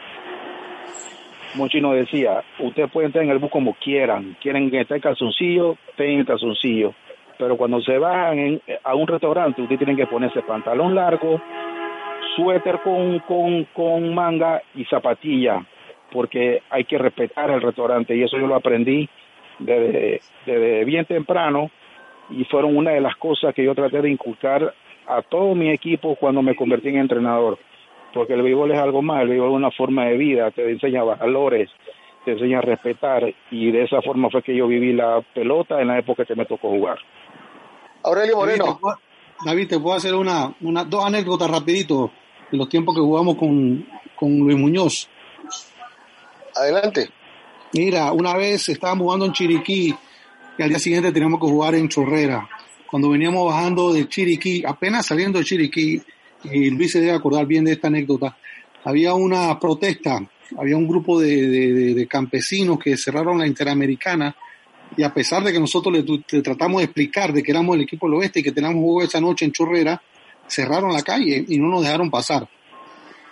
Mochino 1.56 1.92
decía, 1.92 2.42
usted 2.58 2.88
puede 2.88 3.06
entrar 3.06 3.24
en 3.24 3.30
el 3.30 3.38
bus 3.38 3.50
como 3.50 3.74
quieran, 3.74 4.36
quieren 4.42 4.70
que 4.70 4.80
esté 4.80 4.96
en 4.96 5.00
calzoncillo, 5.00 5.76
estén 5.88 6.10
en 6.10 6.24
calzoncillo, 6.24 6.94
pero 7.38 7.56
cuando 7.56 7.80
se 7.80 7.96
bajan 7.98 8.60
a 8.84 8.94
un 8.94 9.06
restaurante, 9.06 9.62
usted 9.62 9.78
tiene 9.78 9.96
que 9.96 10.06
ponerse 10.06 10.42
pantalón 10.42 10.94
largo, 10.94 11.40
suéter 12.36 12.80
con, 12.80 13.20
con, 13.20 13.64
con 13.72 14.14
manga 14.14 14.62
y 14.74 14.84
zapatilla, 14.84 15.64
porque 16.12 16.62
hay 16.68 16.84
que 16.84 16.98
respetar 16.98 17.50
el 17.50 17.62
restaurante 17.62 18.14
y 18.14 18.22
eso 18.22 18.38
yo 18.38 18.46
lo 18.46 18.54
aprendí 18.54 19.08
desde, 19.58 20.20
desde 20.44 20.84
bien 20.84 21.04
temprano 21.04 21.70
y 22.30 22.44
fueron 22.44 22.76
una 22.76 22.92
de 22.92 23.00
las 23.00 23.16
cosas 23.16 23.54
que 23.54 23.64
yo 23.64 23.74
traté 23.74 24.02
de 24.02 24.10
inculcar 24.10 24.74
a 25.06 25.22
todo 25.22 25.54
mi 25.54 25.70
equipo 25.70 26.16
cuando 26.16 26.42
me 26.42 26.56
convertí 26.56 26.88
en 26.88 26.98
entrenador 26.98 27.58
porque 28.16 28.32
el 28.32 28.42
béisbol 28.42 28.72
es 28.72 28.78
algo 28.78 29.02
más, 29.02 29.22
el 29.22 29.28
béisbol 29.28 29.50
es 29.50 29.56
una 29.56 29.70
forma 29.70 30.06
de 30.06 30.16
vida, 30.16 30.50
te 30.50 30.68
enseña 30.68 31.04
valores, 31.04 31.70
te 32.24 32.32
enseña 32.32 32.58
a 32.58 32.62
respetar 32.62 33.22
y 33.50 33.70
de 33.70 33.84
esa 33.84 34.00
forma 34.00 34.30
fue 34.30 34.42
que 34.42 34.56
yo 34.56 34.66
viví 34.66 34.94
la 34.94 35.20
pelota 35.34 35.80
en 35.80 35.88
la 35.88 35.98
época 35.98 36.24
que 36.24 36.34
me 36.34 36.46
tocó 36.46 36.70
jugar. 36.70 36.98
Aurelio 38.02 38.36
Moreno. 38.36 38.80
David, 39.44 39.68
te 39.68 39.78
puedo 39.78 39.94
hacer 39.94 40.14
una, 40.14 40.54
una, 40.62 40.84
dos 40.84 41.04
anécdotas 41.04 41.50
rapidito 41.50 42.10
de 42.50 42.56
los 42.56 42.70
tiempos 42.70 42.94
que 42.94 43.02
jugamos 43.02 43.36
con, 43.36 43.86
con 44.14 44.38
Luis 44.38 44.56
Muñoz. 44.56 45.10
Adelante. 46.54 47.10
Mira, 47.72 48.12
una 48.12 48.34
vez 48.36 48.68
estábamos 48.68 49.04
jugando 49.04 49.26
en 49.26 49.32
Chiriquí 49.32 49.94
y 50.56 50.62
al 50.62 50.68
día 50.68 50.78
siguiente 50.78 51.12
teníamos 51.12 51.40
que 51.40 51.46
jugar 51.46 51.74
en 51.74 51.88
Chorrera. 51.88 52.48
Cuando 52.88 53.10
veníamos 53.10 53.52
bajando 53.52 53.92
de 53.92 54.08
Chiriquí, 54.08 54.62
apenas 54.64 55.06
saliendo 55.06 55.38
de 55.38 55.44
Chiriquí, 55.44 56.00
y 56.44 56.70
Luis 56.70 56.92
se 56.92 57.00
debe 57.00 57.12
acordar 57.12 57.44
bien 57.44 57.64
de 57.64 57.72
esta 57.72 57.88
anécdota, 57.88 58.36
había 58.84 59.14
una 59.14 59.58
protesta, 59.58 60.20
había 60.56 60.76
un 60.76 60.86
grupo 60.86 61.20
de, 61.20 62.06
campesinos 62.08 62.78
que 62.78 62.96
cerraron 62.96 63.38
la 63.38 63.46
Interamericana 63.48 64.34
y 64.96 65.02
a 65.02 65.12
pesar 65.12 65.42
de 65.42 65.52
que 65.52 65.58
nosotros 65.58 65.92
le, 65.92 66.42
tratamos 66.42 66.78
de 66.78 66.84
explicar 66.84 67.32
de 67.32 67.42
que 67.42 67.50
éramos 67.50 67.74
el 67.74 67.82
equipo 67.82 68.06
del 68.06 68.18
oeste 68.20 68.40
y 68.40 68.42
que 68.44 68.52
teníamos 68.52 68.80
juego 68.80 69.02
esa 69.02 69.20
noche 69.20 69.44
en 69.44 69.52
Chorrera, 69.52 70.00
cerraron 70.46 70.92
la 70.92 71.02
calle 71.02 71.44
y 71.48 71.58
no 71.58 71.66
nos 71.66 71.82
dejaron 71.82 72.10
pasar. 72.10 72.48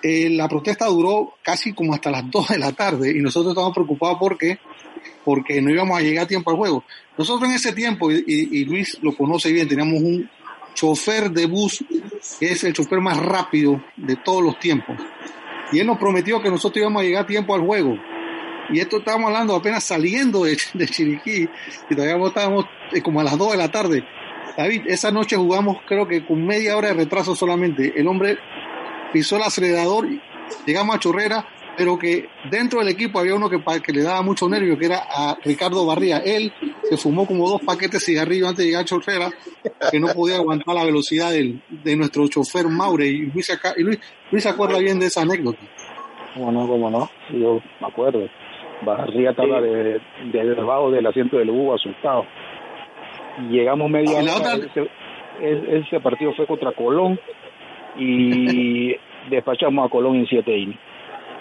Eh, 0.04 0.30
la 0.30 0.48
protesta 0.48 0.86
duró 0.86 1.34
casi 1.42 1.72
como 1.72 1.94
hasta 1.94 2.10
las 2.10 2.30
2 2.30 2.48
de 2.48 2.58
la 2.58 2.72
tarde 2.72 3.10
y 3.10 3.20
nosotros 3.20 3.52
estábamos 3.52 3.74
preocupados 3.74 4.18
porque 4.20 4.58
porque 5.24 5.60
no 5.60 5.70
íbamos 5.70 5.98
a 5.98 6.02
llegar 6.02 6.24
a 6.24 6.28
tiempo 6.28 6.50
al 6.50 6.56
juego. 6.56 6.84
Nosotros 7.16 7.48
en 7.48 7.56
ese 7.56 7.72
tiempo, 7.72 8.10
y 8.10 8.64
Luis 8.64 8.98
lo 9.02 9.14
conoce 9.16 9.50
bien, 9.52 9.66
teníamos 9.66 10.02
un, 10.02 10.28
chofer 10.74 11.30
de 11.30 11.46
bus, 11.46 11.82
que 12.38 12.52
es 12.52 12.64
el 12.64 12.72
chofer 12.72 13.00
más 13.00 13.16
rápido 13.16 13.82
de 13.96 14.16
todos 14.16 14.42
los 14.42 14.58
tiempos. 14.58 14.96
Y 15.72 15.78
él 15.78 15.86
nos 15.86 15.98
prometió 15.98 16.42
que 16.42 16.50
nosotros 16.50 16.82
íbamos 16.82 17.02
a 17.02 17.04
llegar 17.04 17.24
a 17.24 17.26
tiempo 17.26 17.54
al 17.54 17.62
juego. 17.62 17.96
Y 18.70 18.80
esto 18.80 18.98
estábamos 18.98 19.28
hablando 19.28 19.54
apenas 19.54 19.84
saliendo 19.84 20.44
de, 20.44 20.56
Chiriquí, 20.86 21.48
y 21.90 21.94
todavía 21.94 22.26
estábamos 22.26 22.66
eh, 22.92 23.00
como 23.00 23.20
a 23.20 23.24
las 23.24 23.38
2 23.38 23.52
de 23.52 23.58
la 23.58 23.70
tarde. 23.70 24.04
David, 24.56 24.82
esa 24.86 25.10
noche 25.10 25.36
jugamos 25.36 25.78
creo 25.86 26.06
que 26.06 26.24
con 26.24 26.44
media 26.44 26.76
hora 26.76 26.88
de 26.88 26.94
retraso 26.94 27.34
solamente. 27.34 27.92
El 27.96 28.06
hombre 28.06 28.38
pisó 29.14 29.36
el 29.36 29.42
acelerador, 29.42 30.08
llegamos 30.66 30.96
a 30.96 30.98
Chorrera, 30.98 31.46
pero 31.76 31.96
que 31.96 32.28
dentro 32.50 32.80
del 32.80 32.88
equipo 32.88 33.20
había 33.20 33.36
uno 33.36 33.48
que, 33.48 33.62
que 33.80 33.92
le 33.92 34.02
daba 34.02 34.22
mucho 34.22 34.48
nervio, 34.48 34.76
que 34.76 34.86
era 34.86 35.04
a 35.08 35.36
Ricardo 35.44 35.86
Barría. 35.86 36.18
Él 36.18 36.52
se 36.82 36.96
fumó 36.96 37.24
como 37.24 37.48
dos 37.48 37.62
paquetes 37.62 37.92
de 37.92 38.00
cigarrillos 38.00 38.48
antes 38.48 38.64
de 38.64 38.70
llegar 38.70 38.82
a 38.82 38.84
Chorrera, 38.84 39.30
que 39.90 40.00
no 40.00 40.08
podía 40.08 40.36
aguantar 40.36 40.74
la 40.74 40.84
velocidad 40.84 41.30
del, 41.30 41.62
de 41.68 41.96
nuestro 41.96 42.26
chofer 42.26 42.66
Maure. 42.66 43.06
Y 43.06 43.26
Luis, 43.26 43.56
y 43.76 43.82
Luis, 43.82 44.00
se 44.42 44.48
acuerda 44.48 44.78
bien 44.78 44.98
de 44.98 45.06
esa 45.06 45.22
anécdota. 45.22 45.60
Cómo 46.34 46.50
no, 46.50 46.66
cómo 46.66 46.90
no, 46.90 47.08
yo 47.30 47.60
me 47.80 47.86
acuerdo. 47.86 48.28
Barría 48.84 49.30
estaba 49.30 49.60
de, 49.60 50.00
de 50.32 50.44
debajo 50.44 50.90
del 50.90 51.06
asiento 51.06 51.38
del 51.38 51.52
búho 51.52 51.74
asustado. 51.76 52.26
Llegamos 53.48 53.88
media 53.88 54.18
hora, 54.18 54.56
ese, 54.56 55.78
ese 55.78 56.00
partido 56.00 56.34
fue 56.34 56.46
contra 56.48 56.72
Colón 56.72 57.18
y 57.96 58.94
despachamos 59.28 59.86
a 59.86 59.88
Colón 59.88 60.16
en 60.16 60.26
siete 60.26 60.56
innings. 60.56 60.80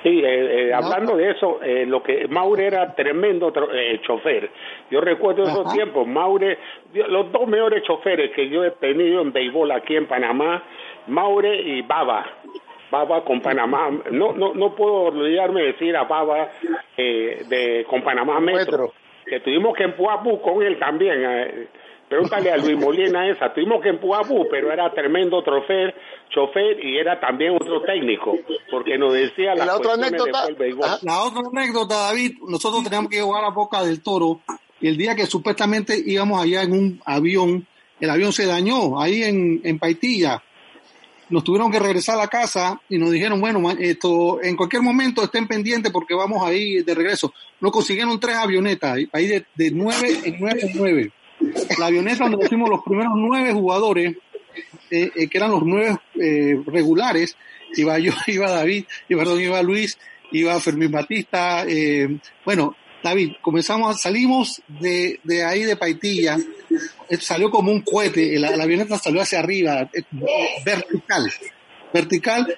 Sí, 0.04 0.22
eh, 0.22 0.68
eh, 0.68 0.74
hablando 0.74 1.16
de 1.16 1.32
eso, 1.32 1.62
eh, 1.64 1.86
lo 1.86 2.04
que 2.04 2.28
Maure 2.28 2.68
era 2.68 2.94
tremendo 2.94 3.54
chofer. 4.02 4.50
Yo 4.92 5.00
recuerdo 5.00 5.44
esos 5.44 5.72
tiempos, 5.74 6.06
Maure, 6.06 6.58
los 7.08 7.32
dos 7.32 7.48
mejores 7.48 7.84
choferes 7.84 8.32
que 8.32 8.50
yo 8.50 8.66
he 8.66 8.72
tenido 8.72 9.22
en 9.22 9.32
béisbol 9.32 9.72
aquí 9.72 9.96
en 9.96 10.06
Panamá, 10.06 10.62
Maure 11.08 11.56
y 11.56 11.82
Baba. 11.82 12.26
Baba 12.92 13.24
con 13.24 13.42
Panamá, 13.42 13.90
no 14.12 14.34
no 14.34 14.54
no 14.54 14.76
puedo 14.76 15.06
olvidarme 15.06 15.62
de 15.62 15.68
decir 15.68 15.96
a 15.98 16.04
Baba 16.04 16.50
de 16.96 17.84
con 17.90 18.04
Panamá 18.04 18.40
Metro, 18.40 18.94
que 19.26 19.40
tuvimos 19.40 19.76
que 19.76 19.84
empujar 19.86 20.20
con 20.44 20.62
él 20.62 20.78
también. 20.78 21.70
Pregúntale 22.14 22.52
a 22.52 22.58
Luis 22.58 22.78
Molina 22.78 23.28
esa. 23.28 23.52
Tuvimos 23.52 23.82
que 23.82 23.90
empujar 23.90 24.24
pero 24.52 24.72
era 24.72 24.94
tremendo 24.94 25.44
chofer, 25.44 25.96
chofer 26.30 26.86
y 26.86 27.00
era 27.00 27.20
también 27.20 27.56
otro 27.56 27.82
técnico, 27.82 28.38
porque 28.70 29.00
nos 29.00 29.14
decía 29.16 29.56
la 29.56 29.76
otra 29.76 29.94
anécdota. 29.94 30.48
La 31.02 31.24
otra 31.24 31.42
anécdota, 31.52 31.96
David, 31.96 32.34
nosotros 32.48 32.84
teníamos 32.84 33.10
que 33.10 33.20
jugar 33.20 33.44
a 33.44 33.50
Boca 33.50 33.84
del 33.84 34.04
Toro 34.04 34.42
y 34.80 34.90
el 34.90 34.96
día 34.96 35.16
que 35.16 35.26
supuestamente 35.26 36.00
íbamos 36.06 36.40
allá 36.40 36.62
en 36.62 36.74
un 36.74 37.02
avión, 37.04 37.66
el 38.00 38.10
avión 38.12 38.32
se 38.32 38.46
dañó 38.46 39.02
ahí 39.02 39.24
en, 39.24 39.62
en 39.64 39.80
Paitilla. 39.80 40.44
Nos 41.30 41.44
tuvieron 41.44 41.72
que 41.72 41.80
regresar 41.80 42.14
a 42.14 42.20
la 42.20 42.28
casa 42.28 42.80
y 42.90 43.00
nos 43.00 43.10
dijeron, 43.10 43.42
bueno, 43.42 43.72
esto, 43.72 44.40
en 44.44 44.56
cualquier 44.56 44.84
momento 44.84 45.24
estén 45.24 45.48
pendientes 45.48 45.92
porque 45.92 46.14
vamos 46.14 46.46
ahí 46.46 46.84
de 46.84 46.94
regreso. 46.94 47.34
Nos 47.60 47.72
consiguieron 47.72 48.20
tres 48.20 48.36
avionetas, 48.36 49.00
ahí 49.12 49.26
de, 49.26 49.46
de 49.56 49.72
nueve 49.72 50.20
en 50.26 50.38
nueve 50.40 50.60
en 50.62 50.78
nueve 50.78 51.12
la 51.78 51.88
avioneta 51.88 52.24
donde 52.24 52.38
pusimos 52.38 52.70
los 52.70 52.84
primeros 52.84 53.14
nueve 53.16 53.54
jugadores, 53.54 54.16
eh, 54.90 55.12
eh, 55.16 55.28
que 55.28 55.38
eran 55.38 55.52
los 55.52 55.64
nueve 55.64 55.98
eh, 56.20 56.62
regulares, 56.66 57.36
iba 57.76 57.98
yo, 58.00 58.12
iba 58.28 58.50
David, 58.50 58.86
y 59.10 59.16
perdón, 59.16 59.42
iba 59.42 59.62
Luis, 59.62 59.98
iba 60.32 60.60
Fermín 60.60 60.92
Batista, 60.92 61.66
bueno, 62.44 62.76
David, 63.04 63.34
comenzamos, 63.42 64.02
salimos 64.02 64.62
de, 64.68 65.20
de 65.24 65.44
ahí 65.44 65.64
de 65.64 65.76
Paitilla, 65.76 66.38
salió 67.20 67.52
como 67.52 67.72
un 67.72 67.82
cohete, 67.82 68.40
la, 68.40 68.50
avioneta 68.50 68.98
salió 68.98 69.22
hacia 69.22 69.40
arriba, 69.40 69.90
vertical, 70.66 71.32
vertical, 71.94 72.56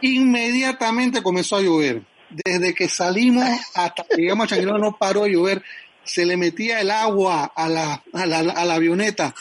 inmediatamente 0.00 1.22
comenzó 1.22 1.56
a 1.56 1.62
llover. 1.62 2.02
Desde 2.30 2.74
que 2.74 2.88
salimos 2.88 3.44
hasta 3.74 4.04
que 4.04 4.22
llegamos 4.22 4.52
a 4.52 4.56
no 4.56 4.96
paró 4.96 5.24
de 5.24 5.32
llover 5.32 5.62
se 6.10 6.26
le 6.26 6.36
metía 6.36 6.80
el 6.80 6.90
agua 6.90 7.52
a 7.54 7.68
la, 7.68 8.02
a 8.12 8.26
la, 8.26 8.38
a 8.40 8.64
la 8.64 8.74
avioneta. 8.74 9.32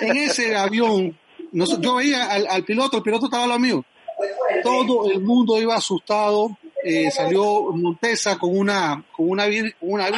En 0.00 0.16
ese 0.16 0.56
avión, 0.56 1.16
yo 1.52 1.94
veía 1.94 2.24
al, 2.24 2.64
piloto, 2.64 2.96
el 2.96 3.02
piloto 3.04 3.26
estaba 3.26 3.46
lo 3.46 3.56
mío. 3.56 3.84
Todo 4.64 5.08
el 5.12 5.20
mundo 5.20 5.60
iba 5.60 5.76
asustado. 5.76 6.58
Eh, 6.82 7.08
salió 7.12 7.70
Montesa 7.72 8.36
con 8.36 8.56
una, 8.56 9.04
con 9.12 9.30
una, 9.30 9.44
una 9.80 10.08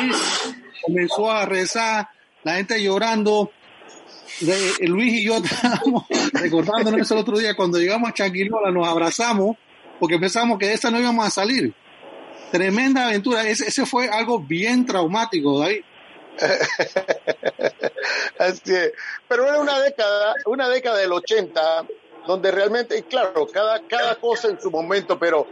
comenzó 0.83 1.31
a 1.31 1.45
rezar, 1.45 2.09
la 2.45 2.55
gente 2.55 2.83
llorando. 2.83 3.51
Luis 4.81 5.13
y 5.13 5.25
yo 5.25 5.37
estábamos 5.45 6.05
recordándonos 6.33 7.11
el 7.11 7.19
otro 7.19 7.39
día, 7.39 7.55
cuando 7.55 7.79
llegamos 7.79 8.09
a 8.09 8.15
Chanquilola 8.15 8.71
nos 8.71 8.89
abrazamos 8.89 9.57
porque 9.99 10.19
pensamos 10.19 10.59
que 10.59 10.67
de 10.67 10.73
esa 10.73 10.91
no 10.91 10.99
íbamos 10.99 11.27
a 11.27 11.31
salir. 11.31 11.75
Tremenda 12.51 13.07
aventura. 13.07 13.47
Ese, 13.47 13.69
ese 13.69 13.85
fue 13.85 14.09
algo 14.09 14.41
bien 14.41 14.87
traumático. 14.87 15.63
Así 18.39 18.75
es. 18.75 18.93
Pero 19.29 19.47
era 19.47 19.61
una 19.61 19.81
década, 19.81 20.35
una 20.47 20.69
década 20.69 20.99
del 20.99 21.13
80, 21.13 21.87
donde 22.27 22.51
realmente, 22.51 22.99
y 22.99 23.03
claro, 23.03 23.47
cada, 23.47 23.87
cada 23.87 24.15
cosa 24.17 24.49
en 24.49 24.61
su 24.61 24.71
momento, 24.71 25.19
pero 25.19 25.47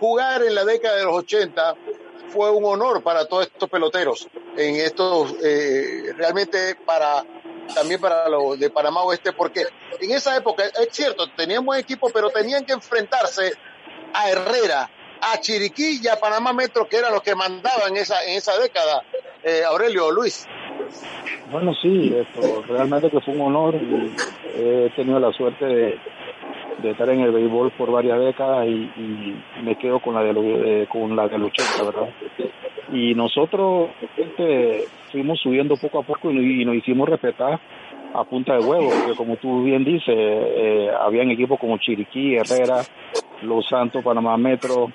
jugar 0.00 0.42
en 0.42 0.54
la 0.54 0.64
década 0.64 0.96
de 0.96 1.04
los 1.04 1.16
80 1.18 1.74
fue 2.28 2.50
un 2.50 2.64
honor 2.64 3.02
para 3.02 3.26
todos 3.26 3.46
estos 3.46 3.68
peloteros, 3.68 4.28
en 4.56 4.76
estos, 4.76 5.34
eh, 5.42 6.12
realmente 6.16 6.76
para, 6.84 7.24
también 7.74 8.00
para 8.00 8.28
los 8.28 8.58
de 8.58 8.70
Panamá 8.70 9.02
Oeste, 9.02 9.32
porque 9.32 9.66
en 10.00 10.10
esa 10.10 10.36
época, 10.36 10.64
es 10.64 10.88
cierto, 10.92 11.30
tenían 11.36 11.64
buen 11.64 11.80
equipo, 11.80 12.10
pero 12.10 12.30
tenían 12.30 12.64
que 12.64 12.72
enfrentarse 12.72 13.52
a 14.12 14.30
Herrera, 14.30 14.90
a 15.20 15.40
Chiriquí 15.40 16.00
y 16.02 16.08
a 16.08 16.16
Panamá 16.16 16.52
Metro, 16.52 16.88
que 16.88 16.96
eran 16.96 17.12
los 17.12 17.22
que 17.22 17.34
mandaban 17.34 17.96
esa, 17.96 18.24
en 18.24 18.36
esa 18.36 18.58
década. 18.58 19.02
Eh, 19.42 19.62
Aurelio, 19.64 20.10
Luis. 20.10 20.46
Bueno, 21.50 21.72
sí, 21.80 22.14
esto, 22.14 22.62
realmente 22.68 23.10
que 23.10 23.20
fue 23.20 23.34
un 23.34 23.40
honor 23.40 23.74
y 23.76 24.14
he 24.54 24.90
tenido 24.94 25.18
la 25.18 25.32
suerte 25.32 25.64
de, 25.64 25.98
estar 26.90 27.08
en 27.08 27.20
el 27.20 27.32
béisbol 27.32 27.70
por 27.72 27.90
varias 27.90 28.18
décadas 28.20 28.66
y, 28.66 29.34
me 29.62 29.76
quedo 29.76 30.00
con 30.00 30.14
la 30.14 30.22
de, 30.22 30.86
con 30.90 31.16
la 31.16 31.28
del 31.28 31.44
80, 31.44 31.82
¿verdad? 31.84 32.08
Y 32.92 33.14
nosotros 33.14 33.90
este, 34.16 34.84
fuimos 35.10 35.40
subiendo 35.40 35.76
poco 35.76 36.00
a 36.00 36.02
poco 36.02 36.30
y, 36.30 36.64
nos 36.64 36.76
hicimos 36.76 37.08
respetar 37.08 37.60
a 38.14 38.24
punta 38.24 38.54
de 38.54 38.60
huevo, 38.60 38.90
porque 38.90 39.16
como 39.16 39.36
tú 39.36 39.64
bien 39.64 39.84
dices, 39.84 40.14
eh, 40.16 40.90
habían 41.00 41.30
equipos 41.30 41.58
como 41.58 41.78
Chiriquí, 41.78 42.36
Herrera, 42.36 42.82
Los 43.42 43.66
Santos, 43.68 44.02
Panamá 44.02 44.36
Metro, 44.36 44.90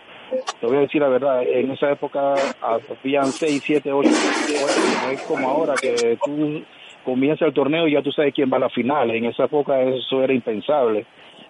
te 0.60 0.67
voy 0.67 0.78
a 0.78 0.82
decir 0.82 1.02
la 1.02 1.10
verdad, 1.10 1.43
en 1.43 1.72
esa 1.72 1.91
época 1.91 2.36
habían 2.62 3.28
6, 3.28 3.62
7, 3.63 3.91
8, 3.91 4.10
no 4.10 5.12
es 5.12 5.22
como 5.24 5.50
ahora 5.50 5.76
que 5.82 6.17
tú 6.24 6.63
comienza 7.04 7.46
el 7.46 7.54
torneo 7.54 7.88
y 7.88 7.93
ya 7.93 8.02
tú 8.02 8.12
sabes 8.12 8.34
quién 8.34 8.52
va 8.52 8.58
a 8.58 8.62
la 8.62 8.69
final. 8.69 9.12
En 9.12 9.26
esa 9.26 9.46
época 9.46 9.82
eso 9.82 10.24
era 10.24 10.34
impensable. 10.34 11.06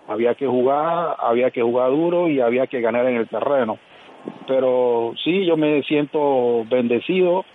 Había 0.08 0.36
que 0.36 0.48
jugar, 0.48 1.16
había 1.20 1.52
que 1.52 1.62
jugar 1.62 1.92
duro 1.92 2.28
y 2.28 2.42
había 2.42 2.68
que 2.68 2.82
ganar 2.82 3.06
en 3.08 3.16
el 3.16 3.28
terreno. 3.28 3.78
Pero 4.48 5.14
sí, 5.24 5.46
yo 5.46 5.58
me 5.58 5.82
siento 5.84 6.66
bendecido 6.70 7.46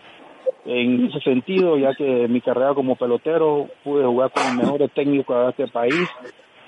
en 0.65 1.07
ese 1.07 1.21
sentido, 1.21 1.79
ya 1.79 1.95
que 1.95 2.29
mi 2.29 2.41
carrera 2.41 2.75
como 2.75 2.97
pelotero 2.97 3.69
pude 3.83 4.05
jugar 4.05 4.31
con 4.31 4.45
los 4.45 4.55
mejores 4.55 4.91
técnicos 4.93 5.37
de 5.45 5.51
este 5.51 5.73
país. 5.73 6.09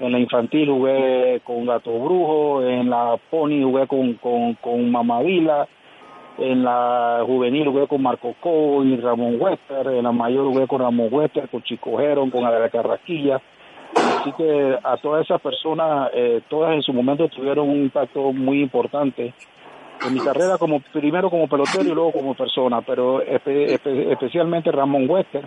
En 0.00 0.12
la 0.12 0.18
infantil 0.18 0.70
jugué 0.70 1.40
con 1.44 1.66
Gato 1.66 1.92
Brujo, 1.98 2.62
en 2.62 2.88
la 2.88 3.18
Pony 3.30 3.62
jugué 3.62 3.86
con, 3.86 4.14
con, 4.14 4.54
con 4.54 4.90
Mamadila, 4.90 5.68
en 6.38 6.64
la 6.64 7.22
juvenil 7.26 7.68
jugué 7.68 7.86
con 7.86 8.02
Marco 8.02 8.34
Co 8.40 8.82
y 8.82 8.96
Ramón 8.96 9.36
Wester, 9.38 9.86
en 9.88 10.04
la 10.04 10.12
mayor 10.12 10.46
jugué 10.46 10.66
con 10.66 10.80
Ramón 10.80 11.08
Wester, 11.10 11.48
con 11.50 11.62
Chico 11.62 11.98
Gerón, 11.98 12.30
con 12.30 12.44
Adela 12.46 12.70
Carrasquilla. 12.70 13.42
Así 13.94 14.32
que 14.32 14.78
a 14.82 14.96
todas 14.96 15.24
esas 15.24 15.40
personas, 15.40 16.10
eh, 16.14 16.40
todas 16.48 16.74
en 16.74 16.82
su 16.82 16.94
momento 16.94 17.28
tuvieron 17.28 17.68
un 17.68 17.82
impacto 17.82 18.32
muy 18.32 18.62
importante 18.62 19.34
en 20.06 20.14
mi 20.14 20.20
carrera 20.20 20.56
como 20.56 20.80
primero 20.80 21.28
como 21.28 21.46
pelotero 21.46 21.90
y 21.90 21.94
luego 21.94 22.12
como 22.12 22.34
persona, 22.34 22.80
pero 22.80 23.20
especialmente 23.20 24.72
Ramón 24.72 25.08
Wester, 25.08 25.44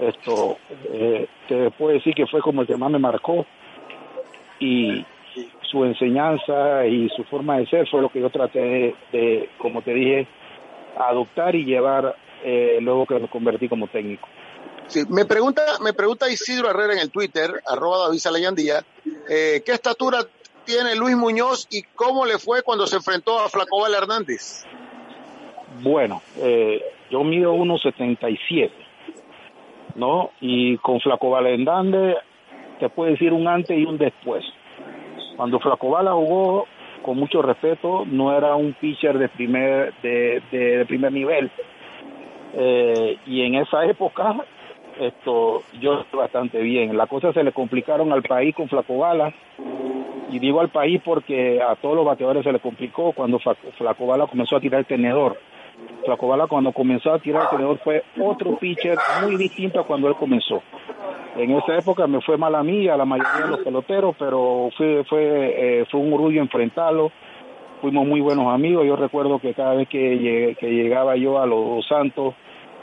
esto 0.00 0.58
eh, 0.92 1.26
te 1.48 1.70
puedo 1.72 1.94
decir 1.94 2.14
que 2.14 2.26
fue 2.26 2.40
como 2.40 2.62
el 2.62 2.66
que 2.66 2.76
más 2.76 2.90
me 2.90 2.98
marcó 2.98 3.46
y 4.58 5.04
su 5.70 5.84
enseñanza 5.84 6.86
y 6.86 7.08
su 7.10 7.24
forma 7.24 7.58
de 7.58 7.66
ser 7.66 7.88
fue 7.88 8.02
lo 8.02 8.08
que 8.08 8.20
yo 8.20 8.30
traté 8.30 8.94
de, 9.12 9.48
como 9.58 9.82
te 9.82 9.94
dije, 9.94 10.26
adoptar 10.98 11.54
y 11.54 11.64
llevar 11.64 12.16
eh, 12.42 12.78
luego 12.80 13.06
que 13.06 13.18
me 13.18 13.28
convertí 13.28 13.68
como 13.68 13.86
técnico. 13.88 14.28
Sí, 14.86 15.04
me 15.08 15.24
pregunta, 15.24 15.62
me 15.82 15.92
pregunta 15.92 16.30
Isidro 16.30 16.68
Herrera 16.68 16.94
en 16.94 16.98
el 16.98 17.10
Twitter, 17.10 17.62
arroba 17.66 18.06
David 18.06 18.18
Salayandía, 18.18 18.84
eh, 19.28 19.62
¿qué 19.64 19.72
estatura 19.72 20.26
tiene 20.64 20.96
Luis 20.96 21.16
Muñoz 21.16 21.68
y 21.70 21.82
cómo 21.94 22.26
le 22.26 22.38
fue 22.38 22.62
cuando 22.62 22.86
se 22.86 22.96
enfrentó 22.96 23.38
a 23.38 23.48
Flacobal 23.48 23.94
Hernández? 23.94 24.64
Bueno, 25.80 26.22
eh, 26.38 26.82
yo 27.10 27.22
mido 27.22 27.54
1.77, 27.54 28.70
¿no? 29.94 30.30
Y 30.40 30.76
con 30.78 31.00
Flacobal 31.00 31.46
Hernández 31.46 32.16
te 32.78 32.88
puedo 32.88 33.10
decir 33.10 33.32
un 33.32 33.46
antes 33.46 33.78
y 33.78 33.84
un 33.84 33.98
después. 33.98 34.44
Cuando 35.36 35.60
Flacobala 35.60 36.12
jugó, 36.12 36.66
con 37.02 37.18
mucho 37.18 37.42
respeto, 37.42 38.04
no 38.06 38.36
era 38.36 38.54
un 38.54 38.72
pitcher 38.74 39.18
de 39.18 39.28
primer, 39.28 39.92
de, 40.02 40.84
primer 40.86 41.12
nivel. 41.12 41.50
Eh, 42.54 43.16
y 43.26 43.42
en 43.42 43.54
esa 43.54 43.84
época, 43.84 44.44
esto, 44.98 45.62
yo 45.80 46.04
bastante 46.12 46.60
bien. 46.60 46.96
Las 46.96 47.08
cosas 47.08 47.34
se 47.34 47.44
le 47.44 47.52
complicaron 47.52 48.12
al 48.12 48.22
país 48.22 48.54
con 48.54 48.68
Flacobala. 48.68 49.32
Y 50.30 50.38
digo 50.38 50.60
al 50.60 50.68
país 50.68 51.00
porque 51.04 51.60
a 51.60 51.74
todos 51.76 51.96
los 51.96 52.04
bateadores 52.04 52.44
se 52.44 52.52
le 52.52 52.60
complicó 52.60 53.12
cuando 53.12 53.40
Flacobala 53.78 54.26
comenzó 54.26 54.56
a 54.56 54.60
tirar 54.60 54.80
el 54.80 54.86
tenedor. 54.86 55.38
Flacobala 56.04 56.46
cuando 56.46 56.72
comenzó 56.72 57.12
a 57.12 57.18
tirar 57.18 57.44
el 57.44 57.48
tenedor 57.50 57.78
fue 57.78 58.02
otro 58.20 58.56
pitcher 58.56 58.98
muy 59.22 59.36
distinto 59.36 59.80
a 59.80 59.86
cuando 59.86 60.08
él 60.08 60.14
comenzó. 60.14 60.62
En 61.36 61.50
esa 61.52 61.76
época 61.76 62.06
me 62.06 62.20
fue 62.20 62.36
mal 62.36 62.54
a 62.54 62.62
mí, 62.62 62.88
a 62.88 62.96
la 62.96 63.04
mayoría 63.04 63.44
de 63.44 63.50
los 63.50 63.60
peloteros, 63.60 64.16
pero 64.18 64.70
fue, 64.76 65.04
fue, 65.08 65.80
eh, 65.80 65.84
fue 65.90 66.00
un 66.00 66.12
orgullo 66.12 66.40
enfrentarlo. 66.40 67.12
Fuimos 67.80 68.06
muy 68.06 68.20
buenos 68.20 68.52
amigos. 68.52 68.86
Yo 68.86 68.96
recuerdo 68.96 69.38
que 69.38 69.54
cada 69.54 69.74
vez 69.74 69.88
que, 69.88 70.56
que 70.58 70.70
llegaba 70.70 71.16
yo 71.16 71.40
a 71.40 71.46
Los 71.46 71.86
Santos, 71.86 72.34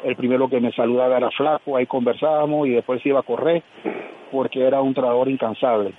el 0.03 0.15
primero 0.15 0.47
que 0.47 0.61
me 0.61 0.71
saludaba 0.71 1.17
era 1.17 1.29
Flaco, 1.31 1.75
ahí 1.75 1.85
conversábamos 1.85 2.67
y 2.67 2.71
después 2.71 3.05
iba 3.05 3.19
a 3.19 3.23
correr 3.23 3.63
porque 4.31 4.63
era 4.63 4.81
un 4.81 4.93
trabajador 4.93 5.29
incansable. 5.29 5.93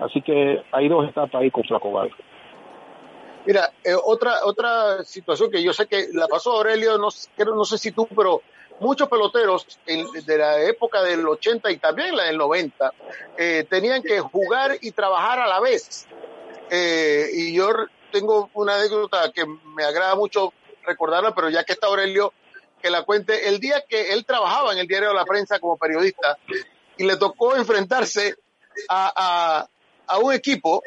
Así 0.00 0.22
que 0.22 0.60
hay 0.72 0.88
dos 0.88 1.08
etapas 1.08 1.42
ahí 1.42 1.50
con 1.50 1.64
Flaco 1.64 1.92
Val. 1.92 2.10
Mira, 3.48 3.72
eh, 3.82 3.94
otra 3.94 4.44
otra 4.44 5.02
situación 5.04 5.50
que 5.50 5.62
yo 5.62 5.72
sé 5.72 5.86
que 5.86 6.08
la 6.12 6.28
pasó 6.28 6.52
Aurelio, 6.52 6.98
no, 6.98 7.08
no 7.46 7.64
sé 7.64 7.78
si 7.78 7.92
tú, 7.92 8.06
pero 8.14 8.42
muchos 8.78 9.08
peloteros 9.08 9.66
de 9.86 10.36
la 10.36 10.60
época 10.64 11.02
del 11.02 11.26
80 11.26 11.70
y 11.70 11.78
también 11.78 12.14
la 12.14 12.24
del 12.24 12.36
90 12.36 12.92
eh, 13.38 13.66
tenían 13.70 14.02
que 14.02 14.20
jugar 14.20 14.76
y 14.82 14.90
trabajar 14.90 15.40
a 15.40 15.46
la 15.46 15.60
vez. 15.60 16.06
Eh, 16.68 17.30
y 17.32 17.54
yo 17.54 17.70
tengo 18.12 18.50
una 18.52 18.74
anécdota 18.74 19.32
que 19.32 19.46
me 19.46 19.82
agrada 19.82 20.14
mucho 20.14 20.52
recordarla, 20.84 21.34
pero 21.34 21.48
ya 21.48 21.64
que 21.64 21.72
está 21.72 21.86
Aurelio, 21.86 22.34
que 22.82 22.90
la 22.90 23.04
cuente. 23.04 23.48
El 23.48 23.60
día 23.60 23.82
que 23.88 24.12
él 24.12 24.26
trabajaba 24.26 24.74
en 24.74 24.78
el 24.80 24.86
diario 24.86 25.08
de 25.08 25.14
la 25.14 25.24
prensa 25.24 25.58
como 25.58 25.78
periodista 25.78 26.36
y 26.98 27.06
le 27.06 27.16
tocó 27.16 27.56
enfrentarse 27.56 28.34
a, 28.90 29.66
a 30.06 30.18
un 30.18 30.34
equipo 30.34 30.82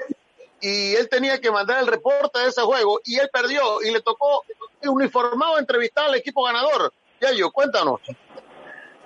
y 0.61 0.93
él 0.95 1.09
tenía 1.09 1.39
que 1.39 1.51
mandar 1.51 1.81
el 1.81 1.87
reporte 1.87 2.39
de 2.39 2.49
ese 2.49 2.61
juego 2.61 2.99
y 3.03 3.17
él 3.17 3.29
perdió 3.31 3.81
y 3.81 3.91
le 3.91 4.01
tocó 4.01 4.43
uniformado 4.83 5.59
entrevistar 5.59 6.05
al 6.05 6.15
equipo 6.15 6.43
ganador 6.43 6.93
yo 7.37 7.51
cuéntanos. 7.51 7.99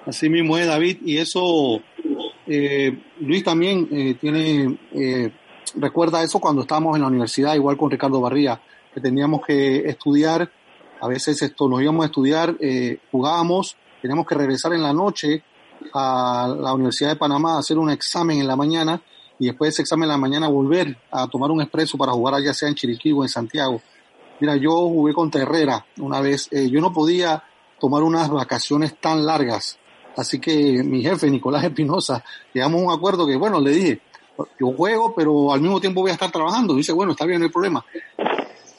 Así 0.06 0.30
mismo 0.30 0.58
es, 0.58 0.68
David, 0.68 1.00
y 1.04 1.18
eso, 1.18 1.82
eh, 2.48 2.98
Luis 3.20 3.44
también 3.44 3.88
eh, 3.92 4.16
tiene, 4.20 4.80
eh, 4.94 5.32
recuerda 5.76 6.24
eso 6.24 6.40
cuando 6.40 6.62
estábamos 6.62 6.96
en 6.96 7.02
la 7.02 7.08
universidad, 7.08 7.56
igual 7.56 7.76
con 7.76 7.90
Ricardo 7.90 8.22
Barría, 8.22 8.62
que 8.94 9.02
teníamos 9.02 9.42
que 9.46 9.78
estudiar, 9.90 10.50
a 11.02 11.08
veces 11.08 11.42
esto, 11.42 11.68
nos 11.68 11.82
íbamos 11.82 12.04
a 12.04 12.08
estudiar, 12.08 12.56
jugábamos, 13.12 13.76
teníamos 14.02 14.26
que 14.26 14.36
regresar 14.36 14.74
en 14.74 14.82
la 14.82 14.94
noche 14.94 15.44
a 15.94 16.56
la 16.58 16.74
Universidad 16.74 17.10
de 17.10 17.16
Panamá 17.18 17.56
a 17.56 17.60
hacer 17.60 17.78
un 17.78 17.90
examen 17.90 18.40
en 18.40 18.48
la 18.48 18.56
mañana 18.56 19.02
y 19.40 19.48
después 19.48 19.68
de 19.68 19.70
ese 19.72 19.82
examen 19.82 20.04
en 20.04 20.10
la 20.10 20.18
mañana 20.18 20.48
volver 20.48 20.98
a 21.12 21.28
tomar 21.28 21.52
un 21.52 21.62
expreso 21.62 21.98
para 21.98 22.12
jugar 22.14 22.42
ya 22.42 22.54
sea 22.54 22.70
en 22.70 22.76
Chiriquí 22.76 23.12
o 23.12 23.24
en 23.24 23.30
Santiago. 23.30 23.82
Mira, 24.40 24.56
yo 24.56 24.72
jugué 24.72 25.14
contra 25.14 25.42
Herrera 25.42 25.86
una 25.98 26.22
vez, 26.22 26.50
yo 26.52 26.82
no 26.82 26.92
podía 26.94 27.44
tomar 27.80 28.04
unas 28.04 28.30
vacaciones 28.30 29.00
tan 29.00 29.26
largas. 29.26 29.78
Así 30.18 30.40
que 30.40 30.84
mi 30.84 31.02
jefe, 31.02 31.30
Nicolás 31.30 31.64
Espinosa, 31.64 32.24
llegamos 32.54 32.82
a 32.82 32.86
un 32.86 32.92
acuerdo 32.94 33.28
que, 33.28 33.36
bueno, 33.36 33.60
le 33.60 33.72
dije, 33.72 34.02
yo 34.60 34.74
juego, 34.74 35.14
pero 35.16 35.52
al 35.54 35.62
mismo 35.62 35.80
tiempo 35.80 36.02
voy 36.02 36.12
a 36.12 36.14
estar 36.14 36.32
trabajando. 36.32 36.76
Dice, 36.76 36.94
bueno, 36.94 37.12
está 37.12 37.26
bien, 37.26 37.40
no 37.40 37.46
hay 37.46 37.52
problema. 37.52 37.86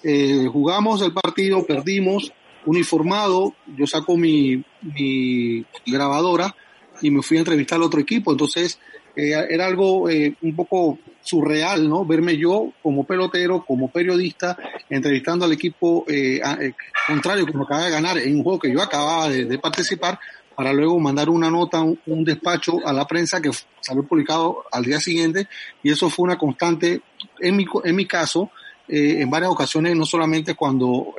Eh, 0.03 0.47
jugamos 0.51 1.03
el 1.03 1.13
partido, 1.13 1.65
perdimos, 1.67 2.33
uniformado, 2.65 3.55
yo 3.77 3.87
saco 3.87 4.17
mi, 4.17 4.63
mi 4.83 5.65
grabadora 5.87 6.55
y 7.03 7.11
me 7.11 7.23
fui 7.23 7.37
a 7.37 7.41
entrevistar 7.41 7.77
al 7.77 7.83
otro 7.83 8.01
equipo. 8.01 8.33
Entonces, 8.33 8.79
eh, 9.17 9.47
era 9.51 9.67
algo 9.67 10.09
eh, 10.09 10.35
un 10.43 10.55
poco 10.55 10.99
surreal, 11.27 11.89
¿no? 11.89 12.05
Verme 12.05 12.37
yo 12.37 12.73
como 12.83 13.05
pelotero, 13.05 13.65
como 13.65 13.91
periodista, 13.91 14.57
entrevistando 14.89 15.45
al 15.45 15.53
equipo 15.53 16.05
eh, 16.09 16.41
eh, 16.61 16.73
contrario 17.07 17.45
que 17.45 17.53
me 17.53 17.65
acaba 17.65 17.85
de 17.85 17.91
ganar 17.91 18.19
en 18.19 18.37
un 18.37 18.45
juego 18.45 18.61
que 18.61 18.73
yo 18.73 18.81
acababa 18.81 19.29
de, 19.29 19.59
participar, 19.59 20.19
para 20.55 20.73
luego 20.73 20.99
mandar 21.01 21.29
una 21.29 21.51
nota, 21.51 21.83
un, 21.83 22.25
despacho 22.25 22.79
a 22.87 22.93
la 22.93 23.07
prensa 23.07 23.43
que 23.43 23.51
salió 23.81 24.05
publicado 24.05 24.65
al 24.71 24.85
día 24.85 25.01
siguiente, 25.01 25.49
y 25.83 25.91
eso 25.91 26.09
fue 26.09 26.25
una 26.25 26.39
constante, 26.39 27.03
en 27.41 27.57
mi, 27.57 27.67
en 27.85 27.97
mi 27.97 28.07
caso, 28.07 28.51
eh, 28.89 29.17
en 29.21 29.29
varias 29.29 29.51
ocasiones, 29.51 29.97
no 29.97 30.07
solamente 30.07 30.55
cuando 30.55 31.15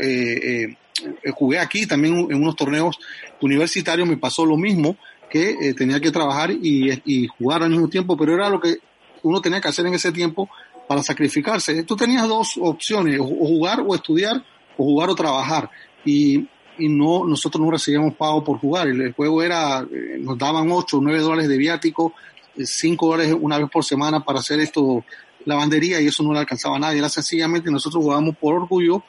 jugué 1.36 1.60
aquí, 1.60 1.86
también 1.86 2.16
en 2.32 2.42
unos 2.42 2.56
torneos 2.56 2.98
universitarios 3.42 4.08
me 4.08 4.18
pasó 4.18 4.46
lo 4.46 4.58
mismo, 4.58 4.96
que 5.30 5.74
tenía 5.76 6.00
que 6.00 6.12
trabajar 6.12 6.52
y, 6.52 7.28
jugar 7.38 7.64
al 7.64 7.70
mismo 7.70 7.90
tiempo, 7.90 8.16
pero 8.18 8.34
era 8.34 8.50
lo 8.50 8.60
que 8.60 8.78
uno 9.24 9.42
tenía 9.42 9.62
que 9.62 9.68
hacer 9.68 9.86
en 9.86 9.94
ese 9.94 10.12
tiempo 10.12 10.50
para 10.88 11.04
sacrificarse. 11.04 11.84
Tú 11.84 11.96
tenías 11.96 12.28
dos 12.28 12.54
opciones, 12.62 13.20
o 13.20 13.26
jugar 13.26 13.84
o 13.86 13.94
estudiar, 13.94 14.44
o 14.78 14.84
jugar 14.84 15.10
o 15.10 15.16
trabajar. 15.16 15.70
Y, 16.06 16.48
y 16.78 16.90
no, 16.90 17.26
nosotros 17.26 17.64
no 17.64 17.72
recibíamos 17.72 18.14
pago 18.16 18.44
por 18.44 18.60
jugar. 18.60 18.88
El 18.88 19.14
juego 19.14 19.42
era, 19.44 19.82
eh, 19.82 20.18
nos 20.20 20.38
daban 20.38 20.72
8 20.72 20.98
o 20.98 21.02
9 21.02 21.20
dólares 21.20 21.50
de 21.50 21.58
viático, 21.58 22.14
5 22.58 23.06
eh, 23.06 23.10
dólares 23.10 23.38
una 23.40 23.58
vez 23.58 23.70
por 23.70 23.84
semana 23.84 24.24
para 24.24 24.40
hacer 24.40 24.60
esto, 24.60 25.04
lavandería, 25.46 26.00
y 26.02 26.08
eso 26.08 26.24
no 26.24 26.34
le 26.34 26.40
alcanzaba 26.40 26.78
a 26.78 26.80
nadie. 26.80 27.00
Era 27.00 27.10
sencillamente 27.10 27.72
nosotros 27.72 28.04
jugábamos 28.04 28.38
por 28.38 28.56
orgullo, 28.56 29.04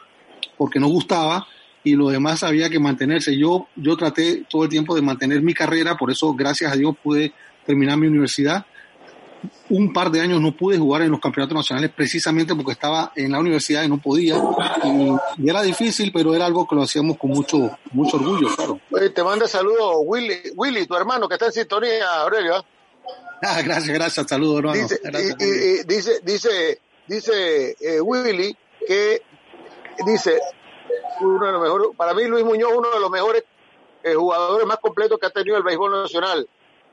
porque 0.56 0.80
nos 0.80 0.90
gustaba, 0.90 1.46
y 1.84 1.94
lo 1.94 2.08
demás 2.08 2.42
había 2.42 2.68
que 2.68 2.78
mantenerse. 2.78 3.36
Yo, 3.36 3.68
yo 3.76 3.96
traté 3.96 4.44
todo 4.48 4.64
el 4.64 4.68
tiempo 4.70 4.94
de 4.94 5.02
mantener 5.02 5.42
mi 5.42 5.54
carrera, 5.54 5.96
por 5.96 6.10
eso, 6.10 6.34
gracias 6.34 6.72
a 6.72 6.76
Dios, 6.76 6.94
pude 7.02 7.32
terminar 7.66 7.96
mi 7.98 8.06
universidad 8.06 8.64
un 9.70 9.92
par 9.92 10.10
de 10.10 10.20
años 10.20 10.40
no 10.40 10.56
pude 10.56 10.78
jugar 10.78 11.02
en 11.02 11.10
los 11.10 11.20
campeonatos 11.20 11.56
nacionales 11.56 11.90
precisamente 11.94 12.54
porque 12.54 12.72
estaba 12.72 13.12
en 13.14 13.32
la 13.32 13.38
universidad 13.38 13.82
y 13.82 13.88
no 13.88 13.98
podía. 13.98 14.36
Y, 14.84 15.48
era 15.48 15.62
difícil, 15.62 16.10
pero 16.12 16.34
era 16.34 16.46
algo 16.46 16.66
que 16.66 16.74
lo 16.74 16.82
hacíamos 16.82 17.18
con 17.18 17.30
mucho, 17.30 17.78
mucho 17.92 18.16
orgullo, 18.16 18.48
claro. 18.54 18.80
te 19.14 19.22
manda 19.22 19.46
saludos 19.46 19.96
Willy, 20.04 20.36
Willy, 20.56 20.86
tu 20.86 20.94
hermano 20.96 21.28
que 21.28 21.34
está 21.34 21.46
en 21.46 21.52
sintonía, 21.52 22.22
Aurelio. 22.22 22.56
¿ah? 22.56 22.64
Ah, 23.42 23.62
gracias, 23.62 23.94
gracias, 23.94 24.26
saludos, 24.26 24.58
hermano. 24.58 24.82
Dice, 24.82 25.84
dice, 25.86 26.20
dice, 26.24 26.80
dice 27.06 27.76
eh, 27.80 28.00
Willy 28.00 28.56
que 28.86 29.22
dice, 30.06 30.38
uno 31.20 31.46
de 31.46 31.52
los 31.52 31.62
mejores, 31.62 31.88
para 31.96 32.14
mí 32.14 32.24
Luis 32.24 32.44
Muñoz 32.44 32.72
uno 32.74 32.90
de 32.90 33.00
los 33.00 33.10
mejores 33.10 33.44
eh, 34.02 34.14
jugadores 34.14 34.66
más 34.66 34.78
completos 34.78 35.18
que 35.18 35.26
ha 35.26 35.30
tenido 35.30 35.56
el 35.56 35.62
béisbol 35.62 35.90
nacional. 35.90 36.48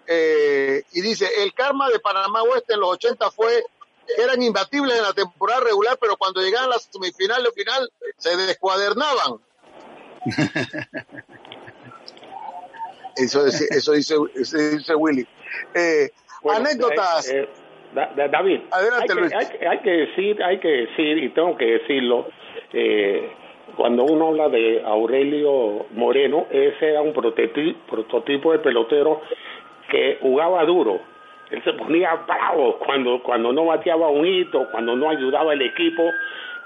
Eh, 0.08 0.84
y 0.94 1.02
dice, 1.02 1.28
el 1.44 1.54
karma 1.54 1.90
de 1.90 2.00
Panamá 2.00 2.44
Oeste 2.44 2.74
en 2.74 2.80
los 2.80 2.90
80 2.92 3.32
fue 3.32 3.64
eran 4.18 4.42
imbatibles 4.42 4.98
en 4.98 5.04
la 5.04 5.14
temporada 5.14 5.62
regular, 5.62 5.98
pero 6.00 6.18
cuando 6.18 6.42
llegaban 6.42 6.70
a 6.70 6.74
la 6.74 6.80
semifinal 6.80 7.46
o 7.48 7.52
final 7.52 7.90
se 8.18 8.38
descuadernaban. 8.38 9.40
eso, 13.16 13.46
dice, 13.46 13.68
eso, 13.72 13.94
dice, 13.94 14.16
dice 14.36 14.96
Willy. 14.96 15.28
Eh, 15.74 16.10
anécdotas. 16.50 17.30
Eh, 17.30 17.50
David, 17.94 18.62
Adelante, 18.72 19.14
hay, 19.14 19.30
que, 19.30 19.36
hay, 19.36 19.68
hay, 19.68 19.80
que 19.82 19.90
decir, 19.90 20.44
hay 20.44 20.60
que 20.60 20.68
decir, 20.68 21.18
y 21.18 21.34
tengo 21.34 21.56
que 21.58 21.66
decirlo, 21.66 22.28
eh, 22.74 23.32
cuando 23.76 24.04
uno 24.04 24.30
habla 24.30 24.50
de 24.50 24.82
Aurelio 24.86 25.86
Moreno, 25.92 26.48
ese 26.50 26.92
era 26.92 27.02
un 27.02 27.14
prototipo 27.14 28.52
de 28.52 28.60
pelotero 28.60 29.22
que 29.90 30.18
jugaba 30.22 30.64
duro. 30.66 31.00
Él 31.52 31.64
se 31.64 31.74
ponía 31.74 32.16
bravo 32.28 32.78
cuando, 32.80 33.22
cuando 33.22 33.54
no 33.54 33.66
bateaba 33.66 34.10
un 34.10 34.26
hito, 34.26 34.68
cuando 34.72 34.96
no 34.96 35.10
ayudaba 35.10 35.52
al 35.52 35.62
equipo, 35.62 36.04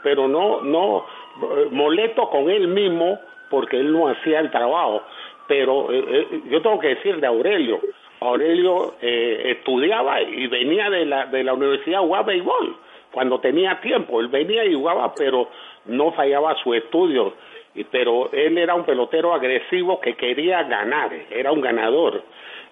pero 0.04 0.28
no, 0.28 0.62
no 0.62 1.06
eh, 1.42 1.68
molesto 1.72 2.30
con 2.30 2.50
él 2.50 2.68
mismo 2.68 3.20
porque 3.50 3.78
él 3.78 3.92
no 3.92 4.08
hacía 4.08 4.40
el 4.40 4.52
trabajo. 4.52 5.04
Pero 5.48 5.92
eh, 5.92 6.06
eh, 6.08 6.42
yo 6.50 6.62
tengo 6.62 6.80
que 6.80 6.90
decir 6.90 7.20
de 7.20 7.28
Aurelio, 7.28 7.80
Aurelio 8.22 8.96
estudiaba 9.02 10.22
y 10.22 10.48
venía 10.48 10.90
de 10.90 11.06
la, 11.06 11.26
de 11.28 11.42
la 11.42 11.54
universidad 11.54 12.00
a 12.00 12.04
jugar 12.04 12.26
béisbol 12.26 12.76
cuando 13.12 13.40
tenía 13.40 13.80
tiempo. 13.80 14.20
Él 14.20 14.28
venía 14.28 14.66
y 14.66 14.74
jugaba, 14.74 15.14
pero 15.16 15.48
no 15.90 16.12
fallaba 16.14 16.56
su 16.64 16.74
estudio. 16.74 17.34
Pero 17.92 18.30
él 18.32 18.58
era 18.58 18.76
un 18.76 18.84
pelotero 18.84 19.34
agresivo 19.34 20.00
que 20.02 20.16
quería 20.16 20.64
ganar, 20.64 21.12
era 21.30 21.52
un 21.52 21.62
ganador. 21.62 22.24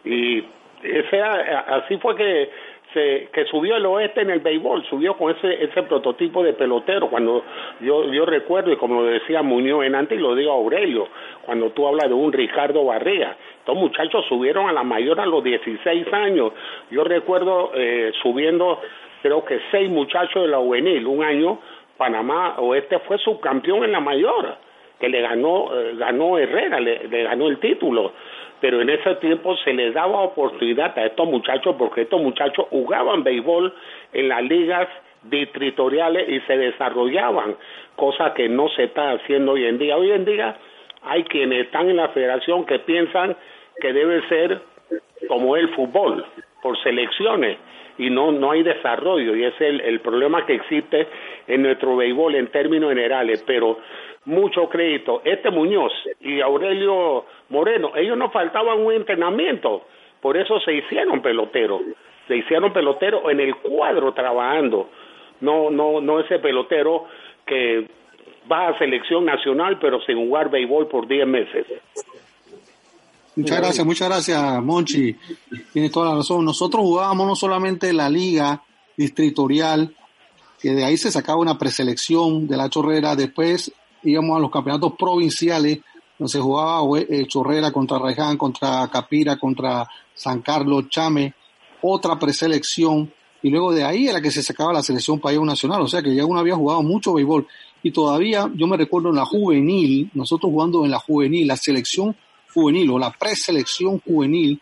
Y 0.04 0.44
ese 0.84 1.22
así 1.22 1.98
fue 1.98 2.16
que 2.16 2.50
se, 2.94 3.30
que 3.34 3.46
subió 3.46 3.76
el 3.76 3.86
oeste 3.86 4.22
en 4.22 4.30
el 4.30 4.40
béisbol, 4.40 4.86
subió 4.90 5.16
con 5.16 5.36
ese 5.36 5.64
ese 5.64 5.84
prototipo 5.84 6.44
de 6.44 6.54
pelotero. 6.54 7.10
Cuando 7.10 7.44
yo 7.82 8.12
yo 8.12 8.26
recuerdo 8.26 8.72
y 8.72 8.78
como 8.78 9.02
lo 9.02 9.08
decía 9.08 9.42
Muñoz 9.42 9.86
en 9.86 9.96
antes 9.96 10.18
y 10.18 10.22
lo 10.22 10.36
digo 10.36 10.52
a 10.52 10.56
Aurelio, 10.56 11.08
cuando 11.46 11.70
tú 11.72 11.88
hablas 11.88 12.10
de 12.10 12.14
un 12.14 12.32
Ricardo 12.32 12.86
Barrea, 12.86 13.36
estos 13.60 13.76
muchachos 13.76 14.26
subieron 14.28 14.70
a 14.70 14.74
la 14.74 14.84
mayor 14.84 15.20
a 15.20 15.26
los 15.26 15.44
16 15.44 16.12
años. 16.14 16.54
Yo 16.90 17.04
recuerdo 17.04 17.72
eh, 17.76 18.12
subiendo 18.22 18.80
creo 19.22 19.44
que 19.44 19.60
seis 19.72 19.90
muchachos 19.90 20.44
de 20.44 20.48
la 20.48 20.58
juvenil, 20.58 21.06
un 21.06 21.24
año 21.24 21.60
Panamá 21.98 22.56
Oeste 22.60 23.00
fue 23.00 23.18
subcampeón 23.18 23.84
en 23.84 23.92
la 23.92 24.00
mayor, 24.00 24.56
que 25.00 25.10
le 25.10 25.22
ganó 25.22 25.70
eh, 25.74 25.96
ganó 25.96 26.38
Herrera, 26.38 26.80
le, 26.80 27.08
le 27.08 27.24
ganó 27.24 27.48
el 27.48 27.60
título 27.60 28.14
pero 28.60 28.82
en 28.82 28.90
ese 28.90 29.16
tiempo 29.16 29.56
se 29.58 29.74
les 29.74 29.94
daba 29.94 30.22
oportunidad 30.22 30.98
a 30.98 31.06
estos 31.06 31.28
muchachos 31.28 31.76
porque 31.78 32.02
estos 32.02 32.22
muchachos 32.22 32.66
jugaban 32.70 33.24
béisbol 33.24 33.74
en 34.14 34.30
las 34.30 34.44
ligas 34.44 34.88
distritoriales 35.24 36.28
y 36.30 36.40
se 36.42 36.58
desarrollaban, 36.58 37.56
cosa 37.96 38.34
que 38.34 38.50
no 38.50 38.70
se 38.70 38.86
está 38.86 39.12
haciendo 39.12 39.54
hoy 39.54 39.66
en 39.66 39.78
día. 39.78 39.98
Hoy 39.98 40.12
en 40.12 40.26
día 40.26 40.56
hay 41.04 41.24
quienes 41.24 41.66
están 41.66 41.90
en 41.90 41.98
la 41.98 42.10
federación 42.10 42.66
que 42.66 42.80
piensan 42.80 43.36
que 43.80 43.94
debe 43.94 44.28
ser 44.28 44.62
como 45.28 45.56
el 45.56 45.70
fútbol, 45.70 46.26
por 46.62 46.78
selecciones, 46.82 47.58
y 47.98 48.10
no, 48.10 48.32
no 48.32 48.52
hay 48.52 48.64
desarrollo, 48.64 49.36
y 49.36 49.44
es 49.44 49.60
el, 49.60 49.82
el 49.82 50.00
problema 50.02 50.46
que 50.46 50.56
existe 50.56 51.08
en 51.48 51.64
nuestro 51.64 51.96
béisbol 51.96 52.36
en 52.36 52.48
términos 52.48 52.90
generales, 52.90 53.44
pero 53.46 53.80
mucho 54.26 54.68
crédito. 54.70 55.22
Este 55.24 55.50
Muñoz 55.50 55.92
y 56.22 56.42
Aurelio 56.42 57.26
Moreno, 57.50 57.92
ellos 57.96 58.18
no 58.18 58.30
faltaban 58.30 58.80
un 58.80 58.94
entrenamiento, 58.94 59.84
por 60.22 60.38
eso 60.38 60.60
se 60.60 60.74
hicieron 60.74 61.22
peloteros, 61.22 61.82
se 62.28 62.38
hicieron 62.38 62.74
peloteros 62.74 63.24
en 63.32 63.40
el 63.40 63.56
cuadro 63.56 64.14
trabajando, 64.14 64.90
no, 65.42 65.70
no, 65.70 66.02
no 66.02 66.20
ese 66.20 66.40
pelotero 66.40 67.06
que 67.46 67.88
va 68.52 68.70
a 68.70 68.78
selección 68.78 69.26
nacional 69.26 69.78
pero 69.80 70.02
sin 70.02 70.18
jugar 70.18 70.50
béisbol 70.50 70.88
por 70.88 71.08
10 71.08 71.28
meses. 71.28 71.66
Muchas 73.38 73.58
gracias, 73.58 73.86
muchas 73.86 74.10
gracias, 74.10 74.64
Monchi. 74.64 75.16
Tiene 75.72 75.92
toda 75.92 76.10
la 76.10 76.16
razón. 76.16 76.44
Nosotros 76.44 76.82
jugábamos 76.82 77.28
no 77.28 77.36
solamente 77.36 77.94
la 77.94 78.10
liga 78.10 78.64
distritorial, 78.98 79.96
que 80.60 80.72
de 80.72 80.84
ahí 80.84 80.98
se 80.98 81.12
sacaba 81.12 81.40
una 81.40 81.56
preselección 81.56 82.48
de 82.48 82.58
la 82.58 82.68
chorrera, 82.68 83.16
después 83.16 83.72
íbamos 84.02 84.38
a 84.38 84.40
los 84.40 84.50
campeonatos 84.50 84.94
provinciales, 84.98 85.80
donde 86.18 86.32
se 86.32 86.40
jugaba 86.40 86.82
eh, 87.00 87.28
Chorrera 87.28 87.72
contra 87.72 88.00
Reján, 88.00 88.38
contra 88.38 88.88
Capira, 88.88 89.38
contra 89.38 89.88
San 90.16 90.42
Carlos, 90.42 90.90
Chame, 90.90 91.36
otra 91.84 92.18
preselección, 92.18 93.14
y 93.44 93.52
luego 93.52 93.72
de 93.72 93.84
ahí 93.84 94.08
era 94.08 94.20
que 94.20 94.32
se 94.32 94.42
sacaba 94.42 94.74
la 94.74 94.82
selección 94.82 95.20
país 95.20 95.40
nacional, 95.42 95.84
o 95.84 95.88
sea 95.88 96.02
que 96.02 96.16
ya 96.16 96.26
uno 96.26 96.40
había 96.40 96.56
jugado 96.56 96.82
mucho 96.82 97.14
béisbol, 97.14 97.46
y 97.84 97.92
todavía 97.92 98.50
yo 98.56 98.66
me 98.66 98.78
recuerdo 98.78 99.10
en 99.10 99.16
la 99.16 99.26
juvenil, 99.26 100.10
nosotros 100.16 100.52
jugando 100.52 100.84
en 100.86 100.90
la 100.90 100.98
juvenil, 100.98 101.46
la 101.46 101.56
selección 101.56 102.16
juvenil 102.58 102.90
o 102.90 102.98
la 102.98 103.12
preselección 103.12 104.00
juvenil, 104.00 104.60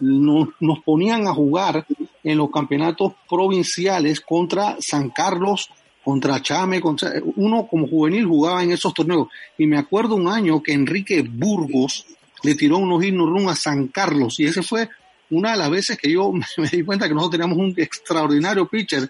nos, 0.00 0.48
nos 0.60 0.80
ponían 0.80 1.26
a 1.26 1.34
jugar 1.34 1.86
en 2.24 2.38
los 2.38 2.50
campeonatos 2.50 3.12
provinciales 3.28 4.20
contra 4.20 4.76
San 4.80 5.10
Carlos, 5.10 5.70
contra 6.04 6.42
Chame, 6.42 6.80
contra, 6.80 7.12
uno 7.36 7.66
como 7.68 7.86
juvenil 7.86 8.26
jugaba 8.26 8.62
en 8.64 8.72
esos 8.72 8.92
torneos. 8.92 9.28
Y 9.56 9.66
me 9.66 9.78
acuerdo 9.78 10.16
un 10.16 10.28
año 10.28 10.62
que 10.62 10.72
Enrique 10.72 11.22
Burgos 11.22 12.04
le 12.42 12.54
tiró 12.56 12.78
unos 12.78 13.04
himnos 13.04 13.28
rum 13.28 13.48
a 13.48 13.54
San 13.54 13.88
Carlos. 13.88 14.40
Y 14.40 14.46
ese 14.46 14.62
fue 14.62 14.88
una 15.30 15.52
de 15.52 15.58
las 15.58 15.70
veces 15.70 15.96
que 15.96 16.10
yo 16.10 16.32
me 16.56 16.68
di 16.68 16.82
cuenta 16.82 17.08
que 17.08 17.14
nosotros 17.14 17.38
teníamos 17.38 17.58
un 17.58 17.74
extraordinario 17.76 18.66
pitcher, 18.66 19.08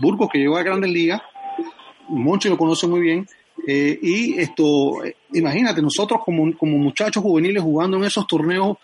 Burgos 0.00 0.28
que 0.32 0.38
llegó 0.38 0.56
a 0.56 0.62
Grandes 0.62 0.90
Ligas, 0.90 1.22
Monchi 2.08 2.48
lo 2.48 2.56
conoce 2.56 2.86
muy 2.86 3.00
bien, 3.00 3.28
eh, 3.66 3.98
y 4.00 4.38
esto, 4.38 5.02
imagínate, 5.32 5.82
nosotros 5.82 6.20
como, 6.24 6.56
como 6.56 6.78
muchachos 6.78 7.22
juveniles 7.22 7.62
jugando 7.62 7.96
en 7.96 8.04
esos 8.04 8.26
torneos 8.26 8.76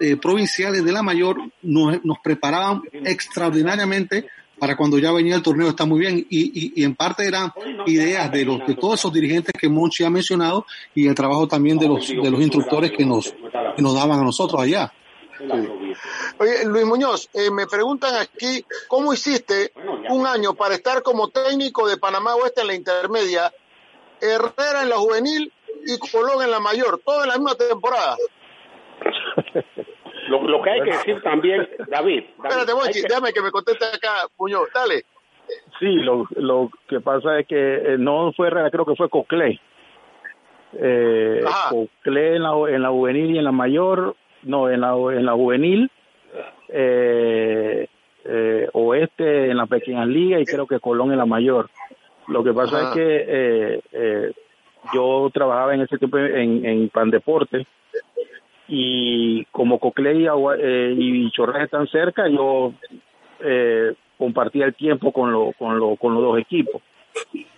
eh, 0.00 0.16
provinciales 0.16 0.84
de 0.84 0.92
la 0.92 1.02
mayor, 1.02 1.38
nos, 1.62 2.04
nos 2.04 2.18
preparaban 2.22 2.82
extraordinariamente 2.92 4.26
para 4.58 4.76
cuando 4.76 4.98
ya 4.98 5.12
venía 5.12 5.34
el 5.34 5.42
torneo 5.42 5.68
está 5.68 5.84
muy 5.84 6.00
bien. 6.00 6.26
Y, 6.30 6.72
y, 6.80 6.84
en 6.84 6.94
parte 6.94 7.26
eran 7.26 7.52
ideas 7.86 8.30
de 8.30 8.44
los 8.44 8.66
de 8.66 8.74
todos 8.74 9.00
esos 9.00 9.12
dirigentes 9.12 9.52
que 9.58 9.68
Monchi 9.68 10.04
ha 10.04 10.10
mencionado 10.10 10.66
y 10.94 11.06
el 11.06 11.14
trabajo 11.14 11.48
también 11.48 11.78
de 11.78 11.88
los 11.88 12.08
de 12.08 12.30
los 12.30 12.40
instructores 12.40 12.92
que 12.92 13.04
nos 13.04 13.34
que 13.76 13.82
nos 13.82 13.94
daban 13.94 14.20
a 14.20 14.22
nosotros 14.22 14.60
allá. 14.60 14.92
Oye, 16.38 16.64
Luis 16.64 16.86
Muñoz, 16.86 17.28
eh, 17.34 17.50
me 17.50 17.66
preguntan 17.66 18.14
aquí, 18.14 18.64
¿cómo 18.88 19.12
hiciste 19.12 19.72
un 20.08 20.26
año 20.26 20.54
para 20.54 20.74
estar 20.74 21.02
como 21.02 21.28
técnico 21.28 21.88
de 21.88 21.96
Panamá 21.96 22.34
Oeste 22.36 22.62
en 22.62 22.66
la 22.68 22.74
intermedia, 22.74 23.52
Herrera 24.24 24.82
en 24.82 24.88
la 24.88 24.96
juvenil 24.96 25.52
y 25.86 25.98
Colón 26.10 26.42
en 26.42 26.50
la 26.50 26.60
mayor, 26.60 27.00
todo 27.04 27.22
en 27.22 27.28
la 27.28 27.36
misma 27.36 27.54
temporada? 27.54 28.16
Lo, 30.28 30.42
lo 30.42 30.62
que 30.62 30.70
hay 30.70 30.80
que 30.80 30.90
decir 30.90 31.20
también, 31.22 31.68
David. 31.86 32.24
Espérate, 32.42 32.72
Monchi, 32.72 33.02
que... 33.02 33.08
déjame 33.08 33.30
que 33.34 33.42
me 33.42 33.50
conteste 33.50 33.84
acá, 33.84 34.26
Muñoz, 34.38 34.70
dale. 34.74 35.04
Sí, 35.78 35.86
lo, 35.96 36.26
lo 36.36 36.70
que 36.88 37.00
pasa 37.00 37.40
es 37.40 37.46
que 37.46 37.56
eh, 37.56 37.96
no 37.98 38.32
fue 38.32 38.46
Herrera, 38.46 38.70
creo 38.70 38.86
que 38.86 38.96
fue 38.96 39.10
Coclé. 39.10 39.60
Eh, 40.72 41.44
Coclé 41.68 42.36
en 42.36 42.42
la, 42.42 42.52
en 42.68 42.82
la 42.82 42.88
juvenil 42.88 43.34
y 43.34 43.38
en 43.38 43.44
la 43.44 43.52
mayor, 43.52 44.16
no, 44.44 44.70
en 44.70 44.80
la, 44.80 44.94
en 44.94 45.26
la 45.26 45.32
juvenil, 45.32 45.90
eh, 46.68 47.86
eh, 48.24 48.68
oeste 48.72 49.50
en 49.50 49.56
la 49.56 49.66
pequeña 49.66 50.06
liga 50.06 50.40
y 50.40 50.44
creo 50.44 50.66
que 50.66 50.80
Colón 50.80 51.12
en 51.12 51.18
la 51.18 51.26
mayor. 51.26 51.68
Lo 52.28 52.42
que 52.42 52.52
pasa 52.52 52.76
Ajá. 52.76 52.88
es 52.88 52.94
que 52.94 53.24
eh, 53.28 53.80
eh, 53.92 54.32
yo 54.92 55.30
trabajaba 55.32 55.74
en 55.74 55.82
ese 55.82 55.98
tiempo 55.98 56.18
en, 56.18 56.64
en 56.64 56.88
Pan 56.88 57.10
Deporte 57.10 57.66
y 58.68 59.44
como 59.46 59.78
Coclé 59.78 60.26
eh, 60.58 60.94
y 60.96 61.30
Chorrera 61.30 61.64
están 61.64 61.86
cerca, 61.88 62.28
yo 62.28 62.72
eh, 63.40 63.94
compartía 64.18 64.66
el 64.66 64.74
tiempo 64.74 65.12
con, 65.12 65.32
lo, 65.32 65.52
con, 65.58 65.78
lo, 65.78 65.96
con 65.96 66.14
los 66.14 66.22
dos 66.22 66.38
equipos. 66.38 66.80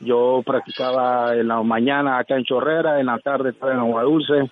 Yo 0.01 0.43
practicaba 0.45 1.35
en 1.35 1.49
la 1.49 1.63
mañana 1.63 2.19
acá 2.19 2.37
en 2.37 2.45
Chorrera, 2.45 3.01
en 3.01 3.07
la 3.07 3.19
tarde 3.19 3.51
estaba 3.51 3.73
en 3.73 3.79
Agua 3.79 4.03
Dulce. 4.03 4.51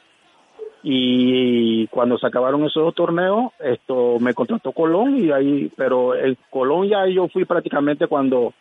Y 0.86 1.86
cuando 1.86 2.18
se 2.18 2.26
acabaron 2.26 2.64
esos 2.64 2.84
dos 2.84 2.94
torneos, 2.94 3.52
esto 3.58 4.18
me 4.20 4.34
contrató 4.34 4.72
Colón 4.72 5.16
y 5.18 5.30
ahí, 5.30 5.72
pero 5.76 6.14
el 6.14 6.36
Colón 6.50 6.88
ya 6.88 7.06
yo 7.06 7.26
fui 7.28 7.46
prácticamente 7.46 8.06
cuando 8.06 8.52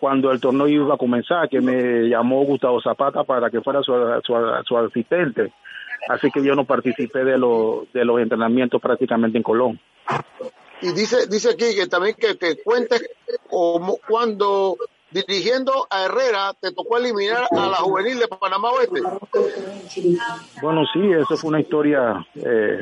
cuando 0.00 0.30
el 0.30 0.40
torneo 0.40 0.68
iba 0.68 0.94
a 0.94 0.98
comenzar, 0.98 1.48
que 1.48 1.60
me 1.60 2.08
llamó 2.08 2.44
Gustavo 2.44 2.80
Zapata 2.80 3.24
para 3.24 3.50
que 3.50 3.60
fuera 3.60 3.82
su, 3.82 3.92
su, 4.24 4.34
su 4.66 4.76
asistente 4.78 5.52
así 6.08 6.30
que 6.30 6.42
yo 6.42 6.54
no 6.54 6.64
participé 6.64 7.24
de, 7.24 7.38
lo, 7.38 7.86
de 7.92 8.04
los 8.04 8.20
entrenamientos 8.20 8.80
prácticamente 8.80 9.38
en 9.38 9.42
Colón. 9.42 9.80
Y 10.80 10.92
dice, 10.92 11.26
dice 11.26 11.50
aquí 11.50 11.74
que 11.74 11.86
también 11.86 12.14
que, 12.18 12.36
que 12.36 12.62
cuentes 12.62 13.08
como 13.48 13.98
cuando 14.06 14.76
dirigiendo 15.10 15.86
a 15.88 16.04
Herrera, 16.04 16.52
te 16.60 16.72
tocó 16.72 16.98
eliminar 16.98 17.48
a 17.50 17.66
la 17.66 17.76
juvenil 17.76 18.18
de 18.18 18.28
Panamá 18.28 18.70
Oeste. 18.72 19.00
Bueno, 20.60 20.84
sí, 20.92 21.00
eso 21.12 21.36
fue 21.36 21.48
una 21.48 21.60
historia 21.60 22.26
eh, 22.34 22.80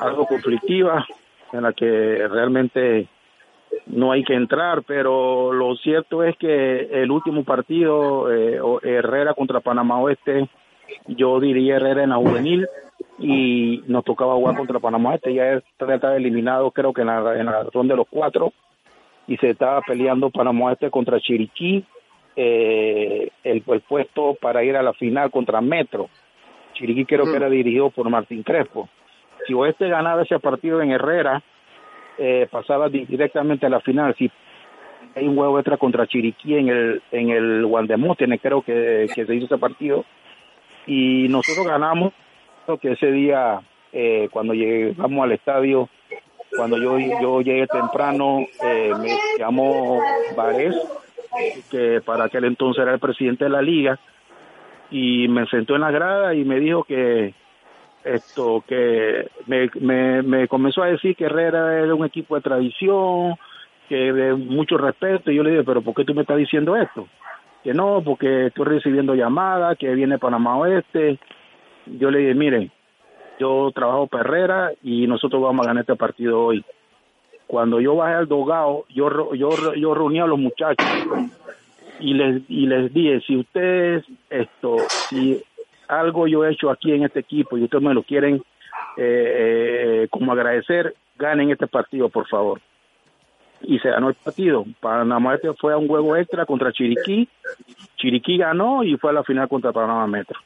algo 0.00 0.26
conflictiva 0.26 1.06
en 1.52 1.62
la 1.62 1.72
que 1.72 2.26
realmente 2.28 3.08
no 3.86 4.12
hay 4.12 4.24
que 4.24 4.34
entrar, 4.34 4.82
pero 4.82 5.52
lo 5.52 5.76
cierto 5.76 6.22
es 6.22 6.36
que 6.36 7.02
el 7.02 7.10
último 7.10 7.44
partido, 7.44 8.32
eh, 8.32 8.60
Herrera 8.82 9.34
contra 9.34 9.60
Panamá 9.60 9.98
Oeste, 10.00 10.48
yo 11.06 11.40
diría 11.40 11.76
Herrera 11.76 12.02
en 12.02 12.10
la 12.10 12.16
juvenil 12.16 12.66
y 13.18 13.82
nos 13.86 14.04
tocaba 14.04 14.34
jugar 14.34 14.56
contra 14.56 14.80
Panamá 14.80 15.10
Oeste, 15.10 15.34
ya 15.34 15.62
estaba 15.78 16.16
eliminado 16.16 16.70
creo 16.70 16.92
que 16.92 17.02
en 17.02 17.08
la, 17.08 17.38
en 17.38 17.46
la 17.46 17.64
ronda 17.72 17.94
de 17.94 17.98
los 17.98 18.08
cuatro 18.08 18.52
y 19.26 19.36
se 19.38 19.50
estaba 19.50 19.80
peleando 19.82 20.30
Panamá 20.30 20.66
Oeste 20.66 20.90
contra 20.90 21.20
Chiriquí, 21.20 21.84
eh, 22.36 23.30
el, 23.44 23.62
puesto 23.62 24.36
para 24.40 24.64
ir 24.64 24.76
a 24.76 24.82
la 24.82 24.92
final 24.92 25.30
contra 25.30 25.60
Metro. 25.60 26.08
Chiriquí 26.74 27.04
creo 27.04 27.24
que 27.24 27.36
era 27.36 27.48
dirigido 27.48 27.90
por 27.90 28.10
Martín 28.10 28.42
Crespo. 28.42 28.88
Si 29.46 29.54
Oeste 29.54 29.88
ganaba 29.88 30.22
ese 30.22 30.38
partido 30.40 30.82
en 30.82 30.90
Herrera, 30.90 31.42
eh, 32.18 32.46
pasaba 32.50 32.88
directamente 32.88 33.66
a 33.66 33.70
la 33.70 33.80
final. 33.80 34.14
Si 34.16 34.30
hay 35.14 35.26
un 35.26 35.36
juego 35.36 35.58
extra 35.58 35.76
contra 35.76 36.06
Chiriquí 36.06 36.56
en 36.56 36.68
el 36.68 37.02
en 37.12 37.30
el 37.30 37.66
Guandemóstenes, 37.66 38.40
creo 38.40 38.62
que, 38.62 39.06
que 39.14 39.26
se 39.26 39.34
hizo 39.34 39.46
ese 39.46 39.58
partido. 39.58 40.04
Y 40.86 41.28
nosotros 41.28 41.66
ganamos, 41.66 42.12
que 42.80 42.92
ese 42.92 43.10
día, 43.10 43.60
eh, 43.92 44.28
cuando 44.30 44.54
llegamos 44.54 45.24
al 45.24 45.32
estadio, 45.32 45.88
cuando 46.56 46.78
yo, 46.78 46.98
yo 46.98 47.40
llegué 47.40 47.66
temprano, 47.66 48.40
eh, 48.62 48.92
me 49.00 49.16
llamó 49.38 50.00
Varés, 50.36 50.76
que 51.70 52.00
para 52.04 52.24
aquel 52.24 52.44
entonces 52.44 52.82
era 52.82 52.94
el 52.94 53.00
presidente 53.00 53.44
de 53.44 53.50
la 53.50 53.62
liga, 53.62 53.98
y 54.90 55.28
me 55.28 55.46
sentó 55.46 55.74
en 55.74 55.82
la 55.82 55.90
grada 55.90 56.34
y 56.34 56.44
me 56.44 56.60
dijo 56.60 56.84
que 56.84 57.34
esto 58.04 58.62
que 58.66 59.28
me, 59.46 59.70
me, 59.80 60.22
me 60.22 60.48
comenzó 60.48 60.82
a 60.82 60.88
decir 60.88 61.16
que 61.16 61.24
Herrera 61.24 61.82
era 61.82 61.94
un 61.94 62.04
equipo 62.04 62.34
de 62.36 62.42
tradición, 62.42 63.34
que 63.88 64.12
de 64.12 64.34
mucho 64.34 64.76
respeto, 64.76 65.30
y 65.30 65.36
yo 65.36 65.42
le 65.42 65.50
dije, 65.50 65.64
pero 65.64 65.82
¿por 65.82 65.94
qué 65.94 66.04
tú 66.04 66.14
me 66.14 66.22
estás 66.22 66.36
diciendo 66.36 66.76
esto? 66.76 67.08
Que 67.62 67.72
no, 67.72 68.02
porque 68.04 68.46
estoy 68.46 68.66
recibiendo 68.66 69.14
llamadas, 69.14 69.78
que 69.78 69.94
viene 69.94 70.18
Panamá 70.18 70.56
Oeste. 70.58 71.18
Yo 71.86 72.10
le 72.10 72.18
dije, 72.20 72.34
miren, 72.34 72.70
yo 73.38 73.70
trabajo 73.74 74.06
para 74.06 74.24
Herrera 74.24 74.72
y 74.82 75.06
nosotros 75.06 75.42
vamos 75.42 75.64
a 75.64 75.68
ganar 75.68 75.82
este 75.82 75.96
partido 75.96 76.44
hoy. 76.44 76.64
Cuando 77.46 77.80
yo 77.80 77.96
bajé 77.96 78.14
al 78.14 78.28
dogado, 78.28 78.84
yo, 78.90 79.34
yo, 79.34 79.74
yo 79.74 79.94
reuní 79.94 80.20
a 80.20 80.26
los 80.26 80.38
muchachos 80.38 80.86
y 82.00 82.14
les, 82.14 82.42
y 82.48 82.66
les 82.66 82.92
dije, 82.92 83.20
si 83.26 83.36
ustedes, 83.36 84.04
esto, 84.30 84.76
si 85.08 85.42
algo 85.88 86.26
yo 86.26 86.44
he 86.44 86.52
hecho 86.52 86.70
aquí 86.70 86.92
en 86.92 87.04
este 87.04 87.20
equipo 87.20 87.56
y 87.56 87.64
ustedes 87.64 87.82
me 87.82 87.94
lo 87.94 88.02
quieren 88.02 88.42
eh, 88.96 90.02
eh, 90.04 90.08
como 90.10 90.32
agradecer, 90.32 90.94
ganen 91.16 91.50
este 91.50 91.66
partido, 91.66 92.08
por 92.08 92.28
favor. 92.28 92.60
Y 93.62 93.78
se 93.78 93.88
ganó 93.88 94.08
el 94.08 94.14
partido. 94.14 94.64
Panamá 94.80 95.34
este 95.34 95.52
fue 95.54 95.72
a 95.72 95.78
un 95.78 95.88
juego 95.88 96.16
extra 96.16 96.44
contra 96.44 96.72
Chiriquí. 96.72 97.28
Chiriquí 97.96 98.38
ganó 98.38 98.84
y 98.84 98.96
fue 98.96 99.10
a 99.10 99.14
la 99.14 99.24
final 99.24 99.48
contra 99.48 99.72
Panamá 99.72 100.06
Metro. 100.06 100.38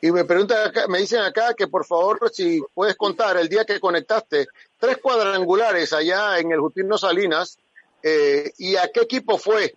Y 0.00 0.10
me 0.10 0.24
preguntan 0.24 0.68
acá, 0.68 0.88
me 0.88 0.98
dicen 0.98 1.20
acá 1.20 1.54
que 1.54 1.68
por 1.68 1.86
favor 1.86 2.18
si 2.32 2.60
puedes 2.74 2.96
contar 2.96 3.36
el 3.36 3.48
día 3.48 3.64
que 3.64 3.78
conectaste 3.78 4.48
tres 4.78 4.98
cuadrangulares 4.98 5.92
allá 5.92 6.38
en 6.38 6.50
el 6.50 6.60
Justino 6.60 6.98
Salinas 6.98 7.58
eh, 8.02 8.50
y 8.58 8.76
a 8.76 8.90
qué 8.92 9.02
equipo 9.02 9.38
fue. 9.38 9.74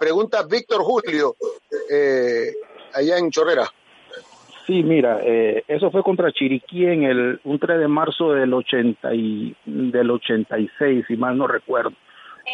pregunta 0.00 0.42
Víctor 0.44 0.82
Julio. 0.82 1.36
Eh, 1.90 2.54
allá 2.94 3.18
en 3.18 3.30
Chorrera. 3.30 3.64
Sí, 4.66 4.82
mira, 4.84 5.18
eh, 5.22 5.64
eso 5.66 5.90
fue 5.90 6.04
contra 6.04 6.30
Chiriquí 6.30 6.86
en 6.86 7.02
el 7.02 7.40
un 7.44 7.58
3 7.58 7.80
de 7.80 7.88
marzo 7.88 8.32
del 8.32 8.54
80 8.54 9.12
y, 9.14 9.56
del 9.64 10.10
86, 10.10 11.04
si 11.06 11.16
mal 11.16 11.36
no 11.36 11.48
recuerdo. 11.48 11.92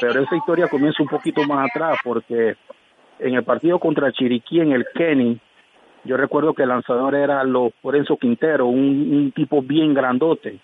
Pero 0.00 0.22
esa 0.22 0.36
historia 0.36 0.68
comienza 0.68 1.02
un 1.02 1.08
poquito 1.08 1.44
más 1.44 1.68
atrás 1.70 1.98
porque 2.02 2.56
en 3.18 3.34
el 3.34 3.44
partido 3.44 3.78
contra 3.78 4.12
Chiriquí 4.12 4.60
en 4.60 4.72
el 4.72 4.86
Kenny, 4.94 5.38
yo 6.04 6.16
recuerdo 6.16 6.54
que 6.54 6.62
el 6.62 6.70
lanzador 6.70 7.14
era 7.14 7.44
los 7.44 7.72
Lorenzo 7.82 8.16
Quintero, 8.16 8.66
un, 8.66 9.32
tipo 9.34 9.60
bien 9.60 9.92
grandote. 9.92 10.58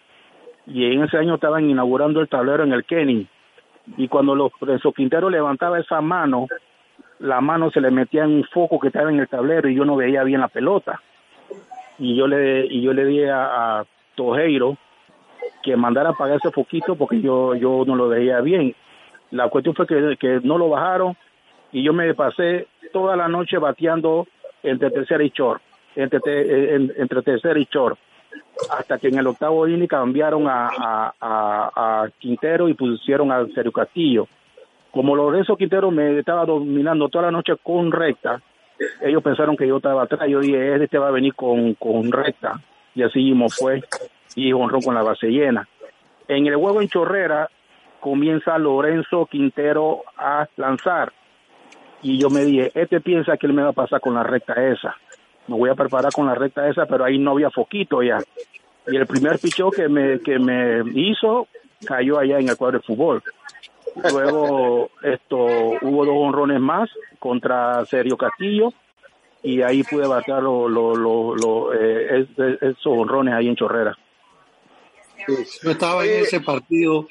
Y 0.67 0.87
en 0.87 1.03
ese 1.03 1.19
año 1.19 1.35
estaban 1.35 1.69
inaugurando 1.69 2.21
el 2.21 2.29
tablero 2.29 2.65
en 2.65 2.73
el 2.73 2.85
Kenny. 2.85 3.27
Y 3.99 4.09
cuando 4.09 4.35
Lorenzo 4.35 4.93
Quintero 4.93 5.29
levantaba 5.29 5.79
esa 5.79 6.01
mano, 6.01 6.47
la 7.21 7.41
mano 7.41 7.71
se 7.71 7.81
le 7.81 7.91
metía 7.91 8.25
en 8.25 8.31
un 8.31 8.45
foco 8.45 8.79
que 8.79 8.89
estaba 8.89 9.11
en 9.11 9.21
el 9.21 9.29
tablero 9.29 9.69
y 9.69 9.75
yo 9.75 9.85
no 9.85 9.97
veía 9.97 10.25
bien 10.25 10.41
la 10.41 10.49
pelota. 10.49 11.01
Y 11.99 12.17
yo 12.17 12.27
le, 12.27 12.67
y 12.67 12.83
yo 12.83 12.93
le 12.93 13.05
dije 13.05 13.31
a, 13.31 13.85
Tojeiro 14.15 14.77
que 15.63 15.77
mandara 15.77 16.11
a 16.11 16.13
apagar 16.13 16.37
ese 16.37 16.53
foquito 16.53 16.95
porque 16.95 17.21
yo, 17.21 17.55
yo 17.55 17.85
no 17.87 17.97
lo 17.97 18.09
veía 18.09 18.41
bien. 18.41 18.75
La 19.31 19.49
cuestión 19.49 19.75
fue 19.75 19.87
que, 19.87 20.17
que 20.19 20.41
no 20.43 20.59
lo 20.59 20.69
bajaron 20.69 21.17
y 21.73 21.83
yo 21.83 21.93
me 21.93 22.15
pasé 22.15 22.69
toda 22.93 23.17
la 23.17 23.29
noche 23.29 23.59
bateando 23.59 24.27
entre 24.63 24.91
tercera 24.91 25.25
y 25.25 25.31
short, 25.31 25.61
entre, 25.97 26.75
entre 26.75 27.23
tercera 27.23 27.59
y 27.59 27.67
short, 27.71 27.99
hasta 28.71 28.99
que 28.99 29.09
en 29.09 29.19
el 29.19 29.27
octavo 29.27 29.67
inning 29.67 29.89
cambiaron 29.89 30.47
a, 30.47 30.69
a, 30.69 31.13
a, 31.21 32.09
Quintero 32.19 32.69
y 32.69 32.75
pusieron 32.75 33.33
a 33.33 33.45
Sergio 33.55 33.73
Castillo 33.73 34.29
como 34.95 35.17
Lorenzo 35.17 35.57
Quintero 35.57 35.91
me 35.91 36.21
estaba 36.21 36.47
dominando 36.47 37.09
toda 37.09 37.25
la 37.25 37.31
noche 37.33 37.55
con 37.61 37.91
recta, 37.91 38.41
ellos 39.03 39.25
pensaron 39.25 39.57
que 39.57 39.67
yo 39.67 39.79
estaba 39.79 40.05
atrás. 40.05 40.29
Yo 40.29 40.39
dije, 40.39 40.83
este 40.83 40.99
va 40.99 41.09
a 41.09 41.11
venir 41.11 41.35
con, 41.35 41.75
con 41.75 42.13
recta. 42.13 42.61
Y 42.95 43.03
así 43.03 43.19
mismo 43.19 43.49
fue. 43.49 43.83
Y 44.37 44.53
honró 44.53 44.79
con 44.79 44.95
la 44.95 45.03
base 45.03 45.27
llena. 45.27 45.69
En 46.29 46.47
el 46.47 46.55
juego 46.55 46.81
en 46.81 46.89
Chorrera 46.89 47.51
comienza 47.99 48.57
Lorenzo 48.57 49.27
Quintero 49.27 50.03
a 50.17 50.47
lanzar. 50.57 51.13
Y 52.01 52.21
yo 52.21 52.31
me 52.31 52.45
dije, 52.45 52.71
este 52.75 53.01
piensa 53.01 53.37
que 53.37 53.49
él 53.49 53.53
me 53.53 53.63
va 53.63 53.71
a 53.71 53.73
pasar 53.73 54.01
con 54.01 54.15
la 54.15 54.23
recta 54.23 54.55
esa. 54.65 54.97
Me 55.49 55.57
voy 55.57 55.71
a 55.71 55.75
preparar 55.75 56.13
con 56.13 56.27
la 56.27 56.37
recta 56.37 56.69
esa, 56.69 56.87
pero 56.87 57.05
ahí 57.05 57.19
no 57.19 57.33
había 57.33 57.51
foquito 57.51 58.01
ya. 58.01 58.19
Y 58.87 58.95
el 58.95 59.07
primer 59.07 59.41
pichó 59.41 59.71
que 59.71 59.89
me, 59.89 60.21
que 60.21 60.39
me 60.39 60.83
hizo 60.95 61.49
cayó 61.85 62.19
allá 62.19 62.39
en 62.39 62.49
el 62.49 62.57
cuadro 62.57 62.79
de 62.79 62.85
fútbol. 62.85 63.23
Luego 63.97 64.91
esto 65.03 65.37
hubo 65.37 66.05
dos 66.05 66.17
honrones 66.17 66.61
más 66.61 66.91
contra 67.19 67.85
Sergio 67.87 68.17
Castillo 68.17 68.73
y 69.43 69.63
ahí 69.63 69.83
pude 69.85 70.07
batear 70.07 70.43
lo, 70.43 71.73
eh, 71.75 72.27
esos 72.61 72.87
honrones 72.87 73.35
ahí 73.35 73.49
en 73.49 73.57
Chorrera. 73.57 73.97
Yo 75.63 75.71
estaba 75.71 76.05
en 76.05 76.23
ese 76.23 76.41
partido, 76.41 77.07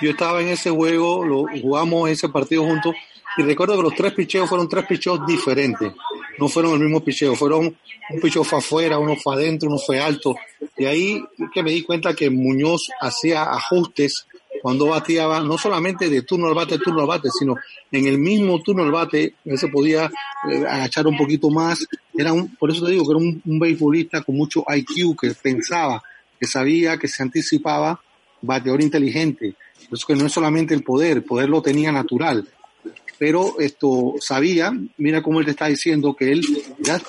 yo 0.00 0.10
estaba 0.10 0.40
en 0.40 0.48
ese 0.48 0.70
juego, 0.70 1.24
lo 1.24 1.44
jugamos 1.60 2.08
ese 2.08 2.28
partido 2.28 2.64
juntos 2.64 2.94
y 3.36 3.42
recuerdo 3.42 3.76
que 3.76 3.82
los 3.82 3.94
tres 3.94 4.12
picheos 4.12 4.48
fueron 4.48 4.68
tres 4.68 4.86
picheos 4.86 5.26
diferentes, 5.26 5.92
no 6.38 6.48
fueron 6.48 6.72
el 6.72 6.80
mismo 6.80 7.02
picheo, 7.02 7.34
fueron 7.34 7.76
un 8.10 8.20
picheo 8.20 8.42
fue 8.42 8.58
afuera, 8.58 8.98
uno 8.98 9.14
fue 9.16 9.34
adentro, 9.34 9.68
uno 9.68 9.78
fue 9.78 10.00
alto. 10.00 10.34
Y 10.76 10.84
ahí 10.84 11.24
que 11.54 11.62
me 11.62 11.70
di 11.70 11.82
cuenta 11.82 12.14
que 12.14 12.28
Muñoz 12.28 12.90
hacía 13.00 13.44
ajustes 13.44 14.26
cuando 14.60 14.86
bateaba, 14.86 15.40
no 15.40 15.56
solamente 15.56 16.08
de 16.08 16.22
turno 16.22 16.48
al 16.48 16.54
bate, 16.54 16.78
turno 16.78 17.00
al 17.00 17.06
bate, 17.06 17.28
sino 17.36 17.56
en 17.90 18.06
el 18.06 18.18
mismo 18.18 18.60
turno 18.62 18.82
al 18.82 18.92
bate, 18.92 19.34
él 19.44 19.58
se 19.58 19.68
podía 19.68 20.10
eh, 20.50 20.64
agachar 20.68 21.06
un 21.06 21.16
poquito 21.16 21.50
más. 21.50 21.86
Era 22.14 22.32
un, 22.32 22.54
por 22.56 22.70
eso 22.70 22.84
te 22.84 22.92
digo 22.92 23.04
que 23.04 23.12
era 23.12 23.18
un, 23.18 23.42
un 23.44 24.22
con 24.24 24.36
mucho 24.36 24.64
IQ, 24.68 25.18
que 25.20 25.30
pensaba, 25.30 26.02
que 26.38 26.46
sabía, 26.46 26.98
que 26.98 27.08
se 27.08 27.22
anticipaba, 27.22 28.00
bateador 28.42 28.82
inteligente. 28.82 29.54
Eso 29.90 30.06
que 30.06 30.16
no 30.16 30.26
es 30.26 30.32
solamente 30.32 30.74
el 30.74 30.82
poder, 30.82 31.18
el 31.18 31.24
poder 31.24 31.48
lo 31.48 31.62
tenía 31.62 31.90
natural. 31.90 32.46
Pero 33.18 33.60
esto 33.60 34.14
sabía, 34.18 34.72
mira 34.96 35.22
cómo 35.22 35.40
él 35.40 35.44
te 35.44 35.50
está 35.50 35.66
diciendo 35.66 36.14
que 36.16 36.32
él 36.32 36.42
ya 36.78 37.00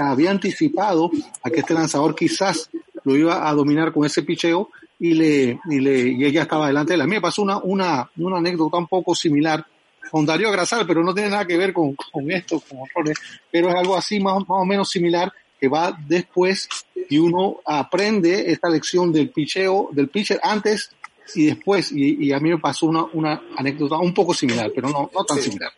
había 0.00 0.30
anticipado 0.30 1.10
a 1.42 1.50
que 1.50 1.60
este 1.60 1.74
lanzador 1.74 2.14
quizás 2.14 2.70
lo 3.02 3.16
iba 3.16 3.48
a 3.48 3.52
dominar 3.52 3.92
con 3.92 4.04
ese 4.04 4.22
picheo 4.22 4.70
y 4.98 5.14
le, 5.14 5.60
y 5.68 5.80
le, 5.80 6.08
y 6.08 6.24
ella 6.24 6.42
estaba 6.42 6.68
delante 6.68 6.92
de 6.92 6.96
la 6.98 7.04
A 7.04 7.06
mí 7.06 7.14
me 7.14 7.20
pasó 7.20 7.42
una, 7.42 7.58
una, 7.58 8.10
una 8.16 8.38
anécdota 8.38 8.78
un 8.78 8.86
poco 8.86 9.14
similar 9.14 9.64
con 10.10 10.24
Darío 10.24 10.50
Grasal, 10.50 10.86
pero 10.86 11.02
no 11.02 11.12
tiene 11.12 11.30
nada 11.30 11.46
que 11.46 11.56
ver 11.56 11.72
con, 11.72 11.94
con 11.94 12.30
esto, 12.30 12.60
con 12.60 13.04
pero 13.50 13.68
es 13.68 13.74
algo 13.74 13.96
así 13.96 14.20
más, 14.20 14.38
más 14.40 14.48
o 14.48 14.64
menos 14.64 14.88
similar 14.88 15.32
que 15.58 15.68
va 15.68 15.96
después 16.06 16.68
y 17.08 17.18
uno 17.18 17.60
aprende 17.64 18.50
esta 18.50 18.68
lección 18.68 19.12
del 19.12 19.30
picheo, 19.30 19.88
del 19.92 20.08
pitcher 20.08 20.40
antes 20.42 20.90
y 21.34 21.46
después, 21.46 21.90
y, 21.92 22.26
y 22.26 22.32
a 22.32 22.38
mí 22.38 22.50
me 22.50 22.58
pasó 22.58 22.86
una, 22.86 23.04
una 23.12 23.42
anécdota 23.56 23.96
un 23.96 24.14
poco 24.14 24.32
similar, 24.32 24.70
pero 24.74 24.88
no, 24.90 25.10
no 25.12 25.24
tan 25.24 25.40
similar. 25.40 25.72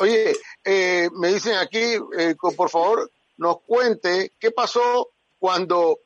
Oye, 0.00 0.32
eh, 0.64 1.08
me 1.14 1.32
dicen 1.32 1.54
aquí, 1.56 1.78
eh, 2.18 2.34
por 2.56 2.70
favor, 2.70 3.10
nos 3.38 3.60
cuente 3.62 4.32
qué 4.38 4.50
pasó 4.50 5.10
cuando 5.38 5.98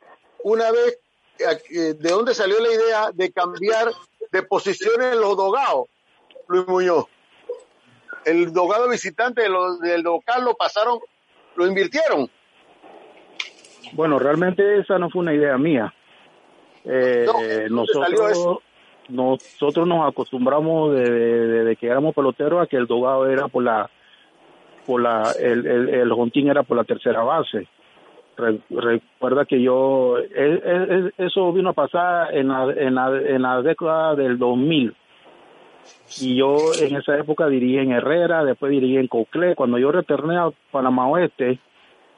una 0.42 0.70
vez 0.70 0.98
de 1.38 2.10
dónde 2.10 2.34
salió 2.34 2.60
la 2.60 2.72
idea 2.72 3.10
de 3.12 3.30
cambiar 3.32 3.92
de 4.30 4.42
posición 4.42 5.02
en 5.02 5.20
los 5.20 5.36
dogados, 5.36 5.88
Luis 6.48 6.66
Muñoz. 6.66 7.06
el 8.24 8.52
dogado 8.52 8.88
visitante 8.88 9.42
del 9.42 10.02
local 10.02 10.44
lo 10.44 10.54
pasaron, 10.54 10.98
lo 11.54 11.66
invirtieron. 11.66 12.30
Bueno, 13.92 14.18
realmente 14.18 14.80
esa 14.80 14.98
no 14.98 15.10
fue 15.10 15.22
una 15.22 15.34
idea 15.34 15.56
mía. 15.58 15.92
Eh, 16.84 17.26
nosotros, 17.70 18.58
nosotros 19.08 19.86
nos 19.86 20.08
acostumbramos 20.08 20.94
desde 20.94 21.64
de, 21.64 21.76
que 21.76 21.86
éramos 21.86 22.14
peloteros 22.14 22.62
a 22.62 22.66
que 22.66 22.76
el 22.76 22.86
dogado 22.86 23.28
era 23.28 23.48
por 23.48 23.62
la, 23.62 23.90
por 24.86 25.00
la, 25.00 25.32
el, 25.38 25.66
el, 25.66 25.88
el 25.88 26.12
jontín 26.12 26.48
era 26.48 26.62
por 26.62 26.76
la 26.76 26.84
tercera 26.84 27.22
base. 27.22 27.68
Recuerda 28.36 29.44
que 29.44 29.60
yo, 29.60 30.16
eso 31.18 31.52
vino 31.52 31.70
a 31.70 31.74
pasar 31.74 32.34
en 32.34 32.48
la, 32.48 32.72
en 32.72 32.94
la, 32.94 33.18
en 33.18 33.42
la 33.42 33.62
década 33.62 34.14
del 34.14 34.38
2000 34.38 34.94
y 36.20 36.36
yo 36.36 36.56
en 36.80 36.96
esa 36.96 37.18
época 37.18 37.48
dirigí 37.48 37.78
en 37.78 37.92
Herrera, 37.92 38.44
después 38.44 38.70
dirigí 38.70 38.96
en 38.96 39.08
Coclé. 39.08 39.54
Cuando 39.54 39.78
yo 39.78 39.92
retorné 39.92 40.36
a 40.36 40.50
Panamá 40.70 41.08
Oeste, 41.08 41.58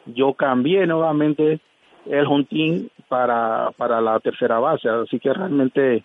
yo 0.07 0.35
cambié 0.35 0.87
nuevamente 0.87 1.61
el 2.07 2.27
Juntín 2.27 2.91
para, 3.09 3.71
para 3.77 4.01
la 4.01 4.21
tercera 4.21 4.59
base. 4.59 4.89
Así 4.89 5.19
que 5.19 5.33
realmente 5.33 6.05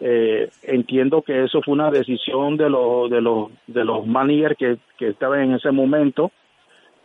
eh, 0.00 0.48
entiendo 0.62 1.22
que 1.22 1.44
eso 1.44 1.60
fue 1.62 1.74
una 1.74 1.90
decisión 1.90 2.56
de 2.56 2.70
los, 2.70 3.10
de 3.10 3.20
los, 3.20 3.50
de 3.66 3.84
los 3.84 4.06
managers 4.06 4.56
que, 4.56 4.78
que 4.96 5.08
estaban 5.08 5.42
en 5.42 5.54
ese 5.54 5.70
momento. 5.72 6.30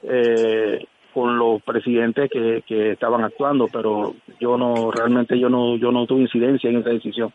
Eh, 0.03 0.85
con 1.13 1.37
los 1.37 1.61
presidentes 1.63 2.29
que, 2.31 2.63
que 2.67 2.93
estaban 2.93 3.23
actuando, 3.23 3.67
pero 3.67 4.15
yo 4.39 4.57
no, 4.57 4.91
realmente 4.91 5.39
yo 5.39 5.49
no, 5.49 5.77
yo 5.77 5.91
no 5.91 6.05
tuve 6.05 6.21
incidencia 6.21 6.69
en 6.69 6.77
esa 6.77 6.89
decisión. 6.89 7.33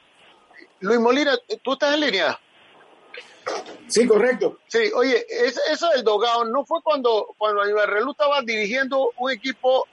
Luis 0.81 1.01
Molina, 1.01 1.33
¿tú 1.62 1.72
estás 1.72 1.95
en 1.95 2.01
línea? 2.01 2.39
Sí, 3.87 4.07
correcto. 4.07 4.59
Sí, 4.66 4.91
oye, 4.95 5.24
eso 5.70 5.89
del 5.95 6.03
dogado 6.03 6.45
no 6.45 6.64
fue 6.64 6.83
cuando, 6.83 7.35
cuando 7.39 7.62
Aníbal 7.62 7.89
Relú 7.89 8.11
estaba 8.11 8.43
dirigiendo 8.43 9.12
un 9.16 9.31
equipo 9.31 9.87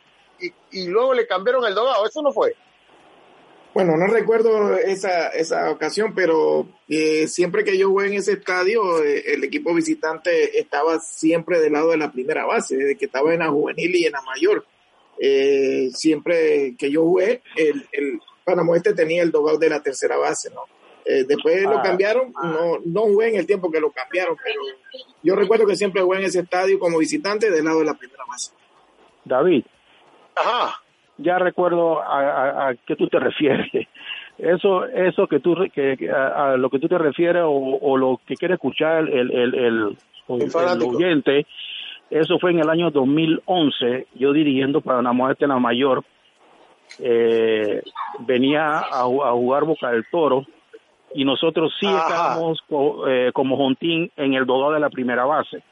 y, 0.72 0.88
luego 0.88 1.14
le 1.14 1.28
cambiaron 1.28 1.66
el 1.66 1.76
dogado, 1.76 2.06
eso 2.06 2.22
no 2.22 2.32
fue. 2.32 2.56
Bueno, 3.74 3.98
no 3.98 4.06
recuerdo 4.08 4.78
esa, 4.78 5.30
esa 5.30 5.72
ocasión, 5.72 6.14
pero 6.14 6.68
eh, 6.88 7.28
siempre 7.28 7.64
que 7.64 7.78
yo 7.78 7.90
jugué 7.90 8.08
en 8.08 8.14
ese 8.14 8.34
estadio, 8.34 9.04
eh, 9.04 9.34
el 9.34 9.44
equipo 9.44 9.74
visitante 9.74 10.60
estaba 10.60 11.00
siempre 11.00 11.60
del 11.60 11.74
lado 11.74 11.90
de 11.90 11.98
la 11.98 12.12
primera 12.12 12.46
base, 12.46 12.78
desde 12.78 12.98
que 12.98 13.06
estaba 13.06 13.34
en 13.34 13.40
la 13.40 13.50
juvenil 13.50 13.96
y 13.96 14.06
en 14.06 14.12
la 14.12 14.22
mayor. 14.22 14.66
Eh, 15.20 15.90
siempre 15.92 16.76
que 16.78 16.92
yo 16.92 17.02
jugué, 17.02 17.42
el, 17.56 17.88
el 17.92 18.20
Panamá 18.44 18.76
Este 18.76 18.94
tenía 18.94 19.24
el 19.24 19.32
dogado 19.32 19.58
de 19.58 19.70
la 19.70 19.82
tercera 19.82 20.18
base, 20.18 20.50
¿no? 20.52 20.62
Eh, 21.06 21.26
después 21.28 21.62
lo 21.64 21.80
ah. 21.80 21.82
cambiaron, 21.82 22.32
no, 22.44 22.80
no 22.86 23.02
jugué 23.02 23.30
en 23.30 23.36
el 23.36 23.46
tiempo 23.46 23.70
que 23.70 23.80
lo 23.80 23.92
cambiaron, 23.92 24.38
pero 24.42 24.62
yo 25.22 25.36
recuerdo 25.36 25.66
que 25.66 25.76
siempre 25.76 26.02
jugué 26.02 26.20
en 26.20 26.26
ese 26.26 26.40
estadio 26.40 26.80
como 26.80 26.98
visitante 26.98 27.52
del 27.52 27.66
lado 27.66 27.80
de 27.80 27.86
la 27.86 27.94
primera 27.94 28.24
base. 28.26 28.52
David. 29.26 29.66
Ajá. 30.36 30.83
Ya 31.18 31.38
recuerdo 31.38 32.02
a, 32.02 32.70
a, 32.70 32.76
qué 32.88 32.96
tú 32.96 33.08
te 33.08 33.20
refieres. 33.20 33.70
Eso, 34.38 34.86
eso 34.86 35.28
que 35.28 35.40
tú, 35.40 35.56
que, 35.74 36.10
a, 36.12 36.58
lo 36.58 36.70
que 36.72 36.80
tú 36.80 36.88
te 36.88 36.98
refieres 36.98 37.44
o, 37.46 37.98
lo 37.98 38.20
que 38.26 38.36
quiere 38.36 38.56
escuchar 38.56 39.08
el, 39.08 39.32
el, 39.32 39.54
el, 39.54 39.98
oyente, 40.28 41.46
eso 42.10 42.40
fue 42.40 42.50
en 42.50 42.60
el 42.60 42.70
año 42.70 42.90
2011, 42.90 44.08
yo 44.16 44.34
dirigiendo 44.34 44.82
para 44.82 44.98
una 44.98 45.14
muerte 45.14 45.46
la 45.46 45.60
mayor, 45.60 46.04
eh, 47.00 47.84
venía 48.22 48.80
a, 48.80 49.02
a 49.02 49.32
jugar 49.34 49.66
Boca 49.66 49.92
del 49.92 50.06
Toro 50.10 50.48
y 51.14 51.26
nosotros 51.26 51.74
sí 51.80 51.86
estábamos 51.86 52.64
eh, 53.08 53.32
como 53.34 53.58
Jontín 53.58 54.12
en 54.16 54.34
el 54.34 54.46
dogado 54.46 54.74
de 54.74 54.80
la 54.80 54.90
primera 54.90 55.26
base. 55.26 55.64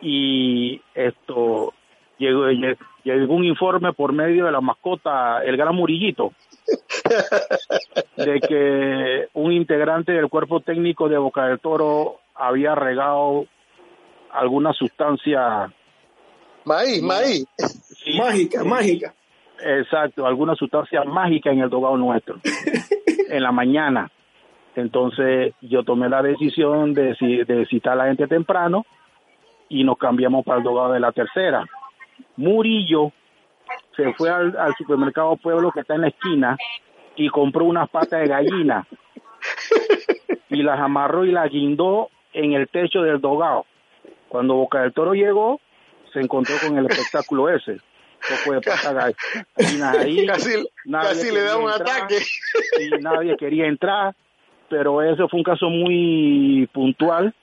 Y 0.00 0.80
esto 0.94 1.74
llegó, 2.18 2.46
llegó 3.04 3.34
un 3.34 3.44
informe 3.44 3.92
por 3.92 4.12
medio 4.12 4.46
de 4.46 4.52
la 4.52 4.60
mascota, 4.60 5.42
el 5.44 5.56
gran 5.56 5.74
Murillito, 5.74 6.32
de 8.16 8.40
que 8.40 9.28
un 9.34 9.52
integrante 9.52 10.12
del 10.12 10.28
cuerpo 10.28 10.60
técnico 10.60 11.08
de 11.08 11.18
Boca 11.18 11.46
del 11.46 11.60
Toro 11.60 12.20
había 12.34 12.74
regado 12.74 13.46
alguna 14.32 14.72
sustancia. 14.72 15.72
Maíz, 16.64 17.02
maíz. 17.02 17.46
mágica, 18.18 18.64
mágica. 18.64 19.14
Exacto, 19.60 20.26
alguna 20.26 20.54
sustancia 20.54 21.02
mágica 21.04 21.50
en 21.50 21.60
el 21.60 21.70
dogado 21.70 21.96
nuestro. 21.96 22.36
en 23.28 23.42
la 23.42 23.52
mañana. 23.52 24.10
Entonces 24.76 25.54
yo 25.60 25.82
tomé 25.82 26.08
la 26.08 26.22
decisión 26.22 26.94
de, 26.94 27.16
de 27.46 27.66
citar 27.66 27.94
a 27.94 27.96
la 27.96 28.06
gente 28.06 28.28
temprano 28.28 28.86
y 29.68 29.82
nos 29.82 29.98
cambiamos 29.98 30.44
para 30.44 30.58
el 30.58 30.64
dogado 30.64 30.92
de 30.92 31.00
la 31.00 31.10
tercera. 31.12 31.64
Murillo 32.36 33.12
se 33.96 34.12
fue 34.14 34.30
al, 34.30 34.74
supermercado 34.76 35.36
Pueblo 35.36 35.70
que 35.72 35.80
está 35.80 35.94
en 35.94 36.02
la 36.02 36.08
esquina 36.08 36.56
y 37.16 37.28
compró 37.28 37.64
unas 37.64 37.88
patas 37.90 38.20
de 38.20 38.28
gallina 38.28 38.86
y 40.50 40.62
las 40.62 40.78
amarró 40.78 41.24
y 41.24 41.32
las 41.32 41.50
guindó 41.50 42.10
en 42.32 42.52
el 42.52 42.68
techo 42.68 43.02
del 43.02 43.20
dogado. 43.20 43.66
Cuando 44.28 44.54
Boca 44.54 44.82
del 44.82 44.92
Toro 44.92 45.14
llegó, 45.14 45.60
se 46.12 46.20
encontró 46.20 46.54
con 46.64 46.78
el 46.78 46.86
espectáculo 46.86 47.48
ese. 47.48 47.78
Poco 48.44 48.58
de 48.58 49.14
Ahí, 49.84 50.26
casi, 50.26 50.50
casi 50.90 51.32
le 51.32 51.42
da 51.42 51.56
un 51.56 51.70
ataque. 51.70 52.18
Y 52.80 52.90
nadie 53.00 53.36
quería 53.36 53.66
entrar 53.66 54.14
pero 54.68 55.02
eso 55.02 55.28
fue 55.28 55.38
un 55.38 55.44
caso 55.44 55.68
muy 55.68 56.68
puntual 56.72 57.34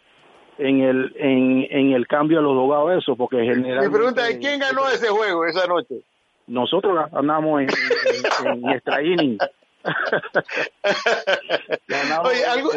en 0.57 0.81
el 0.81 1.15
en, 1.17 1.67
en 1.69 1.93
el 1.93 2.07
cambio 2.07 2.37
de 2.37 2.43
los 2.43 2.53
abogados 2.53 3.03
eso 3.03 3.15
porque 3.15 3.37
generalmente 3.37 3.89
mi 3.89 3.93
pregunta 3.93 4.29
es 4.29 4.37
quién 4.37 4.59
ganó 4.59 4.87
ese 4.87 5.09
juego 5.09 5.45
esa 5.45 5.67
noche 5.67 6.01
nosotros 6.47 7.11
ganamos 7.11 7.61
en, 7.61 7.69
en, 8.45 8.69
extra 8.69 9.01
inning. 9.01 9.37
Oye, 12.23 12.45
algo, 12.45 12.69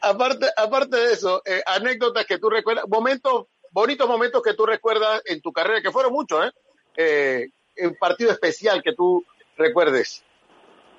aparte 0.00 0.46
aparte 0.56 0.96
de 0.96 1.12
eso 1.12 1.42
eh, 1.46 1.62
anécdotas 1.66 2.26
que 2.26 2.38
tú 2.38 2.50
recuerdas 2.50 2.84
momentos 2.88 3.46
bonitos 3.70 4.08
momentos 4.08 4.42
que 4.42 4.54
tú 4.54 4.66
recuerdas 4.66 5.22
en 5.26 5.40
tu 5.40 5.52
carrera 5.52 5.80
que 5.80 5.90
fueron 5.90 6.12
muchos 6.12 6.52
eh, 6.96 6.96
eh 6.96 7.46
en 7.78 7.94
partido 7.96 8.30
especial 8.30 8.82
que 8.82 8.94
tú 8.94 9.22
recuerdes. 9.58 10.24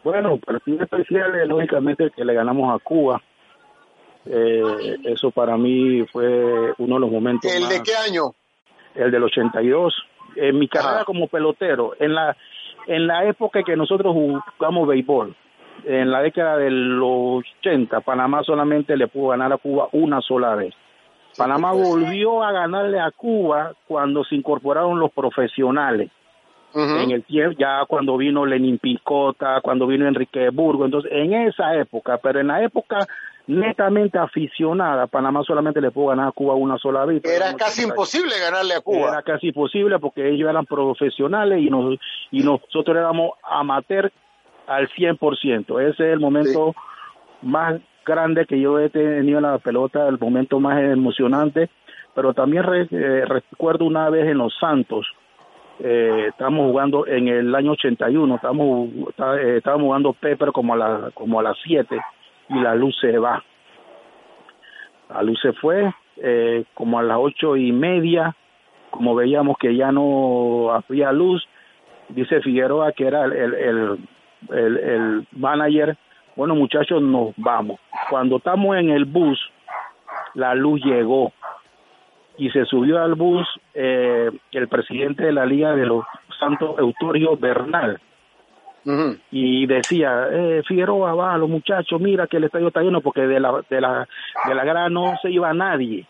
Bueno, 0.04 0.38
partido 0.38 0.84
especial 0.84 1.34
es 1.40 1.48
lógicamente 1.48 2.12
que 2.16 2.24
le 2.24 2.36
ganamos 2.36 2.72
a 2.74 2.84
Cuba. 2.84 3.20
Eh, 4.30 4.98
eso 5.06 5.32
para 5.32 5.58
mí 5.58 6.06
fue 6.12 6.74
uno 6.78 6.96
de 6.96 7.02
los 7.02 7.12
momentos. 7.12 7.52
¿El 7.52 7.68
de 7.68 7.82
qué 7.84 7.96
año? 7.96 8.34
El 8.96 9.12
del 9.12 9.24
82. 9.24 9.94
En 10.36 10.60
mi 10.60 10.68
carrera 10.68 11.04
como 11.06 11.28
pelotero, 11.28 11.94
en 12.00 12.14
la 12.14 12.36
en 12.88 13.06
la 13.06 13.26
época 13.26 13.64
que 13.64 13.76
nosotros 13.76 14.14
jugamos 14.14 14.88
béisbol, 14.88 15.36
en 15.86 16.10
la 16.12 16.22
década 16.22 16.58
de 16.58 16.72
los 16.72 17.44
80, 17.60 18.02
Panamá 18.02 18.44
solamente 18.44 18.96
le 18.96 19.08
pudo 19.08 19.30
ganar 19.30 19.52
a 19.54 19.58
Cuba 19.58 19.90
una 19.92 20.22
sola 20.22 20.56
vez. 20.56 20.74
Panamá 21.38 21.72
volvió 21.72 22.44
a 22.44 22.52
ganarle 22.52 23.00
a 23.00 23.12
Cuba 23.12 23.74
cuando 23.88 24.24
se 24.24 24.36
incorporaron 24.36 25.00
los 25.00 25.12
profesionales 25.12 26.10
en 26.74 27.12
el 27.12 27.24
tiempo, 27.24 27.58
ya 27.58 27.86
cuando 27.88 28.18
vino 28.18 28.46
Lenin 28.46 28.78
Picota, 28.78 29.62
cuando 29.62 29.88
vino 29.88 30.08
Enrique 30.08 30.50
Burgo, 30.50 30.86
entonces 30.86 31.12
en 31.12 31.34
esa 31.34 31.76
época, 31.76 32.20
pero 32.22 32.40
en 32.40 32.48
la 32.48 32.64
época 32.64 33.00
netamente 33.48 34.18
aficionada, 34.18 35.08
Panamá 35.08 35.42
solamente 35.44 35.80
le 35.80 35.92
pudo 35.92 36.08
ganar 36.08 36.28
a 36.28 36.32
Cuba 36.32 36.56
una 36.56 36.78
sola 36.78 37.06
vez. 37.06 37.24
Era 37.24 37.56
casi 37.56 37.84
imposible 37.84 38.38
ganarle 38.40 38.76
a 38.76 38.82
Cuba. 38.82 39.10
Era 39.10 39.22
casi 39.22 39.48
imposible 39.48 40.00
porque 40.00 40.30
ellos 40.30 40.50
eran 40.50 40.66
profesionales 40.66 41.62
y, 41.62 41.70
nos, 41.70 41.98
y 42.32 42.44
nosotros 42.44 42.96
éramos 42.96 43.32
amateur 43.50 44.12
al 44.68 44.90
100%. 44.90 45.82
Ese 45.82 45.90
es 45.90 46.14
el 46.14 46.20
momento 46.20 46.76
más 47.42 47.80
grande 48.06 48.46
que 48.46 48.60
yo 48.60 48.80
he 48.80 48.90
tenido 48.90 49.38
en 49.38 49.44
la 49.44 49.58
pelota, 49.60 50.08
el 50.08 50.20
momento 50.20 50.60
más 50.60 50.82
emocionante, 50.82 51.70
pero 52.14 52.34
también 52.34 52.66
eh, 52.92 53.24
recuerdo 53.26 53.86
una 53.86 54.10
vez 54.10 54.28
en 54.28 54.40
Los 54.40 54.54
Santos, 54.60 55.08
eh, 55.80 56.28
estábamos 56.30 56.72
jugando 56.72 57.06
en 57.06 57.28
el 57.28 57.54
año 57.54 57.74
81, 57.74 58.36
estábamos, 58.36 58.90
eh, 59.40 59.58
estábamos 59.58 59.86
jugando 59.86 60.14
Pepper 60.14 60.52
como 60.52 60.74
a, 60.74 60.78
la, 60.78 61.12
como 61.14 61.40
a 61.40 61.44
las 61.44 61.58
7 61.64 61.98
y 62.50 62.60
la 62.60 62.76
luz 62.76 62.96
se 63.00 63.18
va. 63.18 63.44
La 65.10 65.22
luz 65.24 65.40
se 65.42 65.54
fue 65.54 65.94
eh, 66.18 66.64
como 66.74 67.00
a 67.00 67.04
las 67.04 67.18
ocho 67.20 67.56
y 67.56 67.72
media, 67.72 68.36
como 68.90 69.16
veíamos 69.16 69.58
que 69.58 69.76
ya 69.76 69.92
no 69.92 70.72
había 70.72 71.12
luz, 71.12 71.48
dice 72.10 72.42
Figueroa 72.42 72.92
que 72.92 73.08
era 73.08 73.26
el, 73.26 73.34
el, 73.34 74.00
el, 74.50 74.78
el 74.78 75.28
manager, 75.32 75.98
bueno 76.36 76.56
muchachos 76.56 77.02
nos 77.02 77.34
vamos. 77.38 77.80
Cuando 78.10 78.38
estamos 78.38 78.78
en 78.78 78.90
el 78.90 79.06
bus, 79.06 79.40
la 80.34 80.56
luz 80.56 80.82
llegó 80.84 81.32
y 82.38 82.50
se 82.52 82.66
subió 82.66 83.02
al 83.04 83.16
bus 83.16 83.48
eh, 83.74 84.32
el 84.52 84.68
presidente 84.68 85.24
de 85.24 85.34
la 85.34 85.46
Liga 85.46 85.76
de 85.76 85.86
los 85.86 86.06
Santos, 86.40 86.78
Eutorio 86.78 87.36
Bernal. 87.36 88.00
Y 89.32 89.66
decía, 89.66 90.28
eh, 90.32 90.62
Figueroa, 90.66 91.14
va, 91.14 91.38
los 91.38 91.50
muchachos, 91.50 92.00
mira 92.00 92.26
que 92.28 92.38
el 92.38 92.46
estadio 92.46 92.68
está 92.68 92.82
lleno, 92.82 93.02
porque 93.02 93.22
de 93.22 93.40
la, 93.40 93.62
de 93.70 93.82
la, 93.82 94.08
de 94.48 94.56
la 94.56 94.64
grada 94.64 94.90
no 94.90 95.14
se 95.22 95.30
iba 95.30 95.54
nadie, 95.54 96.06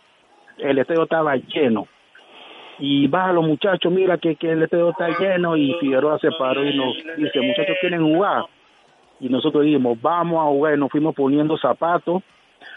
el 0.60 0.78
estadio 0.78 1.04
estaba 1.04 1.36
lleno. 1.36 1.88
Y 2.80 3.08
baja 3.08 3.34
los 3.34 3.48
muchachos, 3.48 3.92
mira 3.92 4.20
que, 4.20 4.36
que 4.36 4.52
el 4.52 4.62
estadio 4.62 4.92
está 4.92 5.10
lleno, 5.18 5.58
y 5.58 5.74
Figueroa 5.80 6.20
se 6.20 6.30
paró 6.38 6.64
y 6.64 6.78
nos 6.78 6.96
dice, 7.18 7.42
muchachos 7.42 7.78
quieren 7.82 8.04
jugar. 8.14 8.44
Y 9.20 9.30
nosotros 9.30 9.64
dijimos, 9.64 10.00
vamos 10.00 10.40
a 10.40 10.50
jugar, 10.50 10.76
y 10.76 10.80
nos 10.80 10.92
fuimos 10.92 11.16
poniendo 11.16 11.58
zapatos, 11.58 12.22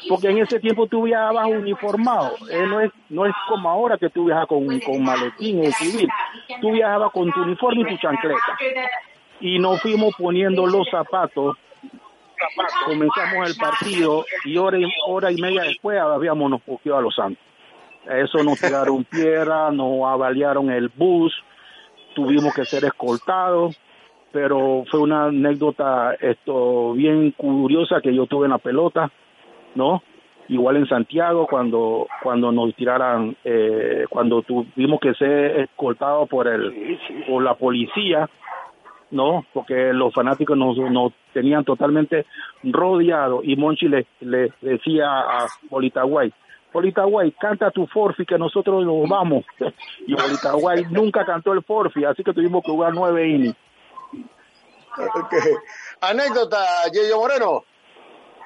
porque 0.08 0.30
en 0.30 0.38
ese 0.38 0.60
tiempo 0.60 0.86
tú 0.86 1.02
viajabas 1.02 1.46
uniformado, 1.46 2.32
eh, 2.50 2.66
no, 2.66 2.80
es, 2.80 2.90
no 3.10 3.26
es 3.26 3.34
como 3.48 3.68
ahora 3.68 3.98
que 3.98 4.08
tú 4.08 4.24
viajas 4.24 4.46
con, 4.46 4.64
con 4.80 5.04
maletín 5.04 5.60
o 5.60 5.70
civil, 5.72 6.08
tú 6.62 6.72
viajabas 6.72 7.12
con 7.12 7.30
tu 7.30 7.42
uniforme 7.42 7.82
y 7.82 7.84
tu 7.84 7.96
chancleta 7.98 8.56
y 9.40 9.58
nos 9.58 9.80
fuimos 9.80 10.14
poniendo 10.16 10.66
los 10.66 10.88
zapatos. 10.90 11.56
Comenzamos 12.86 13.50
el 13.50 13.56
partido 13.56 14.24
y 14.44 14.56
hora 14.56 14.78
y, 14.78 14.84
hora 15.06 15.30
y 15.30 15.36
media 15.36 15.62
después 15.62 15.98
habíamos 15.98 16.50
nos 16.50 16.62
cogió 16.62 16.96
a 16.96 17.02
los 17.02 17.14
Santos. 17.14 17.42
Eso 18.06 18.42
nos 18.42 18.60
tiraron 18.60 19.04
piedra, 19.10 19.70
nos 19.70 20.04
avaliaron 20.06 20.70
el 20.70 20.88
bus, 20.88 21.34
tuvimos 22.14 22.54
que 22.54 22.64
ser 22.64 22.84
escoltados, 22.84 23.78
pero 24.32 24.84
fue 24.90 25.00
una 25.00 25.26
anécdota 25.26 26.14
esto 26.20 26.92
bien 26.94 27.32
curiosa 27.32 28.00
que 28.00 28.14
yo 28.14 28.26
tuve 28.26 28.46
en 28.46 28.52
la 28.52 28.58
pelota, 28.58 29.10
¿no? 29.74 30.02
Igual 30.48 30.78
en 30.78 30.88
Santiago 30.88 31.46
cuando 31.46 32.08
cuando 32.22 32.50
nos 32.50 32.74
tiraran, 32.74 33.36
eh, 33.44 34.06
cuando 34.08 34.42
tuvimos 34.42 34.98
que 35.00 35.14
ser 35.14 35.60
escoltados 35.60 36.28
por 36.28 36.48
el 36.48 36.98
por 37.28 37.42
la 37.44 37.54
policía, 37.54 38.28
no, 39.10 39.44
porque 39.52 39.92
los 39.92 40.14
fanáticos 40.14 40.56
nos, 40.56 40.76
nos 40.76 41.12
tenían 41.32 41.64
totalmente 41.64 42.26
rodeados 42.62 43.42
y 43.44 43.56
Monchi 43.56 43.88
le, 43.88 44.06
le 44.20 44.52
decía 44.60 45.06
a 45.06 45.46
Bolitaguay, 45.68 46.32
Bolitaguay, 46.72 47.32
canta 47.32 47.70
tu 47.70 47.86
forfi 47.86 48.24
que 48.24 48.38
nosotros 48.38 48.84
nos 48.84 49.08
vamos. 49.08 49.44
Y 50.06 50.14
Bolitaguay 50.14 50.86
nunca 50.90 51.24
cantó 51.24 51.52
el 51.52 51.62
forfi, 51.62 52.04
así 52.04 52.22
que 52.22 52.32
tuvimos 52.32 52.62
que 52.64 52.70
jugar 52.70 52.92
nueve 52.94 53.28
innings. 53.28 53.56
Anécdota, 56.00 56.58
Yeyo 56.92 57.18
Moreno. 57.18 57.64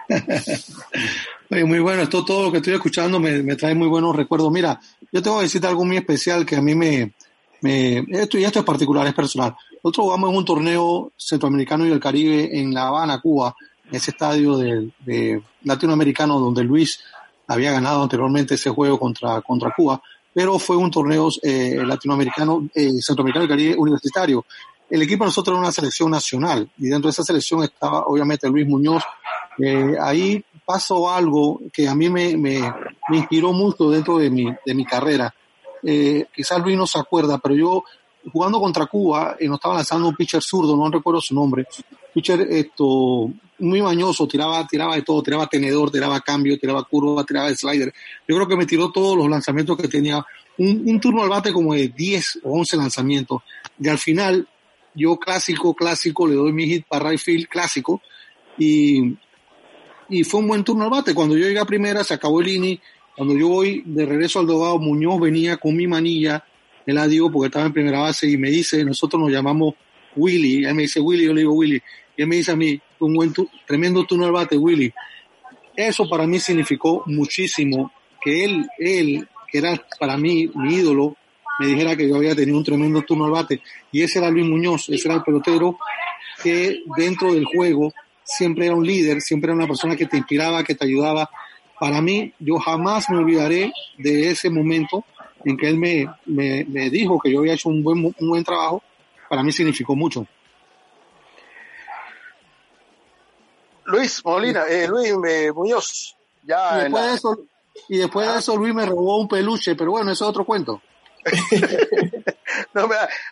muy 1.67 1.79
bueno, 1.79 2.03
esto 2.03 2.25
todo 2.25 2.45
lo 2.45 2.53
que 2.53 2.59
estoy 2.59 2.75
escuchando 2.75 3.19
me, 3.19 3.43
me, 3.43 3.57
trae 3.57 3.75
muy 3.75 3.89
buenos 3.89 4.15
recuerdos. 4.15 4.51
Mira, 4.51 4.79
yo 5.11 5.23
tengo 5.23 5.39
que 5.39 5.45
decirte 5.45 5.67
algo 5.67 5.85
muy 5.85 5.97
especial 5.97 6.45
que 6.45 6.57
a 6.57 6.61
mí 6.61 6.75
me, 6.75 7.15
me 7.62 8.05
esto 8.11 8.39
y 8.39 8.45
esto 8.45 8.59
es 8.59 8.65
particular, 8.65 9.07
es 9.07 9.15
personal. 9.15 9.55
Nosotros 9.85 10.05
jugamos 10.05 10.30
en 10.30 10.37
un 10.37 10.45
torneo 10.47 11.12
centroamericano 11.14 11.85
y 11.85 11.91
del 11.91 12.01
Caribe 12.01 12.59
en 12.59 12.72
La 12.72 12.89
Habana, 12.89 13.20
Cuba, 13.20 13.55
en 13.87 13.95
ese 13.95 14.12
estadio 14.12 14.57
de, 14.57 15.43
latinoamericano 15.62 16.41
donde 16.41 16.64
Luis 16.64 17.05
había 17.47 17.70
ganado 17.70 18.03
anteriormente 18.03 18.55
ese 18.55 18.70
juego 18.70 18.99
contra, 18.99 19.43
contra 19.43 19.74
Cuba, 19.76 20.01
pero 20.32 20.59
fue 20.59 20.78
un 20.78 20.91
torneo 20.91 21.28
eh, 21.43 21.82
latinoamericano, 21.85 22.66
eh, 22.74 22.93
centroamericano 23.03 23.45
y 23.45 23.49
Caribe 23.49 23.76
universitario. 23.76 24.47
El 24.89 25.03
equipo 25.03 25.24
de 25.24 25.28
nosotros 25.28 25.53
era 25.53 25.61
una 25.61 25.72
selección 25.72 26.11
nacional 26.11 26.66
y 26.78 26.87
dentro 26.87 27.09
de 27.09 27.12
esa 27.12 27.22
selección 27.22 27.62
estaba 27.62 28.07
obviamente 28.07 28.49
Luis 28.49 28.66
Muñoz. 28.66 29.03
Eh, 29.59 29.97
ahí 30.01 30.43
pasó 30.64 31.11
algo 31.11 31.61
que 31.70 31.87
a 31.87 31.95
mí 31.95 32.09
me, 32.09 32.72
inspiró 33.11 33.53
mucho 33.53 33.91
dentro 33.91 34.16
de 34.16 34.30
mi, 34.30 34.47
de 34.64 34.74
mi 34.74 34.87
carrera. 34.87 35.35
Eh, 35.82 36.24
quizás 36.35 36.59
Luis 36.62 36.78
no 36.78 36.87
se 36.87 36.99
acuerda, 36.99 37.37
pero 37.37 37.55
yo 37.55 37.85
jugando 38.33 38.61
contra 38.61 38.87
Cuba, 38.87 39.37
y 39.39 39.47
nos 39.47 39.57
estaba 39.57 39.77
lanzando 39.77 40.09
un 40.09 40.14
pitcher 40.14 40.43
zurdo, 40.43 40.77
no 40.77 40.91
recuerdo 40.91 41.20
su 41.20 41.35
nombre, 41.35 41.66
pitcher 42.12 42.41
esto, 42.43 43.31
muy 43.59 43.83
mañoso, 43.83 44.27
tiraba, 44.27 44.66
tiraba 44.66 44.97
de 44.97 45.03
todo, 45.03 45.22
tiraba 45.22 45.47
tenedor, 45.47 45.91
tiraba 45.91 46.20
cambio, 46.20 46.59
tiraba 46.59 46.85
curva, 46.85 47.25
tiraba 47.25 47.55
slider. 47.55 47.93
Yo 48.27 48.37
creo 48.37 48.49
que 48.49 48.57
me 48.57 48.66
tiró 48.66 48.91
todos 48.91 49.16
los 49.16 49.29
lanzamientos 49.29 49.77
que 49.77 49.89
tenía, 49.89 50.25
un, 50.59 51.01
turno 51.01 51.22
al 51.22 51.29
bate 51.29 51.53
como 51.53 51.75
de 51.75 51.89
10 51.89 52.41
o 52.45 52.59
11 52.59 52.77
lanzamientos. 52.77 53.43
Y 53.79 53.89
al 53.89 53.99
final, 53.99 54.49
yo 54.95 55.16
clásico, 55.16 55.75
clásico, 55.75 56.27
le 56.27 56.35
doy 56.35 56.53
mi 56.53 56.66
hit 56.66 56.87
para 56.87 57.11
right 57.11 57.20
field 57.20 57.49
clásico, 57.49 58.01
y, 58.59 59.16
y 60.09 60.25
fue 60.25 60.41
un 60.41 60.49
buen 60.49 60.64
turno 60.64 60.85
al 60.85 60.91
bate. 60.91 61.14
Cuando 61.14 61.37
yo 61.37 61.47
llegué 61.47 61.59
a 61.59 61.64
primera, 61.64 62.05
se 62.05 62.14
acabó 62.14 62.41
el 62.41 62.49
inning, 62.49 62.79
cuando 63.16 63.37
yo 63.37 63.49
voy 63.49 63.83
de 63.87 64.07
regreso 64.07 64.41
al 64.41 64.47
dogado, 64.47 64.79
Muñoz 64.79 65.20
venía 65.20 65.57
con 65.57 65.77
mi 65.77 65.87
manilla, 65.87 66.45
él 66.87 66.95
la 66.95 67.07
digo 67.07 67.30
porque 67.30 67.47
estaba 67.47 67.66
en 67.66 67.72
primera 67.72 68.01
base 68.01 68.28
y 68.28 68.37
me 68.37 68.51
dice, 68.51 68.85
nosotros 68.85 69.20
nos 69.20 69.30
llamamos 69.30 69.74
Willy, 70.16 70.64
él 70.64 70.74
me 70.74 70.82
dice 70.82 71.01
Willy, 71.01 71.24
yo 71.24 71.32
le 71.32 71.41
digo 71.41 71.53
Willy, 71.55 71.80
y 72.16 72.22
él 72.22 72.28
me 72.28 72.37
dice 72.37 72.53
a 72.53 72.57
mí, 72.57 72.80
un 73.01 73.14
buen 73.14 73.32
tremendo 73.66 74.05
turno 74.05 74.26
al 74.26 74.32
bate, 74.32 74.57
Willy. 74.57 74.93
Eso 75.76 76.09
para 76.09 76.26
mí 76.26 76.39
significó 76.39 77.03
muchísimo 77.07 77.93
que 78.20 78.45
él, 78.45 78.66
él, 78.78 79.28
que 79.51 79.59
era 79.59 79.80
para 79.99 80.16
mí 80.16 80.49
mi 80.55 80.74
ídolo, 80.74 81.16
me 81.59 81.66
dijera 81.66 81.97
que 81.97 82.09
yo 82.09 82.16
había 82.16 82.35
tenido 82.35 82.59
un 82.59 82.64
tremendo 82.64 83.03
turno 83.03 83.26
al 83.26 83.32
bate. 83.32 83.61
Y 83.93 84.03
ese 84.03 84.18
era 84.18 84.30
Luis 84.30 84.47
Muñoz, 84.47 84.89
ese 84.89 85.09
era 85.09 85.16
el 85.16 85.22
pelotero 85.22 85.78
que 86.43 86.82
dentro 86.97 87.32
del 87.32 87.45
juego 87.45 87.93
siempre 88.22 88.66
era 88.66 88.74
un 88.74 88.87
líder, 88.87 89.20
siempre 89.20 89.49
era 89.49 89.57
una 89.57 89.66
persona 89.66 89.97
que 89.97 90.07
te 90.07 90.16
inspiraba, 90.16 90.64
que 90.64 90.74
te 90.74 90.85
ayudaba. 90.85 91.28
Para 91.78 92.01
mí, 92.01 92.32
yo 92.39 92.59
jamás 92.59 93.09
me 93.11 93.18
olvidaré 93.18 93.72
de 93.99 94.30
ese 94.30 94.51
momento 94.51 95.05
en 95.45 95.57
que 95.57 95.68
él 95.68 95.76
me, 95.76 96.07
me, 96.26 96.64
me, 96.64 96.90
dijo 96.90 97.18
que 97.18 97.32
yo 97.32 97.40
había 97.40 97.55
hecho 97.55 97.68
un 97.68 97.82
buen, 97.82 98.05
un 98.05 98.28
buen 98.28 98.45
trabajo, 98.45 98.82
para 99.28 99.42
mí 99.42 99.53
significó 99.53 99.95
mucho. 99.95 100.26
Luis 103.86 104.24
Molina, 104.24 104.64
eh, 104.64 104.88
Luis 104.88 105.12
eh, 105.28 105.53
Muñoz, 105.53 106.16
ya. 106.42 106.78
Y 106.78 106.82
después, 106.82 107.05
de 107.05 107.14
eso, 107.14 107.38
y 107.88 107.99
después 107.99 108.32
de 108.32 108.38
eso 108.38 108.57
Luis 108.57 108.74
me 108.74 108.86
robó 108.86 109.18
un 109.18 109.28
peluche, 109.28 109.74
pero 109.74 109.90
bueno, 109.90 110.11
eso 110.11 110.24
es 110.24 110.30
otro 110.30 110.45
cuento. 110.45 110.80
no, 112.74 112.88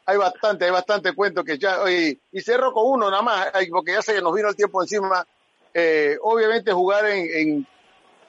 hay 0.06 0.16
bastante, 0.16 0.64
hay 0.64 0.70
bastante 0.70 1.14
cuento 1.14 1.44
que 1.44 1.58
ya, 1.58 1.78
y, 1.90 2.18
y 2.32 2.40
cerro 2.40 2.72
con 2.72 2.84
uno 2.86 3.10
nada 3.10 3.22
más, 3.22 3.48
porque 3.70 3.92
ya 3.92 4.02
sé 4.02 4.14
que 4.14 4.22
nos 4.22 4.34
vino 4.34 4.48
el 4.48 4.56
tiempo 4.56 4.82
encima. 4.82 5.26
Eh, 5.74 6.18
obviamente 6.20 6.70
jugar 6.72 7.06
en, 7.06 7.26
en, 7.34 7.66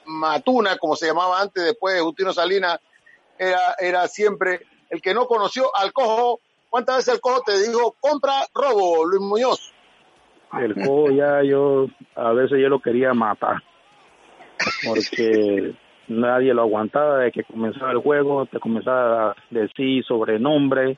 Matuna, 0.06 0.76
como 0.76 0.96
se 0.96 1.06
llamaba 1.06 1.40
antes, 1.40 1.64
después 1.64 1.94
de 1.94 2.02
Justino 2.02 2.32
Salinas, 2.32 2.78
era, 3.38 3.74
era 3.78 4.08
siempre 4.08 4.60
el 4.90 5.00
que 5.00 5.14
no 5.14 5.26
conoció 5.26 5.64
al 5.76 5.92
cojo. 5.92 6.40
¿Cuántas 6.70 6.96
veces 6.96 7.14
el 7.14 7.20
cojo 7.20 7.42
te 7.44 7.58
dijo, 7.58 7.94
compra 8.00 8.32
robo, 8.54 9.04
Luis 9.04 9.22
Muñoz? 9.22 9.72
El 10.60 10.74
cojo 10.74 11.10
ya 11.10 11.42
yo, 11.42 11.86
a 12.14 12.32
veces 12.32 12.58
yo 12.60 12.68
lo 12.68 12.80
quería 12.80 13.12
matar, 13.12 13.56
porque 14.86 15.74
nadie 16.08 16.54
lo 16.54 16.62
aguantaba 16.62 17.18
de 17.18 17.32
que 17.32 17.44
comenzaba 17.44 17.90
el 17.90 17.98
juego, 17.98 18.46
te 18.46 18.60
comenzaba 18.60 19.30
a 19.30 19.36
decir 19.50 20.04
sobrenombre, 20.04 20.96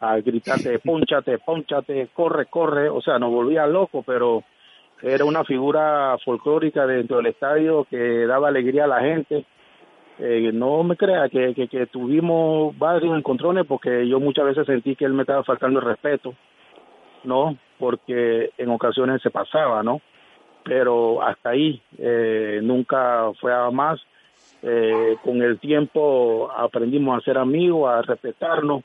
a 0.00 0.16
gritarte, 0.18 0.78
ponchate, 0.78 1.38
ponchate, 1.38 2.08
corre, 2.14 2.46
corre, 2.46 2.88
o 2.88 3.00
sea, 3.02 3.18
nos 3.18 3.30
volvía 3.30 3.66
loco, 3.66 4.02
pero 4.02 4.42
era 5.02 5.24
una 5.24 5.44
figura 5.44 6.16
folclórica 6.24 6.86
dentro 6.86 7.18
del 7.18 7.26
estadio 7.26 7.86
que 7.90 8.26
daba 8.26 8.48
alegría 8.48 8.84
a 8.84 8.88
la 8.88 9.00
gente 9.00 9.44
eh, 10.18 10.50
no 10.52 10.84
me 10.84 10.96
crea 10.96 11.28
que, 11.28 11.54
que, 11.54 11.86
tuvimos 11.86 12.76
varios 12.78 13.16
encontrones 13.16 13.66
porque 13.66 14.06
yo 14.06 14.20
muchas 14.20 14.44
veces 14.44 14.66
sentí 14.66 14.94
que 14.94 15.04
él 15.04 15.12
me 15.12 15.22
estaba 15.22 15.42
faltando 15.42 15.80
el 15.80 15.86
respeto, 15.86 16.34
¿no? 17.24 17.56
Porque 17.78 18.50
en 18.56 18.70
ocasiones 18.70 19.20
se 19.22 19.30
pasaba, 19.30 19.82
¿no? 19.82 20.00
Pero 20.62 21.20
hasta 21.22 21.50
ahí, 21.50 21.82
eh, 21.98 22.60
nunca 22.62 23.32
fue 23.40 23.52
a 23.52 23.70
más. 23.70 24.00
Eh, 24.62 25.16
con 25.22 25.42
el 25.42 25.58
tiempo 25.58 26.50
aprendimos 26.50 27.18
a 27.18 27.24
ser 27.24 27.36
amigos, 27.36 27.90
a 27.90 28.02
respetarnos, 28.02 28.82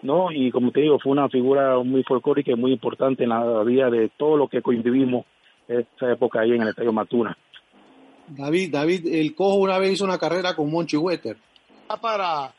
¿no? 0.00 0.32
Y 0.32 0.50
como 0.50 0.72
te 0.72 0.80
digo, 0.80 0.98
fue 0.98 1.12
una 1.12 1.28
figura 1.28 1.78
muy 1.78 2.02
folclórica 2.02 2.50
y 2.50 2.56
muy 2.56 2.72
importante 2.72 3.24
en 3.24 3.30
la 3.30 3.62
vida 3.62 3.90
de 3.90 4.10
todo 4.16 4.36
lo 4.36 4.48
que 4.48 4.62
coinvivimos 4.62 5.26
esa 5.68 6.10
época 6.10 6.40
ahí 6.40 6.52
en 6.52 6.62
el 6.62 6.68
Estadio 6.68 6.92
Matuna. 6.92 7.36
David, 8.36 8.72
David, 8.72 9.14
el 9.14 9.34
cojo 9.34 9.56
una 9.56 9.78
vez 9.78 9.92
hizo 9.92 10.04
una 10.04 10.18
carrera 10.18 10.56
con 10.56 10.70
Monchi 10.70 10.96
Wetter. 10.96 11.36
Para 12.00 12.52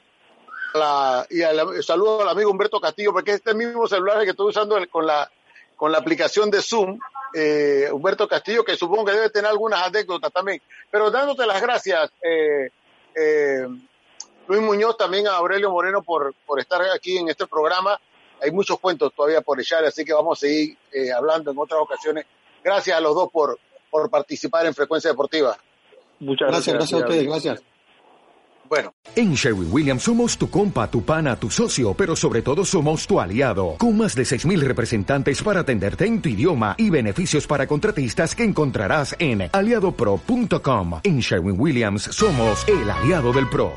la, 0.76 1.26
y 1.30 1.42
al, 1.42 1.84
saludo 1.84 2.22
al 2.22 2.30
amigo 2.30 2.52
Humberto 2.52 2.80
Castillo, 2.80 3.12
porque 3.12 3.32
este 3.32 3.54
mismo 3.56 3.88
celular 3.88 4.24
que 4.24 4.32
estoy 4.32 4.50
usando 4.50 4.78
con 4.90 5.08
la, 5.08 5.30
con 5.76 5.92
la 5.92 5.98
aplicación 5.98 6.52
de 6.52 6.62
Zoom, 6.62 7.00
eh, 7.34 7.90
Humberto 7.92 8.28
Castillo, 8.28 8.64
que 8.64 8.76
supongo 8.76 9.06
que 9.06 9.14
debe 9.14 9.30
tener 9.32 9.50
algunas 9.50 9.82
anécdotas 9.82 10.32
también. 10.32 10.62
Pero 10.92 11.10
dándote 11.10 11.48
las 11.48 11.62
gracias, 11.62 12.12
eh, 12.22 12.70
eh, 13.16 13.68
Luis 14.48 14.62
Muñoz, 14.62 14.96
también 14.98 15.28
a 15.28 15.38
Aurelio 15.38 15.72
Moreno 15.72 16.04
por, 16.04 16.36
por 16.46 16.60
estar 16.60 16.82
aquí 16.96 17.18
en 17.18 17.30
este 17.30 17.48
programa. 17.48 18.00
Hay 18.42 18.52
muchos 18.52 18.80
cuentos 18.80 19.12
todavía 19.16 19.42
por 19.42 19.60
echar, 19.60 19.84
así 19.86 20.06
que 20.06 20.14
vamos 20.14 20.38
a 20.38 20.42
seguir 20.42 20.78
hablando 21.16 21.50
en 21.50 21.58
otras 21.58 21.80
ocasiones. 21.80 22.26
Gracias 22.64 22.96
a 22.96 23.00
los 23.00 23.16
dos 23.16 23.32
por, 23.32 23.58
por 23.94 24.10
participar 24.10 24.66
en 24.66 24.74
Frecuencia 24.74 25.12
Deportiva. 25.12 25.56
Muchas 26.20 26.48
gracias. 26.48 26.76
Gracias, 26.76 26.94
a 27.00 27.06
ustedes, 27.06 27.28
gracias. 27.28 27.64
Bueno. 28.68 28.92
En 29.16 29.36
Sherwin 29.36 29.72
Williams 29.72 30.02
somos 30.02 30.36
tu 30.36 30.50
compa, 30.50 30.90
tu 30.90 31.04
pana, 31.04 31.36
tu 31.36 31.52
socio, 31.52 31.94
pero 31.94 32.16
sobre 32.16 32.42
todo 32.42 32.66
somos 32.66 33.06
tu 33.06 33.20
aliado, 33.20 33.76
con 33.78 33.96
más 33.96 34.16
de 34.16 34.24
6.000 34.24 34.62
representantes 34.62 35.44
para 35.44 35.60
atenderte 35.60 36.06
en 36.08 36.24
tu 36.24 36.30
idioma 36.30 36.74
y 36.80 36.90
beneficios 36.90 37.46
para 37.46 37.68
contratistas 37.68 38.34
que 38.34 38.44
encontrarás 38.44 39.16
en 39.20 39.48
aliadopro.com. 39.52 41.02
En 41.04 41.20
Sherwin 41.20 41.60
Williams 41.60 42.04
somos 42.04 42.68
el 42.68 42.90
aliado 42.90 43.32
del 43.32 43.48
PRO. 43.48 43.74